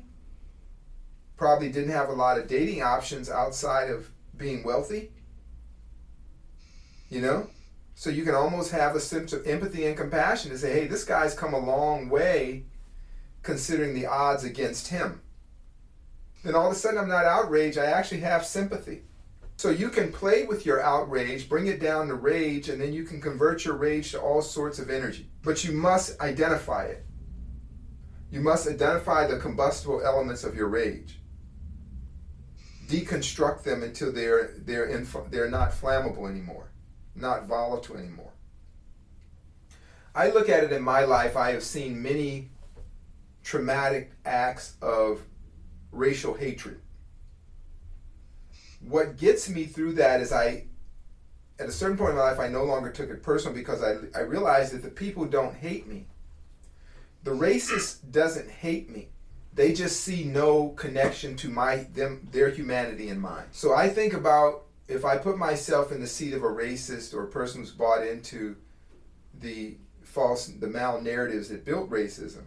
probably 1.37 1.71
didn't 1.71 1.91
have 1.91 2.09
a 2.09 2.13
lot 2.13 2.39
of 2.39 2.49
dating 2.49 2.83
options 2.83 3.31
outside 3.31 3.91
of 3.91 4.11
being 4.37 4.65
wealthy. 4.65 5.13
You 7.09 7.21
know? 7.21 7.51
So 7.95 8.11
you 8.11 8.25
can 8.25 8.35
almost 8.35 8.73
have 8.73 8.97
a 8.97 9.01
sense 9.01 9.33
of 9.33 9.47
empathy 9.47 9.87
and 9.87 9.97
compassion 9.97 10.51
to 10.51 10.59
say, 10.59 10.73
hey, 10.73 10.87
this 10.87 11.05
guy's 11.05 11.35
come 11.35 11.55
a 11.55 11.59
long 11.59 12.09
way 12.09 12.65
considering 13.43 13.95
the 13.95 14.07
odds 14.07 14.43
against 14.43 14.89
him. 14.89 15.21
Then 16.45 16.55
all 16.55 16.67
of 16.67 16.73
a 16.73 16.77
sudden 16.77 17.01
I'm 17.01 17.09
not 17.09 17.25
outraged, 17.25 17.79
I 17.79 17.87
actually 17.87 18.21
have 18.21 18.45
sympathy. 18.45 19.03
So 19.57 19.71
you 19.71 19.89
can 19.89 20.13
play 20.13 20.45
with 20.45 20.67
your 20.67 20.83
outrage, 20.83 21.49
bring 21.49 21.69
it 21.69 21.81
down 21.81 22.09
to 22.09 22.15
rage, 22.15 22.69
and 22.69 22.81
then 22.81 22.93
you 22.93 23.05
can 23.05 23.21
convert 23.21 23.65
your 23.65 23.77
rage 23.77 24.11
to 24.11 24.21
all 24.21 24.43
sorts 24.43 24.79
of 24.79 24.91
energy. 24.91 25.29
But 25.43 25.65
you 25.65 25.73
must 25.73 26.21
identify 26.21 26.85
it. 26.87 27.05
You 28.31 28.41
must 28.41 28.69
identify 28.69 29.27
the 29.27 29.39
combustible 29.39 30.03
elements 30.05 30.45
of 30.45 30.55
your 30.55 30.69
rage. 30.69 31.21
Deconstruct 32.89 33.63
them 33.63 33.83
until 33.83 34.13
they're 34.13 34.55
they're 34.59 34.87
inf- 34.87 35.31
they're 35.31 35.51
not 35.51 35.71
flammable 35.71 36.29
anymore, 36.29 36.71
not 37.15 37.47
volatile 37.47 37.97
anymore. 37.97 38.33
I 40.15 40.31
look 40.31 40.49
at 40.49 40.65
it 40.65 40.73
in 40.73 40.83
my 40.83 41.05
life. 41.05 41.37
I 41.37 41.53
have 41.53 41.63
seen 41.63 42.03
many 42.03 42.51
traumatic 43.43 44.13
acts 44.25 44.77
of 44.83 45.23
racial 45.95 46.35
hatred. 46.35 46.81
What 48.81 49.17
gets 49.17 49.49
me 49.49 49.65
through 49.65 49.95
that 49.95 50.21
is 50.21 50.33
I, 50.33 50.65
at 51.59 51.69
a 51.69 51.73
certain 51.73 51.97
point 51.97 52.11
in 52.11 52.17
my 52.17 52.23
life, 52.23 52.39
I 52.39 52.49
no 52.49 52.65
longer 52.65 52.91
took 52.91 53.09
it 53.09 53.23
personal 53.23 53.55
because 53.55 53.83
I, 53.83 53.97
I 54.17 54.23
realized 54.23 54.75
that 54.75 54.83
the 54.83 54.91
people 54.91 55.25
don't 55.25 55.55
hate 55.55 55.87
me. 55.87 56.07
The 57.23 57.31
racist 57.31 58.11
doesn't 58.11 58.51
hate 58.51 58.91
me. 58.91 59.09
They 59.55 59.73
just 59.73 60.01
see 60.01 60.25
no 60.25 60.71
connection 60.71 61.37
to 61.37 61.49
my 61.49 61.87
them 61.95 62.29
their 62.33 62.51
humanity 62.51 63.09
in 63.09 63.21
mine. 63.21 63.47
So 63.53 63.73
I 63.73 63.89
think 63.89 64.13
about 64.13 64.65
if 64.89 65.05
I 65.05 65.17
put 65.17 65.39
myself 65.39 65.93
in 65.93 66.01
the 66.01 66.07
seat 66.07 66.35
of 66.35 66.43
a 66.43 66.49
racist 66.49 67.15
or 67.15 67.23
a 67.23 67.29
person 67.29 67.61
who's 67.61 67.71
bought 67.71 68.07
into 68.07 68.57
the 69.41 69.77
false 70.03 70.47
the 70.47 70.67
mal 70.67 71.01
narratives 71.01 71.49
that 71.49 71.65
built 71.65 71.91
racism. 71.91 72.43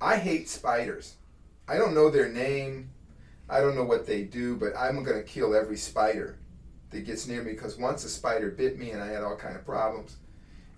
I 0.00 0.16
hate 0.16 0.48
spiders. 0.48 1.14
I 1.72 1.78
don't 1.78 1.94
know 1.94 2.10
their 2.10 2.28
name. 2.28 2.90
I 3.48 3.60
don't 3.60 3.74
know 3.74 3.84
what 3.84 4.06
they 4.06 4.24
do, 4.24 4.56
but 4.56 4.76
I'm 4.76 5.02
going 5.02 5.16
to 5.16 5.22
kill 5.22 5.54
every 5.54 5.78
spider 5.78 6.38
that 6.90 7.06
gets 7.06 7.26
near 7.26 7.42
me 7.42 7.52
because 7.52 7.78
once 7.78 8.04
a 8.04 8.10
spider 8.10 8.50
bit 8.50 8.78
me 8.78 8.90
and 8.90 9.02
I 9.02 9.06
had 9.06 9.22
all 9.22 9.36
kind 9.36 9.56
of 9.56 9.64
problems 9.64 10.16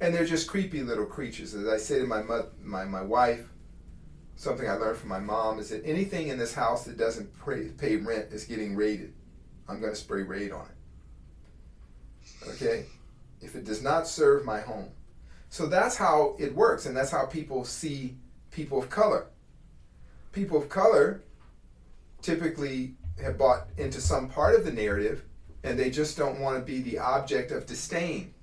and 0.01 0.15
they're 0.15 0.25
just 0.25 0.49
creepy 0.49 0.85
little 0.85 1.05
creatures. 1.05 1.53
As 1.53 1.67
I 1.67 1.79
say 1.79 1.99
to 1.99 2.07
my 2.07 2.23
my 2.63 2.85
my 2.85 3.03
wife, 3.03 3.49
something 4.37 4.71
I 4.71 4.75
learned 4.75 4.99
from 4.99 5.09
my 5.09 5.19
mom 5.19 5.59
is 5.59 5.71
that 5.71 5.85
anything 5.85 6.29
in 6.29 6.39
this 6.39 6.55
house 6.55 6.85
that 6.85 6.97
doesn't 6.97 7.29
pay 7.79 7.97
rent 7.97 8.33
is 8.33 8.45
getting 8.45 8.77
raided. 8.77 9.15
I'm 9.69 9.81
going 9.81 9.93
to 9.93 9.99
spray 9.99 10.23
raid 10.23 10.53
on 10.53 10.67
it. 10.67 12.51
Okay, 12.51 12.87
if 13.41 13.57
it 13.57 13.65
does 13.65 13.83
not 13.83 14.07
serve 14.07 14.45
my 14.45 14.61
home, 14.61 14.91
so 15.49 15.67
that's 15.67 15.97
how 15.97 16.37
it 16.39 16.55
works, 16.55 16.87
and 16.87 16.97
that's 16.97 17.11
how 17.11 17.27
people 17.27 17.65
see 17.65 18.15
people 18.53 18.79
of 18.79 18.89
color. 18.91 19.27
People 20.35 20.59
of 20.59 20.69
color 20.69 21.23
typically 22.21 22.95
have 23.23 23.39
bought 23.39 23.69
into 23.79 24.01
some 24.01 24.29
part 24.29 24.55
of 24.55 24.65
the 24.65 24.73
narrative, 24.73 25.23
and 25.63 25.79
they 25.79 25.91
just 25.91 26.19
don't 26.19 26.41
want 26.41 26.59
to 26.59 26.63
be 26.65 26.83
the 26.83 26.99
object 26.99 27.53
of 27.53 27.67
disdain 27.67 28.35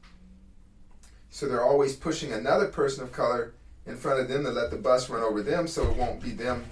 so 1.32 1.48
they're 1.48 1.64
always 1.64 1.96
pushing 1.96 2.34
another 2.34 2.68
person 2.68 3.04
of 3.04 3.12
color 3.12 3.54
in 3.88 3.96
front 3.96 4.20
of 4.20 4.28
them 4.28 4.44
to 4.44 4.52
let 4.52 4.70
the 4.70 4.78
bus 4.78 5.10
run 5.10 5.24
over 5.24 5.42
them 5.42 5.66
so 5.66 5.89
it 5.89 5.96
won't 5.96 6.22
be 6.22 6.32
them 6.32 6.64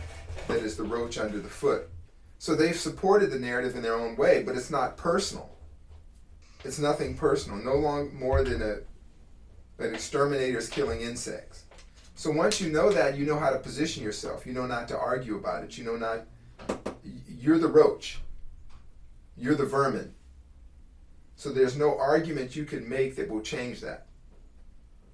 that 0.48 0.60
is 0.60 0.76
the 0.76 0.84
roach 0.84 1.18
under 1.18 1.40
the 1.40 1.50
foot. 1.50 1.90
So 2.38 2.56
they've 2.56 2.76
supported 2.76 3.32
the 3.32 3.40
narrative 3.40 3.76
in 3.76 3.82
their 3.82 3.96
own 3.96 4.16
way, 4.18 4.44
but 4.44 4.56
it's 4.56 4.70
not 4.70 4.98
personal. 4.98 5.50
It's 6.64 6.78
nothing 6.78 7.16
personal, 7.16 7.58
no 7.58 7.76
long 7.76 8.14
more 8.14 8.44
than 8.44 8.62
a 8.62 8.80
an 9.82 9.94
exterminator's 9.94 10.68
killing 10.68 11.00
insects. 11.00 11.64
So 12.20 12.30
once 12.30 12.60
you 12.60 12.70
know 12.70 12.92
that, 12.92 13.18
you 13.18 13.26
know 13.26 13.40
how 13.40 13.50
to 13.50 13.58
position 13.58 14.04
yourself. 14.04 14.46
You 14.46 14.52
know 14.52 14.66
not 14.66 14.90
to 14.90 14.98
argue 14.98 15.38
about 15.38 15.64
it. 15.64 15.78
You 15.78 15.86
know 15.86 15.96
not 15.96 16.26
you're 17.02 17.58
the 17.58 17.70
roach. 17.70 18.20
You're 19.38 19.56
the 19.56 19.66
vermin. 19.66 20.14
So 21.38 21.54
there's 21.54 21.78
no 21.78 21.98
argument 21.98 22.58
you 22.58 22.66
can 22.66 22.90
make 22.90 23.16
that 23.16 23.30
will 23.30 23.40
change 23.40 23.80
that. 23.80 24.08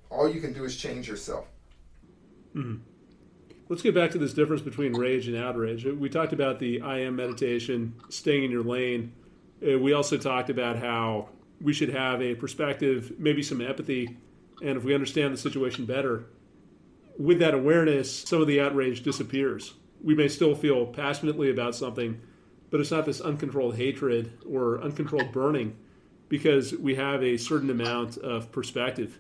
All 0.10 0.28
you 0.28 0.42
can 0.42 0.52
do 0.52 0.64
is 0.64 0.76
change 0.76 1.08
yourself. 1.08 1.46
Mm-hmm. 2.56 2.78
Let's 3.70 3.84
get 3.84 3.94
back 3.94 4.10
to 4.10 4.18
this 4.18 4.34
difference 4.34 4.64
between 4.64 4.94
rage 4.94 5.28
and 5.28 5.38
outrage. 5.38 5.86
We 5.86 6.10
talked 6.10 6.34
about 6.34 6.58
the 6.58 6.82
I 6.82 7.02
am 7.02 7.18
meditation, 7.18 7.94
staying 8.10 8.46
in 8.46 8.50
your 8.50 8.64
lane. 8.64 9.14
Uh, 9.62 9.78
we 9.78 9.94
also 9.94 10.18
talked 10.18 10.50
about 10.50 10.80
how 10.80 11.30
we 11.62 11.72
should 11.72 11.90
have 11.90 12.20
a 12.24 12.34
perspective, 12.34 13.14
maybe 13.20 13.44
some 13.44 13.62
empathy, 13.62 14.18
and 14.64 14.76
if 14.76 14.84
we 14.84 14.96
understand 14.96 15.36
the 15.36 15.38
situation 15.38 15.86
better, 15.86 16.26
with 17.18 17.40
that 17.40 17.54
awareness, 17.54 18.24
some 18.24 18.42
of 18.42 18.48
the 18.48 18.62
outrage 18.62 19.04
disappears. 19.04 19.74
We 20.04 20.16
may 20.16 20.28
still 20.28 20.56
feel 20.56 20.86
passionately 20.86 21.50
about 21.50 21.76
something, 21.76 22.22
but 22.70 22.80
it's 22.80 22.92
not 22.92 23.06
this 23.06 23.22
uncontrolled 23.22 23.78
hatred 23.78 24.38
or 24.48 24.82
uncontrolled 24.82 25.32
burning 25.32 25.76
because 26.30 26.74
we 26.74 26.96
have 26.96 27.24
a 27.24 27.38
certain 27.38 27.70
amount 27.70 28.18
of 28.18 28.52
perspective. 28.52 29.20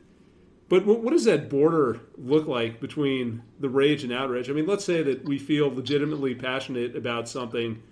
But 0.68 0.86
what 0.86 1.12
does 1.12 1.26
that 1.26 1.48
border 1.48 2.02
look 2.18 2.48
like 2.48 2.80
between 2.80 3.44
the 3.60 3.70
rage 3.70 4.04
and 4.04 4.12
outrage? 4.12 4.50
I 4.50 4.54
mean, 4.54 4.66
let's 4.66 4.84
say 4.84 5.04
that 5.04 5.24
we 5.24 5.38
feel 5.38 5.74
legitimately 5.74 6.34
passionate 6.34 6.96
about 6.96 7.30
something, 7.30 7.84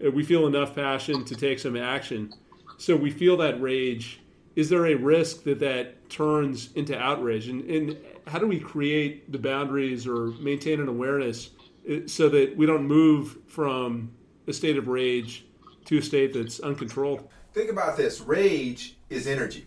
we 0.00 0.24
feel 0.24 0.46
enough 0.46 0.74
passion 0.74 1.24
to 1.26 1.34
take 1.34 1.58
some 1.58 1.76
action. 1.76 2.32
So 2.78 2.96
we 2.96 3.10
feel 3.10 3.36
that 3.36 3.60
rage. 3.60 4.20
Is 4.56 4.68
there 4.68 4.86
a 4.86 4.94
risk 4.94 5.44
that 5.44 5.58
that 5.60 6.08
turns 6.10 6.70
into 6.74 6.98
outrage? 6.98 7.48
And, 7.48 7.68
and 7.68 7.96
how 8.26 8.38
do 8.38 8.46
we 8.46 8.60
create 8.60 9.30
the 9.32 9.38
boundaries 9.38 10.06
or 10.06 10.26
maintain 10.40 10.80
an 10.80 10.88
awareness 10.88 11.50
uh, 11.90 12.06
so 12.06 12.28
that 12.28 12.56
we 12.56 12.66
don't 12.66 12.86
move 12.86 13.38
from 13.46 14.12
a 14.46 14.52
state 14.52 14.76
of 14.76 14.88
rage 14.88 15.44
to 15.86 15.98
a 15.98 16.02
state 16.02 16.32
that's 16.32 16.60
uncontrolled? 16.60 17.28
Think 17.52 17.70
about 17.70 17.96
this 17.96 18.20
rage 18.20 18.96
is 19.10 19.26
energy, 19.26 19.66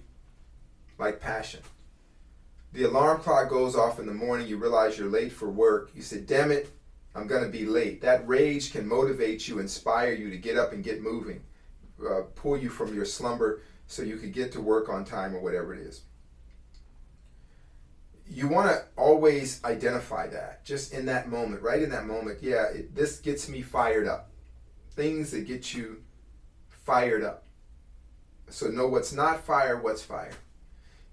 like 0.98 1.20
passion 1.20 1.62
the 2.78 2.84
alarm 2.84 3.22
clock 3.22 3.50
goes 3.50 3.76
off 3.76 4.00
in 4.00 4.06
the 4.06 4.14
morning, 4.14 4.48
you 4.48 4.58
realize 4.58 4.98
you're 4.98 5.10
late 5.10 5.32
for 5.32 5.50
work. 5.50 5.90
You 5.96 6.04
say, 6.04 6.20
damn 6.20 6.52
it, 6.52 6.70
I'm 7.16 7.26
going 7.26 7.44
to 7.44 7.50
be 7.50 7.66
late. 7.66 8.02
That 8.02 8.28
rage 8.28 8.72
can 8.72 8.88
motivate 8.88 9.48
you, 9.48 9.58
inspire 9.58 10.14
you 10.14 10.30
to 10.30 10.38
get 10.38 10.58
up 10.58 10.74
and 10.74 10.84
get 10.84 11.02
moving, 11.02 11.42
uh, 12.08 12.22
pull 12.36 12.56
you 12.58 12.70
from 12.70 12.94
your 12.94 13.06
slumber 13.06 13.64
so 13.88 14.04
you 14.04 14.18
could 14.18 14.34
get 14.34 14.52
to 14.52 14.62
work 14.62 14.90
on 14.90 15.06
time 15.06 15.36
or 15.36 15.40
whatever 15.40 15.74
it 15.74 15.80
is. 15.80 16.02
you 18.30 18.48
want 18.48 18.70
to 18.70 18.84
always 18.98 19.64
identify 19.64 20.28
that 20.28 20.64
just 20.66 20.94
in 20.94 21.06
that 21.06 21.30
moment, 21.30 21.62
right 21.62 21.82
in 21.82 21.90
that 21.92 22.06
moment. 22.06 22.40
Yeah, 22.42 22.66
it, 22.66 22.94
this 22.94 23.20
gets 23.20 23.48
me 23.48 23.62
fired 23.62 24.08
up. 24.08 24.30
Things 24.92 25.32
that 25.32 25.48
get 25.48 25.74
you 25.74 26.04
fired 26.86 27.24
up. 27.24 27.44
So 28.50 28.68
know 28.68 28.88
what's 28.88 29.14
not 29.14 29.46
fire, 29.46 29.78
what's 29.78 30.04
fire. 30.04 30.32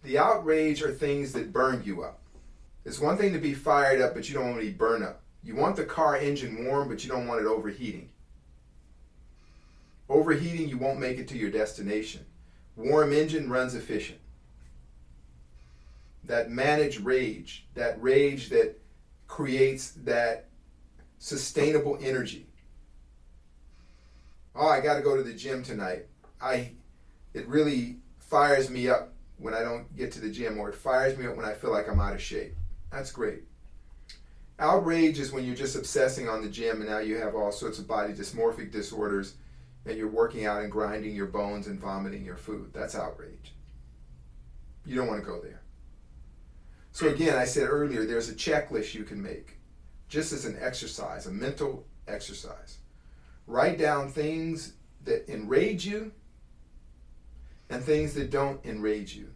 The 0.03 0.19
outrage 0.19 0.83
are 0.83 0.93
things 0.93 1.33
that 1.33 1.53
burn 1.53 1.83
you 1.85 2.03
up. 2.03 2.21
It's 2.85 3.01
one 3.01 3.17
thing 3.17 3.33
to 3.33 3.39
be 3.39 3.55
fired 3.55 4.01
up, 4.01 4.15
but 4.15 4.29
you 4.29 4.35
don't 4.35 4.51
want 4.51 4.61
to 4.61 4.71
be 4.71 5.05
up. 5.05 5.23
You 5.43 5.57
want 5.57 5.77
the 5.77 5.85
car 5.85 6.17
engine 6.17 6.65
warm, 6.65 6.89
but 6.89 7.05
you 7.05 7.11
don't 7.11 7.27
want 7.27 7.41
it 7.41 7.47
overheating. 7.47 8.11
Overheating, 10.09 10.69
you 10.69 10.79
won't 10.79 11.01
make 11.01 11.19
it 11.19 11.29
to 11.29 11.39
your 11.39 11.51
destination. 11.51 12.25
Warm 12.77 13.13
engine 13.13 13.49
runs 13.49 13.75
efficient. 13.75 14.19
That 16.25 16.51
managed 16.51 17.01
rage, 17.01 17.67
that 17.75 18.03
rage 18.03 18.49
that 18.49 18.79
creates 19.29 19.93
that 20.05 20.49
sustainable 21.19 21.99
energy. 22.01 22.47
Oh, 24.55 24.69
I 24.69 24.81
got 24.81 24.95
to 24.95 25.03
go 25.03 25.17
to 25.17 25.23
the 25.23 25.33
gym 25.33 25.63
tonight. 25.63 26.07
I 26.41 26.73
it 27.33 27.47
really 27.49 27.97
fires 28.19 28.71
me 28.71 28.89
up 28.89 29.13
when 29.39 29.55
I 29.55 29.61
don't 29.61 29.95
get 29.97 30.13
to 30.13 30.21
the 30.21 30.31
gym 30.31 30.59
or 30.59 30.69
it 30.69 30.75
fires 30.75 31.19
me 31.19 31.27
up 31.27 31.37
when 31.37 31.45
I 31.45 31.53
feel 31.53 31.73
like 31.73 31.89
I'm 31.89 32.01
out 32.01 32.15
of 32.15 32.23
shape. 32.23 32.55
That's 32.91 33.11
great. 33.11 33.43
Outrage 34.59 35.19
is 35.19 35.33
when 35.33 35.45
you're 35.45 35.57
just 35.57 35.75
obsessing 35.75 36.29
on 36.29 36.41
the 36.41 36.49
gym 36.49 36.81
and 36.81 36.89
now 36.89 36.99
you 36.99 37.17
have 37.17 37.35
all 37.35 37.51
sorts 37.51 37.81
of 37.81 37.89
body 37.89 38.13
dysmorphic 38.13 38.71
disorders 38.71 39.35
and 39.87 39.97
you're 39.99 40.09
working 40.09 40.47
out 40.47 40.63
and 40.63 40.73
grinding 40.73 41.15
your 41.15 41.27
bones 41.27 41.67
and 41.67 41.79
vomiting 41.79 42.25
your 42.25 42.37
food. 42.37 42.71
That's 42.73 42.95
outrage. 42.95 43.55
You 44.87 44.97
don't 44.97 45.09
want 45.09 45.21
to 45.21 45.27
go 45.27 45.41
there. 45.41 45.63
So, 46.93 47.09
again, 47.09 47.37
I 47.37 47.45
said 47.45 47.69
earlier, 47.69 48.05
there's 48.05 48.29
a 48.29 48.35
checklist 48.35 48.95
you 48.95 49.05
can 49.05 49.23
make 49.23 49.59
just 50.09 50.33
as 50.33 50.45
an 50.45 50.57
exercise, 50.61 51.27
a 51.27 51.31
mental 51.31 51.87
exercise. 52.07 52.79
Write 53.47 53.79
down 53.79 54.11
things 54.11 54.75
that 55.05 55.29
enrage 55.29 55.85
you 55.85 56.13
and 57.69 57.83
things 57.83 58.15
that 58.15 58.31
don't 58.31 58.65
enrage 58.65 59.17
you. 59.17 59.31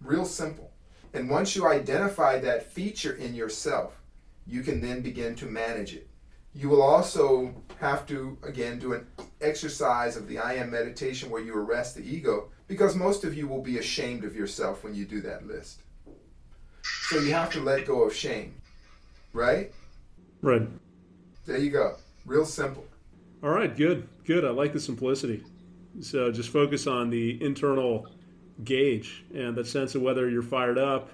Real 0.00 0.24
simple. 0.24 0.72
And 1.12 1.30
once 1.30 1.54
you 1.54 1.68
identify 1.68 2.40
that 2.40 2.72
feature 2.72 3.12
in 3.12 3.34
yourself, 3.34 4.00
you 4.46 4.62
can 4.62 4.80
then 4.80 5.00
begin 5.00 5.34
to 5.36 5.46
manage 5.46 5.94
it. 5.94 6.08
You 6.54 6.68
will 6.68 6.82
also 6.82 7.52
have 7.80 8.06
to, 8.06 8.38
again, 8.42 8.78
do 8.78 8.92
an 8.92 9.06
exercise 9.40 10.16
of 10.16 10.28
the 10.28 10.38
I 10.38 10.54
am 10.54 10.70
meditation 10.70 11.30
where 11.30 11.42
you 11.42 11.56
arrest 11.56 11.96
the 11.96 12.02
ego 12.02 12.48
because 12.68 12.94
most 12.94 13.24
of 13.24 13.36
you 13.36 13.48
will 13.48 13.62
be 13.62 13.78
ashamed 13.78 14.24
of 14.24 14.36
yourself 14.36 14.84
when 14.84 14.94
you 14.94 15.04
do 15.04 15.20
that 15.22 15.46
list. 15.46 15.82
So 17.08 17.18
you 17.18 17.32
have 17.32 17.50
to 17.52 17.60
let 17.60 17.86
go 17.86 18.04
of 18.04 18.14
shame, 18.14 18.54
right? 19.32 19.72
Right. 20.42 20.62
There 21.44 21.58
you 21.58 21.70
go. 21.70 21.96
Real 22.24 22.46
simple. 22.46 22.86
All 23.42 23.50
right, 23.50 23.76
good. 23.76 24.08
Good. 24.24 24.44
I 24.44 24.50
like 24.50 24.72
the 24.72 24.80
simplicity. 24.80 25.42
So 26.00 26.30
just 26.30 26.50
focus 26.50 26.86
on 26.86 27.10
the 27.10 27.42
internal 27.42 28.06
gauge 28.62 29.24
and 29.34 29.54
that 29.56 29.66
sense 29.66 29.94
of 29.94 30.02
whether 30.02 30.30
you're 30.30 30.42
fired 30.42 30.78
up 30.78 31.10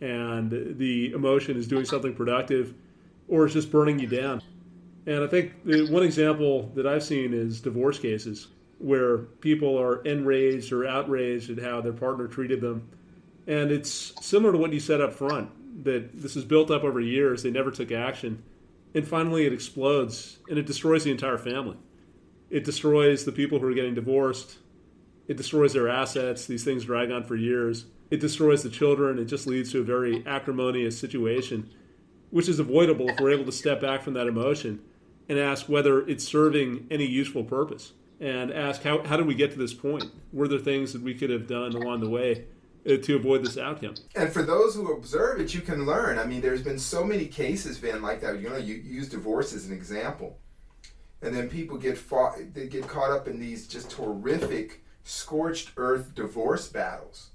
and 0.00 0.76
the 0.78 1.12
emotion 1.12 1.56
is 1.56 1.66
doing 1.66 1.84
something 1.84 2.14
productive 2.14 2.74
or 3.28 3.44
it's 3.44 3.54
just 3.54 3.70
burning 3.70 3.98
you 3.98 4.06
down. 4.06 4.42
And 5.06 5.24
I 5.24 5.26
think 5.26 5.64
the 5.64 5.90
one 5.90 6.02
example 6.02 6.70
that 6.74 6.86
I've 6.86 7.02
seen 7.02 7.34
is 7.34 7.60
divorce 7.60 7.98
cases 7.98 8.48
where 8.78 9.18
people 9.18 9.78
are 9.78 10.02
enraged 10.02 10.72
or 10.72 10.86
outraged 10.86 11.50
at 11.50 11.62
how 11.62 11.80
their 11.80 11.92
partner 11.92 12.26
treated 12.26 12.60
them. 12.60 12.88
And 13.46 13.70
it's 13.70 14.12
similar 14.24 14.52
to 14.52 14.58
what 14.58 14.72
you 14.72 14.80
said 14.80 15.00
up 15.00 15.12
front 15.12 15.50
that 15.84 16.20
this 16.20 16.36
is 16.36 16.44
built 16.44 16.70
up 16.70 16.84
over 16.84 17.00
years, 17.00 17.42
they 17.42 17.50
never 17.50 17.70
took 17.70 17.90
action, 17.90 18.42
and 18.94 19.06
finally 19.06 19.46
it 19.46 19.52
explodes 19.52 20.38
and 20.48 20.58
it 20.58 20.66
destroys 20.66 21.04
the 21.04 21.10
entire 21.10 21.38
family. 21.38 21.76
It 22.50 22.64
destroys 22.64 23.24
the 23.24 23.32
people 23.32 23.58
who 23.58 23.66
are 23.66 23.74
getting 23.74 23.94
divorced, 23.94 24.58
it 25.28 25.36
destroys 25.36 25.72
their 25.72 25.88
assets. 25.88 26.46
These 26.46 26.64
things 26.64 26.84
drag 26.84 27.10
on 27.10 27.24
for 27.24 27.36
years. 27.36 27.86
It 28.10 28.20
destroys 28.20 28.62
the 28.62 28.68
children. 28.68 29.18
It 29.18 29.26
just 29.26 29.46
leads 29.46 29.70
to 29.72 29.80
a 29.80 29.84
very 29.84 30.26
acrimonious 30.26 30.98
situation, 30.98 31.70
which 32.30 32.48
is 32.48 32.58
avoidable 32.58 33.08
if 33.08 33.20
we're 33.20 33.30
able 33.30 33.46
to 33.46 33.52
step 33.52 33.80
back 33.80 34.02
from 34.02 34.14
that 34.14 34.26
emotion 34.26 34.80
and 35.28 35.38
ask 35.38 35.68
whether 35.68 36.06
it's 36.06 36.26
serving 36.26 36.86
any 36.90 37.06
useful 37.06 37.44
purpose 37.44 37.92
and 38.20 38.52
ask 38.52 38.82
how, 38.82 39.02
how 39.02 39.16
did 39.16 39.26
we 39.26 39.34
get 39.34 39.52
to 39.52 39.58
this 39.58 39.74
point? 39.74 40.04
Were 40.32 40.46
there 40.46 40.58
things 40.58 40.92
that 40.92 41.02
we 41.02 41.14
could 41.14 41.30
have 41.30 41.46
done 41.46 41.74
along 41.74 42.00
the 42.00 42.08
way 42.08 42.44
uh, 42.86 42.96
to 42.96 43.16
avoid 43.16 43.44
this 43.44 43.58
outcome? 43.58 43.94
And 44.14 44.32
for 44.32 44.42
those 44.42 44.74
who 44.74 44.92
observe 44.92 45.40
it, 45.40 45.52
you 45.52 45.60
can 45.60 45.86
learn. 45.86 46.18
I 46.18 46.24
mean, 46.24 46.40
there's 46.40 46.62
been 46.62 46.78
so 46.78 47.04
many 47.04 47.26
cases, 47.26 47.78
Van, 47.78 48.00
like 48.00 48.20
that. 48.20 48.40
You 48.40 48.48
know, 48.48 48.56
you 48.56 48.74
use 48.74 49.08
divorce 49.08 49.52
as 49.52 49.66
an 49.66 49.72
example. 49.72 50.38
And 51.20 51.34
then 51.34 51.48
people 51.48 51.78
get 51.78 51.96
fought, 51.96 52.36
they 52.52 52.66
get 52.66 52.88
caught 52.88 53.10
up 53.10 53.28
in 53.28 53.38
these 53.38 53.66
just 53.66 53.92
horrific 53.92 54.82
scorched 55.04 55.72
earth 55.76 56.14
divorce 56.14 56.68
battles. 56.68 57.30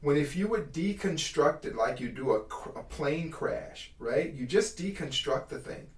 When 0.00 0.16
if 0.16 0.36
you 0.36 0.46
would 0.48 0.72
deconstruct 0.72 1.64
it 1.64 1.74
like 1.74 1.98
you 1.98 2.08
do 2.08 2.32
a, 2.32 2.40
a 2.78 2.82
plane 2.84 3.30
crash, 3.30 3.92
right? 3.98 4.32
You 4.32 4.46
just 4.46 4.78
deconstruct 4.78 5.48
the 5.48 5.58
thing. 5.58 5.88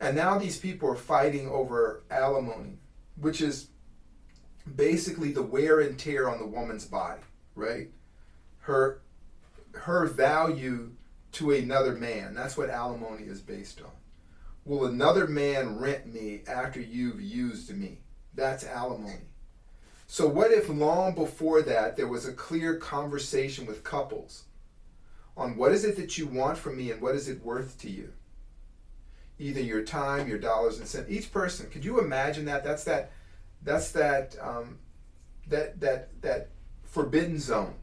And 0.00 0.16
now 0.16 0.38
these 0.38 0.58
people 0.58 0.90
are 0.90 0.96
fighting 0.96 1.48
over 1.48 2.02
alimony, 2.10 2.78
which 3.18 3.40
is 3.40 3.68
basically 4.74 5.32
the 5.32 5.42
wear 5.42 5.80
and 5.80 5.98
tear 5.98 6.28
on 6.28 6.38
the 6.38 6.46
woman's 6.46 6.84
body, 6.84 7.22
right? 7.54 7.88
Her 8.60 9.00
her 9.72 10.06
value 10.06 10.92
to 11.32 11.52
another 11.52 11.92
man. 11.92 12.34
That's 12.34 12.56
what 12.56 12.70
alimony 12.70 13.24
is 13.24 13.40
based 13.40 13.80
on. 13.82 13.90
Will 14.64 14.86
another 14.86 15.26
man 15.26 15.78
rent 15.78 16.12
me 16.12 16.40
after 16.48 16.80
you've 16.80 17.20
used 17.20 17.74
me? 17.76 17.98
That's 18.34 18.64
alimony. 18.64 19.26
So, 20.08 20.26
what 20.28 20.52
if 20.52 20.68
long 20.68 21.14
before 21.14 21.62
that 21.62 21.96
there 21.96 22.08
was 22.08 22.26
a 22.26 22.32
clear 22.32 22.76
conversation 22.76 23.66
with 23.66 23.84
couples 23.84 24.44
on 25.36 25.56
what 25.56 25.72
is 25.72 25.84
it 25.84 25.96
that 25.96 26.16
you 26.16 26.26
want 26.26 26.58
from 26.58 26.76
me 26.76 26.90
and 26.90 27.00
what 27.00 27.14
is 27.14 27.28
it 27.28 27.44
worth 27.44 27.78
to 27.80 27.90
you? 27.90 28.12
Either 29.38 29.60
your 29.60 29.82
time, 29.82 30.28
your 30.28 30.38
dollars 30.38 30.78
and 30.78 30.86
cents. 30.86 31.10
Each 31.10 31.30
person. 31.30 31.68
Could 31.70 31.84
you 31.84 32.00
imagine 32.00 32.46
that? 32.46 32.64
That's 32.64 32.84
that. 32.84 33.12
That's 33.62 33.92
that. 33.92 34.36
Um, 34.40 34.78
that 35.48 35.80
that 35.80 36.22
that 36.22 36.48
forbidden 36.84 37.38
zone. 37.38 37.74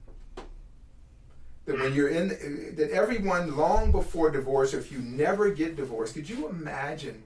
That 1.66 1.80
when 1.80 1.94
you're 1.94 2.10
in, 2.10 2.30
that 2.76 2.90
everyone 2.92 3.56
long 3.56 3.92
before 3.92 4.30
divorce, 4.32 4.74
or 4.74 4.80
if 4.80 4.92
you 4.92 5.00
never 5.00 5.50
get 5.50 5.78
divorced, 5.78 6.14
could 6.14 6.30
you 6.30 6.50
imagine 6.50 7.24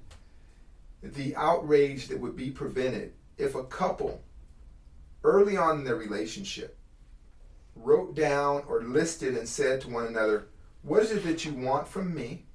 the 1.02 1.36
outrage 1.36 2.08
that 2.08 2.20
would 2.20 2.36
be 2.36 2.52
prevented 2.52 3.14
if 3.38 3.56
a 3.56 3.64
couple 3.64 4.22
early 5.24 5.58
on 5.58 5.80
in 5.80 5.84
their 5.84 5.96
relationship 5.96 6.78
wrote 7.76 8.16
down 8.16 8.64
or 8.68 8.82
listed 8.82 9.38
and 9.38 9.48
said 9.48 9.82
to 9.82 9.90
one 9.90 10.06
another, 10.06 10.48
What 10.82 11.04
is 11.04 11.12
it 11.12 11.24
that 11.24 11.46
you 11.46 11.54
want 11.54 11.88
from 11.88 12.14
me? 12.14 12.46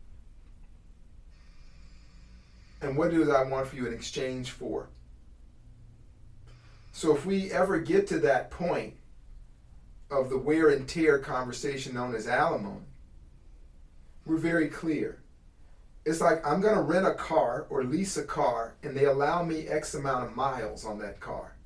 And 2.83 2.97
what 2.97 3.13
do 3.13 3.33
I 3.33 3.45
want 3.45 3.69
for 3.69 3.77
you 3.77 3.87
in 3.87 3.95
exchange 3.95 4.51
for? 4.51 4.91
So 6.91 7.15
if 7.15 7.25
we 7.25 7.51
ever 7.53 7.79
get 7.79 8.07
to 8.09 8.19
that 8.19 8.51
point 8.51 8.95
of 10.11 10.29
the 10.29 10.37
wear 10.37 10.69
and 10.69 10.87
tear 10.87 11.19
conversation 11.19 11.95
known 11.95 12.15
as 12.15 12.27
alimony, 12.27 12.83
we're 14.27 14.37
very 14.37 14.69
clear. 14.69 15.23
It's 16.05 16.21
like 16.21 16.45
I'm 16.47 16.61
going 16.61 16.75
to 16.75 16.83
rent 16.83 17.07
a 17.07 17.15
car 17.15 17.67
or 17.71 17.85
lease 17.85 18.17
a 18.17 18.25
car, 18.25 18.75
and 18.83 18.97
they 18.97 19.05
allow 19.05 19.45
me 19.45 19.69
X 19.69 19.95
amount 19.95 20.27
of 20.27 20.37
miles 20.37 20.85
on 20.85 20.99
that 20.99 21.21
car. 21.21 21.57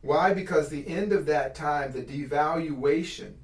Why? 0.00 0.34
Because 0.34 0.68
the 0.68 0.86
end 0.88 1.12
of 1.12 1.26
that 1.26 1.54
time, 1.54 1.92
the 1.92 2.02
devaluation, 2.02 3.34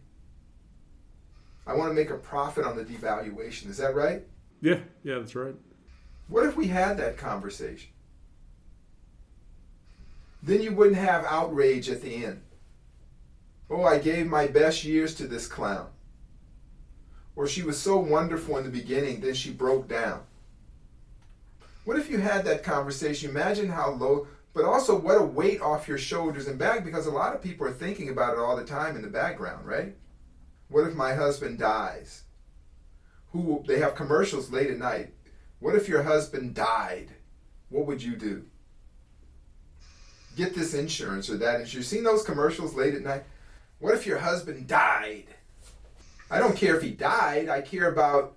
I 1.65 1.75
want 1.75 1.91
to 1.91 1.95
make 1.95 2.11
a 2.11 2.17
profit 2.17 2.67
on 2.67 2.77
the 2.77 2.85
devaluation. 2.85 3.71
Is 3.71 3.77
that 3.77 3.95
right? 3.95 4.25
Yeah, 4.61 4.81
yeah, 5.05 5.21
that's 5.21 5.37
right. 5.37 5.55
What 6.29 6.47
if 6.47 6.57
we 6.57 6.69
had 6.69 6.99
that 6.99 7.17
conversation? 7.17 7.91
Then 10.43 10.63
you 10.63 10.73
wouldn't 10.73 10.97
have 10.97 11.25
outrage 11.25 11.89
at 11.89 12.03
the 12.03 12.25
end. 12.25 12.43
Oh, 13.71 13.85
I 13.85 13.99
gave 13.99 14.27
my 14.27 14.47
best 14.47 14.85
years 14.85 15.15
to 15.17 15.27
this 15.27 15.47
clown. 15.47 15.89
Or 17.35 17.47
she 17.47 17.63
was 17.63 17.79
so 17.79 17.99
wonderful 17.99 18.57
in 18.57 18.65
the 18.65 18.71
beginning, 18.71 19.21
then 19.21 19.35
she 19.35 19.51
broke 19.51 19.89
down. 19.89 20.23
What 21.85 21.99
if 21.99 22.11
you 22.11 22.19
had 22.19 22.45
that 22.45 22.63
conversation? 22.63 23.31
Imagine 23.31 23.69
how 23.69 23.91
low 23.91 24.27
but 24.59 24.65
also 24.65 24.99
what 24.99 25.21
a 25.21 25.23
weight 25.23 25.61
off 25.61 25.87
your 25.87 25.99
shoulders 25.99 26.49
and 26.49 26.59
back 26.59 26.85
because 26.85 27.07
a 27.07 27.13
lot 27.13 27.33
of 27.33 27.41
people 27.41 27.65
are 27.65 27.73
thinking 27.73 28.09
about 28.09 28.33
it 28.33 28.41
all 28.41 28.57
the 28.57 28.65
time 28.65 28.97
in 28.97 29.03
the 29.03 29.09
background, 29.09 29.65
right? 29.65 29.95
What 30.69 30.85
if 30.85 30.97
my 30.97 31.15
husband 31.15 31.61
dies? 31.61 32.25
Who 33.31 33.63
they 33.69 33.79
have 33.79 33.95
commercials 33.95 34.51
late 34.51 34.69
at 34.69 34.79
night. 34.79 35.13
What 35.61 35.75
if 35.75 35.89
your 35.89 36.03
husband 36.03 36.55
died? 36.55 37.09
What 37.69 37.87
would 37.87 38.03
you 38.03 38.17
do? 38.17 38.45
Get 40.37 40.55
this 40.55 40.75
insurance 40.75 41.29
or 41.29 41.37
that 41.39 41.61
insurance. 41.61 41.75
You've 41.75 41.87
seen 41.87 42.05
those 42.05 42.23
commercials 42.23 42.75
late 42.75 42.95
at 42.95 43.03
night? 43.03 43.25
What 43.81 43.95
if 43.95 44.07
your 44.07 44.19
husband 44.19 44.67
died? 44.67 45.25
I 46.31 46.39
don't 46.39 46.57
care 46.57 46.77
if 46.77 46.83
he 46.83 46.91
died. 46.91 47.49
I 47.49 47.61
care 47.61 47.91
about 47.91 48.37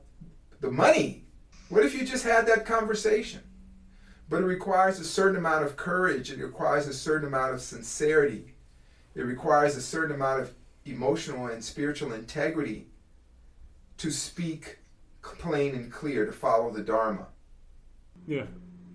the 0.62 0.72
money. 0.72 1.26
What 1.70 1.86
if 1.86 1.94
you 1.94 2.06
just 2.06 2.24
had 2.24 2.48
that 2.48 2.66
conversation? 2.66 3.42
But 4.30 4.42
it 4.42 4.46
requires 4.46 5.00
a 5.00 5.04
certain 5.04 5.38
amount 5.38 5.66
of 5.66 5.76
courage. 5.76 6.32
It 6.32 6.40
requires 6.40 6.88
a 6.88 6.94
certain 6.94 7.28
amount 7.28 7.54
of 7.54 7.62
sincerity. 7.62 8.56
It 9.14 9.24
requires 9.24 9.76
a 9.76 9.82
certain 9.82 10.16
amount 10.16 10.42
of 10.42 10.54
emotional 10.86 11.48
and 11.48 11.64
spiritual 11.64 12.14
integrity 12.14 12.88
to 13.98 14.10
speak 14.10 14.80
plain 15.22 15.76
and 15.76 15.92
clear, 15.92 16.26
to 16.26 16.32
follow 16.32 16.72
the 16.72 16.82
Dharma. 16.82 17.28
Yeah. 18.28 18.46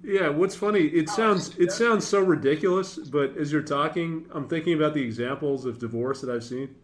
Yeah, 0.02 0.28
what's 0.28 0.54
funny, 0.54 0.82
it 0.82 1.08
sounds 1.08 1.56
it 1.56 1.72
sounds 1.72 2.06
so 2.06 2.20
ridiculous, 2.20 2.96
but 2.96 3.36
as 3.36 3.50
you're 3.50 3.62
talking, 3.62 4.26
I'm 4.30 4.46
thinking 4.46 4.74
about 4.74 4.94
the 4.94 5.02
examples 5.02 5.64
of 5.64 5.80
divorce 5.80 6.20
that 6.20 6.30
I've 6.30 6.44
seen. 6.44 6.76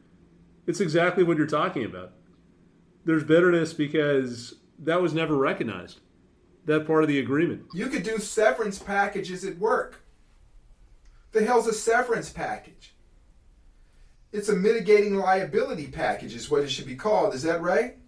It's 0.67 0.81
exactly 0.81 1.23
what 1.23 1.37
you're 1.37 1.47
talking 1.47 1.85
about. 1.85 2.15
There's 3.05 3.23
bitterness 3.23 3.73
because 3.73 4.55
that 4.81 5.01
was 5.01 5.15
never 5.15 5.37
recognized. 5.37 6.01
That 6.65 6.87
part 6.87 7.03
of 7.03 7.09
the 7.09 7.19
agreement. 7.19 7.67
You 7.75 7.89
could 7.89 8.03
do 8.03 8.19
severance 8.19 8.79
packages 8.79 9.45
at 9.45 9.59
work. 9.59 10.05
The 11.33 11.45
hell's 11.45 11.67
a 11.67 11.73
severance 11.73 12.31
package? 12.31 12.95
It's 14.33 14.49
a 14.49 14.57
mitigating 14.57 15.17
liability 15.17 15.89
package, 15.89 16.35
is 16.35 16.51
what 16.51 16.63
it 16.63 16.71
should 16.71 16.87
be 16.87 16.97
called. 16.97 17.35
Is 17.35 17.43
that 17.43 17.61
right? 17.61 17.99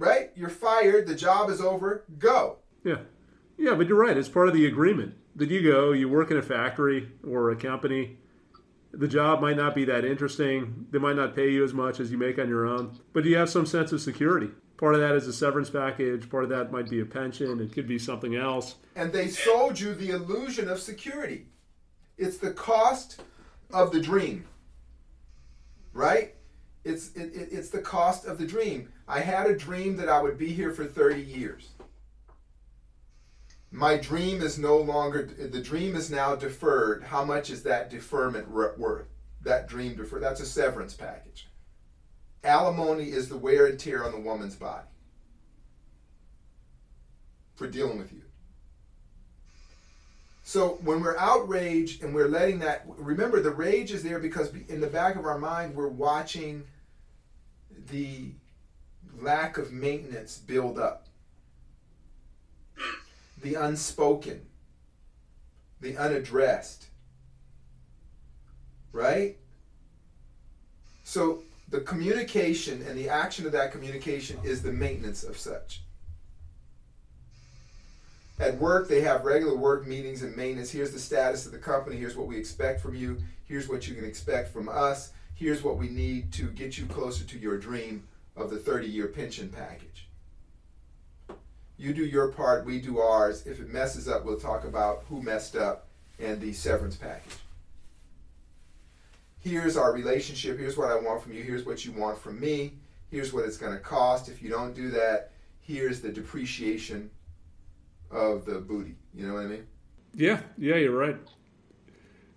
Right? 0.00 0.30
You're 0.34 0.48
fired, 0.48 1.06
the 1.06 1.14
job 1.14 1.50
is 1.50 1.60
over, 1.60 2.06
go. 2.18 2.56
Yeah. 2.84 3.00
Yeah, 3.58 3.74
but 3.74 3.86
you're 3.86 3.98
right. 3.98 4.16
It's 4.16 4.30
part 4.30 4.48
of 4.48 4.54
the 4.54 4.64
agreement 4.64 5.14
that 5.36 5.50
you 5.50 5.62
go, 5.62 5.92
you 5.92 6.08
work 6.08 6.30
in 6.30 6.38
a 6.38 6.42
factory 6.42 7.12
or 7.22 7.50
a 7.50 7.56
company. 7.56 8.16
The 8.92 9.06
job 9.06 9.42
might 9.42 9.58
not 9.58 9.74
be 9.74 9.84
that 9.84 10.06
interesting. 10.06 10.86
They 10.90 10.98
might 10.98 11.16
not 11.16 11.36
pay 11.36 11.50
you 11.50 11.62
as 11.64 11.74
much 11.74 12.00
as 12.00 12.10
you 12.10 12.16
make 12.16 12.38
on 12.38 12.48
your 12.48 12.66
own, 12.66 12.98
but 13.12 13.26
you 13.26 13.36
have 13.36 13.50
some 13.50 13.66
sense 13.66 13.92
of 13.92 14.00
security. 14.00 14.48
Part 14.78 14.94
of 14.94 15.02
that 15.02 15.14
is 15.14 15.26
a 15.26 15.34
severance 15.34 15.68
package. 15.68 16.30
Part 16.30 16.44
of 16.44 16.50
that 16.50 16.72
might 16.72 16.88
be 16.88 17.00
a 17.00 17.04
pension. 17.04 17.60
It 17.60 17.74
could 17.74 17.86
be 17.86 17.98
something 17.98 18.34
else. 18.34 18.76
And 18.96 19.12
they 19.12 19.28
sold 19.28 19.78
you 19.78 19.94
the 19.94 20.10
illusion 20.10 20.66
of 20.70 20.80
security. 20.80 21.48
It's 22.16 22.38
the 22.38 22.52
cost 22.54 23.20
of 23.70 23.92
the 23.92 24.00
dream, 24.00 24.46
right? 25.92 26.34
It's 26.84 27.12
it, 27.14 27.34
it, 27.34 27.48
it's 27.52 27.70
the 27.70 27.80
cost 27.80 28.24
of 28.24 28.38
the 28.38 28.46
dream. 28.46 28.88
I 29.06 29.20
had 29.20 29.46
a 29.46 29.56
dream 29.56 29.96
that 29.96 30.08
I 30.08 30.20
would 30.20 30.38
be 30.38 30.52
here 30.52 30.72
for 30.72 30.84
30 30.84 31.20
years. 31.20 31.68
My 33.70 33.96
dream 33.96 34.42
is 34.42 34.58
no 34.58 34.78
longer, 34.78 35.22
the 35.22 35.60
dream 35.60 35.94
is 35.94 36.10
now 36.10 36.34
deferred. 36.34 37.04
How 37.04 37.24
much 37.24 37.50
is 37.50 37.62
that 37.62 37.88
deferment 37.88 38.50
worth? 38.50 39.06
That 39.42 39.68
dream 39.68 39.94
deferred. 39.94 40.22
That's 40.22 40.40
a 40.40 40.46
severance 40.46 40.94
package. 40.94 41.48
Alimony 42.42 43.10
is 43.10 43.28
the 43.28 43.36
wear 43.36 43.66
and 43.66 43.78
tear 43.78 44.04
on 44.04 44.12
the 44.12 44.18
woman's 44.18 44.56
body 44.56 44.88
for 47.54 47.68
dealing 47.68 47.98
with 47.98 48.12
you. 48.12 48.19
So 50.50 50.80
when 50.82 51.00
we're 51.00 51.16
outraged 51.16 52.02
and 52.02 52.12
we're 52.12 52.26
letting 52.26 52.58
that, 52.58 52.84
remember 52.84 53.40
the 53.40 53.52
rage 53.52 53.92
is 53.92 54.02
there 54.02 54.18
because 54.18 54.52
in 54.68 54.80
the 54.80 54.88
back 54.88 55.14
of 55.14 55.24
our 55.24 55.38
mind 55.38 55.76
we're 55.76 55.86
watching 55.86 56.64
the 57.92 58.32
lack 59.20 59.58
of 59.58 59.70
maintenance 59.70 60.38
build 60.38 60.76
up 60.76 61.06
the 63.40 63.54
unspoken, 63.54 64.44
the 65.80 65.96
unaddressed. 65.96 66.86
Right? 68.90 69.36
So 71.04 71.44
the 71.68 71.82
communication 71.82 72.84
and 72.88 72.98
the 72.98 73.08
action 73.08 73.46
of 73.46 73.52
that 73.52 73.70
communication 73.70 74.40
is 74.42 74.62
the 74.62 74.72
maintenance 74.72 75.22
of 75.22 75.38
such. 75.38 75.82
At 78.40 78.56
work, 78.56 78.88
they 78.88 79.02
have 79.02 79.26
regular 79.26 79.54
work 79.54 79.86
meetings 79.86 80.22
and 80.22 80.34
maintenance. 80.34 80.70
Here's 80.70 80.92
the 80.92 80.98
status 80.98 81.44
of 81.44 81.52
the 81.52 81.58
company. 81.58 81.96
Here's 81.96 82.16
what 82.16 82.26
we 82.26 82.38
expect 82.38 82.80
from 82.80 82.94
you. 82.94 83.18
Here's 83.44 83.68
what 83.68 83.86
you 83.86 83.94
can 83.94 84.06
expect 84.06 84.50
from 84.50 84.66
us. 84.66 85.12
Here's 85.34 85.62
what 85.62 85.76
we 85.76 85.90
need 85.90 86.32
to 86.32 86.44
get 86.44 86.78
you 86.78 86.86
closer 86.86 87.22
to 87.24 87.38
your 87.38 87.58
dream 87.58 88.08
of 88.36 88.48
the 88.48 88.56
30 88.56 88.88
year 88.88 89.08
pension 89.08 89.50
package. 89.50 90.08
You 91.76 91.92
do 91.92 92.04
your 92.04 92.28
part, 92.28 92.64
we 92.64 92.80
do 92.80 92.98
ours. 92.98 93.46
If 93.46 93.60
it 93.60 93.68
messes 93.68 94.08
up, 94.08 94.24
we'll 94.24 94.40
talk 94.40 94.64
about 94.64 95.04
who 95.10 95.22
messed 95.22 95.54
up 95.54 95.88
and 96.18 96.40
the 96.40 96.54
severance 96.54 96.96
package. 96.96 97.36
Here's 99.40 99.76
our 99.76 99.92
relationship. 99.92 100.58
Here's 100.58 100.78
what 100.78 100.90
I 100.90 100.94
want 100.94 101.22
from 101.22 101.34
you. 101.34 101.42
Here's 101.42 101.66
what 101.66 101.84
you 101.84 101.92
want 101.92 102.18
from 102.18 102.40
me. 102.40 102.72
Here's 103.10 103.34
what 103.34 103.44
it's 103.44 103.58
going 103.58 103.74
to 103.74 103.80
cost. 103.80 104.30
If 104.30 104.40
you 104.40 104.48
don't 104.48 104.74
do 104.74 104.90
that, 104.92 105.32
here's 105.60 106.00
the 106.00 106.10
depreciation 106.10 107.10
of 108.10 108.44
the 108.44 108.60
booty. 108.60 108.96
You 109.14 109.26
know 109.26 109.34
what 109.34 109.44
I 109.44 109.46
mean? 109.46 109.66
Yeah, 110.14 110.40
yeah, 110.58 110.76
you're 110.76 110.96
right. 110.96 111.16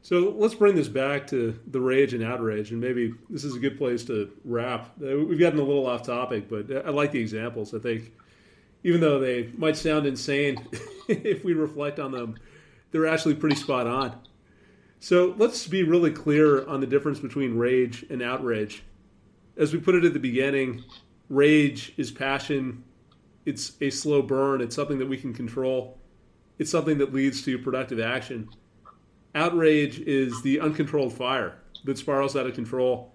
So 0.01 0.35
let's 0.37 0.53
bring 0.53 0.75
this 0.75 0.89
back 0.89 1.27
to 1.27 1.57
the 1.67 1.79
rage 1.79 2.13
and 2.13 2.23
outrage, 2.23 2.71
and 2.71 2.81
maybe 2.81 3.13
this 3.29 3.45
is 3.45 3.55
a 3.55 3.59
good 3.59 3.77
place 3.77 4.03
to 4.05 4.31
wrap. 4.43 4.91
Uh, 5.01 5.17
we've 5.17 5.39
gotten 5.39 5.59
a 5.59 5.63
little 5.63 5.87
off 5.87 6.03
topic, 6.03 6.49
but 6.49 6.85
I 6.85 6.89
like 6.89 7.13
the 7.13 7.21
examples. 7.21 7.73
I 7.73 7.79
think 7.79 8.11
even 8.83 8.99
though 8.99 9.19
they 9.19 9.49
might 9.57 9.77
sound 9.77 10.05
insane 10.05 10.57
if 11.07 11.45
we 11.45 11.53
reflect 11.53 11.99
on 11.99 12.11
them, 12.11 12.35
they're 12.91 13.07
actually 13.07 13.35
pretty 13.35 13.55
spot 13.55 13.87
on. 13.87 14.19
So 14.99 15.35
let's 15.37 15.67
be 15.67 15.83
really 15.83 16.11
clear 16.11 16.65
on 16.67 16.81
the 16.81 16.87
difference 16.87 17.19
between 17.19 17.57
rage 17.57 18.05
and 18.09 18.21
outrage. 18.21 18.83
As 19.55 19.73
we 19.73 19.79
put 19.79 19.95
it 19.95 20.03
at 20.03 20.13
the 20.13 20.19
beginning, 20.19 20.83
rage 21.29 21.93
is 21.97 22.11
passion, 22.11 22.83
it's 23.45 23.73
a 23.81 23.89
slow 23.89 24.21
burn, 24.21 24.61
it's 24.61 24.75
something 24.75 24.99
that 24.99 25.07
we 25.07 25.17
can 25.17 25.33
control, 25.33 25.97
it's 26.59 26.71
something 26.71 26.97
that 26.99 27.13
leads 27.13 27.43
to 27.43 27.57
productive 27.57 27.99
action. 27.99 28.49
Outrage 29.35 29.99
is 29.99 30.41
the 30.43 30.59
uncontrolled 30.59 31.13
fire 31.13 31.59
that 31.85 31.97
spirals 31.97 32.35
out 32.35 32.45
of 32.45 32.53
control. 32.53 33.13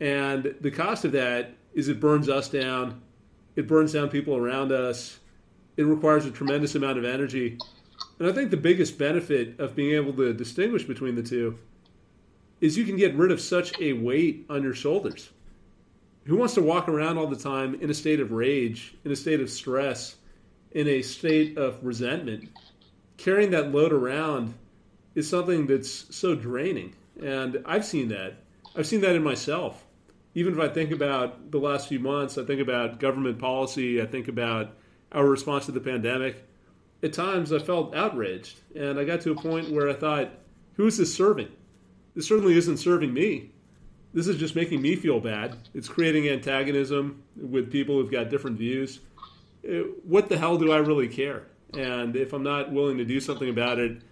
And 0.00 0.54
the 0.60 0.70
cost 0.70 1.04
of 1.04 1.12
that 1.12 1.54
is 1.74 1.88
it 1.88 2.00
burns 2.00 2.28
us 2.28 2.48
down, 2.48 3.02
it 3.56 3.66
burns 3.66 3.92
down 3.92 4.08
people 4.08 4.36
around 4.36 4.72
us. 4.72 5.18
It 5.76 5.84
requires 5.84 6.26
a 6.26 6.30
tremendous 6.30 6.74
amount 6.74 6.98
of 6.98 7.04
energy. 7.04 7.58
And 8.18 8.28
I 8.28 8.32
think 8.32 8.50
the 8.50 8.56
biggest 8.56 8.98
benefit 8.98 9.58
of 9.58 9.74
being 9.74 9.94
able 9.94 10.12
to 10.14 10.32
distinguish 10.32 10.84
between 10.84 11.14
the 11.14 11.22
two 11.22 11.58
is 12.60 12.76
you 12.76 12.84
can 12.84 12.96
get 12.96 13.14
rid 13.14 13.30
of 13.30 13.40
such 13.40 13.78
a 13.80 13.94
weight 13.94 14.46
on 14.50 14.62
your 14.62 14.74
shoulders. 14.74 15.30
Who 16.30 16.36
wants 16.36 16.54
to 16.54 16.62
walk 16.62 16.88
around 16.88 17.18
all 17.18 17.26
the 17.26 17.36
time 17.36 17.74
in 17.80 17.90
a 17.90 17.94
state 17.94 18.20
of 18.20 18.30
rage, 18.30 18.94
in 19.04 19.10
a 19.10 19.16
state 19.16 19.40
of 19.40 19.50
stress, 19.50 20.16
in 20.70 20.86
a 20.86 21.02
state 21.02 21.58
of 21.58 21.84
resentment? 21.84 22.48
Carrying 23.16 23.50
that 23.50 23.72
load 23.72 23.92
around 23.92 24.54
is 25.14 25.28
something 25.28 25.66
that's 25.66 26.16
so 26.16 26.34
draining. 26.34 26.94
And 27.20 27.62
I've 27.66 27.84
seen 27.84 28.08
that. 28.08 28.36
I've 28.76 28.86
seen 28.86 29.00
that 29.02 29.16
in 29.16 29.22
myself 29.22 29.84
even 30.34 30.54
if 30.54 30.60
I 30.60 30.68
think 30.68 30.92
about 30.92 31.50
the 31.50 31.58
last 31.58 31.88
few 31.88 31.98
months, 31.98 32.38
I 32.38 32.44
think 32.44 32.60
about 32.60 33.00
government 33.00 33.38
policy, 33.38 34.00
I 34.00 34.06
think 34.06 34.28
about 34.28 34.76
our 35.12 35.26
response 35.26 35.66
to 35.66 35.72
the 35.72 35.80
pandemic. 35.80 36.46
At 37.02 37.12
times, 37.12 37.52
I 37.52 37.58
felt 37.58 37.94
outraged, 37.94 38.60
and 38.76 38.98
I 38.98 39.04
got 39.04 39.22
to 39.22 39.32
a 39.32 39.34
point 39.34 39.70
where 39.70 39.88
I 39.88 39.94
thought, 39.94 40.30
who 40.74 40.86
is 40.86 40.98
this 40.98 41.12
serving? 41.12 41.48
This 42.14 42.28
certainly 42.28 42.56
isn't 42.56 42.76
serving 42.76 43.12
me. 43.12 43.50
This 44.12 44.26
is 44.26 44.36
just 44.36 44.56
making 44.56 44.82
me 44.82 44.96
feel 44.96 45.20
bad. 45.20 45.56
It's 45.72 45.88
creating 45.88 46.28
antagonism 46.28 47.22
with 47.36 47.70
people 47.70 47.94
who've 47.96 48.10
got 48.10 48.28
different 48.28 48.58
views. 48.58 49.00
Uh, 49.64 49.82
what 50.04 50.28
the 50.28 50.36
hell 50.36 50.56
do 50.56 50.72
I 50.72 50.78
really 50.78 51.08
care? 51.08 51.46
And 51.76 52.16
if 52.16 52.32
I'm 52.32 52.42
not 52.42 52.72
willing 52.72 52.98
to 52.98 53.04
do 53.04 53.20
something 53.20 53.48
about 53.48 53.78
it, 53.78 54.02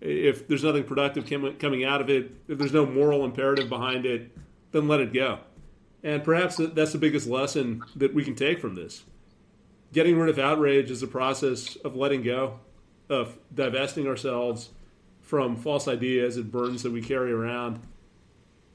if 0.00 0.46
there's 0.46 0.62
nothing 0.62 0.84
productive 0.84 1.26
coming 1.58 1.84
out 1.84 2.00
of 2.00 2.08
it, 2.08 2.30
if 2.46 2.58
there's 2.58 2.72
no 2.72 2.86
moral 2.86 3.24
imperative 3.24 3.68
behind 3.68 4.06
it, 4.06 4.30
then 4.70 4.86
let 4.86 5.00
it 5.00 5.12
go. 5.12 5.40
And 6.04 6.22
perhaps 6.22 6.56
that's 6.56 6.92
the 6.92 6.98
biggest 6.98 7.26
lesson 7.26 7.82
that 7.96 8.14
we 8.14 8.24
can 8.24 8.36
take 8.36 8.60
from 8.60 8.76
this. 8.76 9.02
Getting 9.92 10.18
rid 10.18 10.28
of 10.28 10.38
outrage 10.38 10.90
is 10.90 11.02
a 11.02 11.08
process 11.08 11.74
of 11.76 11.96
letting 11.96 12.22
go, 12.22 12.60
of 13.08 13.36
divesting 13.52 14.06
ourselves 14.06 14.70
from 15.20 15.56
false 15.56 15.88
ideas 15.88 16.36
and 16.36 16.52
burdens 16.52 16.84
that 16.84 16.92
we 16.92 17.02
carry 17.02 17.32
around. 17.32 17.80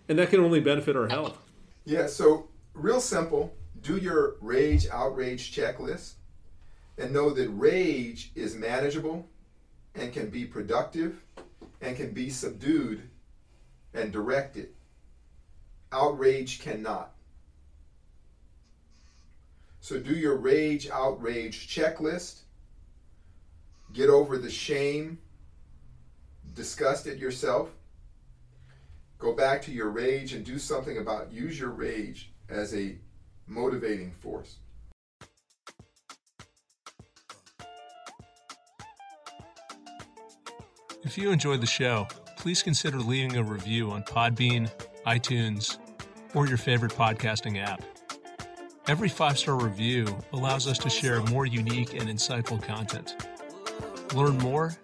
And 0.10 0.20
that 0.20 0.30
can 0.30 0.42
only 0.42 0.60
benefit 0.60 0.96
our 0.96 1.08
health. 1.08 1.38
Yeah, 1.86 2.08
so 2.08 2.48
real 2.74 3.02
simple 3.02 3.54
do 3.82 3.98
your 3.98 4.36
rage 4.40 4.88
outrage 4.92 5.54
checklist 5.54 6.14
and 6.98 7.12
know 7.12 7.32
that 7.32 7.50
rage 7.50 8.32
is 8.36 8.56
manageable 8.56 9.28
and 9.96 10.14
can 10.14 10.30
be 10.30 10.46
productive 10.46 11.22
and 11.82 11.98
can 11.98 12.12
be 12.12 12.30
subdued 12.30 13.02
and 13.94 14.12
directed. 14.12 14.70
Outrage 15.92 16.62
cannot. 16.62 17.12
So 19.82 20.00
do 20.00 20.16
your 20.16 20.38
rage, 20.38 20.90
outrage 20.90 21.68
checklist. 21.68 22.40
Get 23.92 24.10
over 24.10 24.38
the 24.38 24.50
shame, 24.50 25.20
disgust 26.56 27.06
at 27.06 27.20
yourself. 27.20 27.70
Go 29.24 29.32
back 29.32 29.62
to 29.64 29.72
your 29.72 29.90
rage 29.90 30.34
and 30.34 30.44
do 30.44 30.60
something 30.60 30.98
about 30.98 31.32
use 31.32 31.58
your 31.58 31.70
rage 31.70 32.34
as 32.50 32.76
a 32.76 32.98
motivating 33.48 34.12
force. 34.12 34.58
If 41.04 41.18
you 41.18 41.32
enjoyed 41.32 41.62
the 41.62 41.68
show, 41.68 42.06
please 42.38 42.62
consider 42.62 43.00
leaving 43.00 43.38
a 43.38 43.44
review 43.44 43.92
on 43.92 44.04
Podbean, 44.04 44.70
iTunes, 45.08 45.78
or 46.34 46.46
your 46.46 46.58
favorite 46.58 46.92
podcasting 46.92 47.64
app. 47.64 47.82
Every 48.88 49.08
five 49.08 49.40
star 49.40 49.56
review 49.56 50.06
allows 50.34 50.68
us 50.68 50.78
to 50.80 50.90
share 50.90 51.24
more 51.24 51.46
unique 51.46 51.94
and 51.94 52.10
insightful 52.10 52.62
content. 52.62 53.26
Learn 54.14 54.38
more 54.40 54.76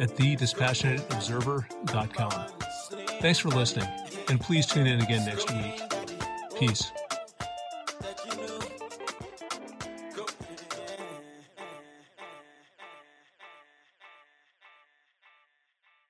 at 0.00 0.16
thedispassionateobserver.com. 0.16 2.63
Thanks 3.20 3.38
for 3.38 3.48
listening, 3.48 3.88
and 4.28 4.40
please 4.40 4.66
tune 4.66 4.86
in 4.86 5.00
again 5.00 5.24
next 5.24 5.50
week. 5.52 5.80
Peace. 6.58 6.92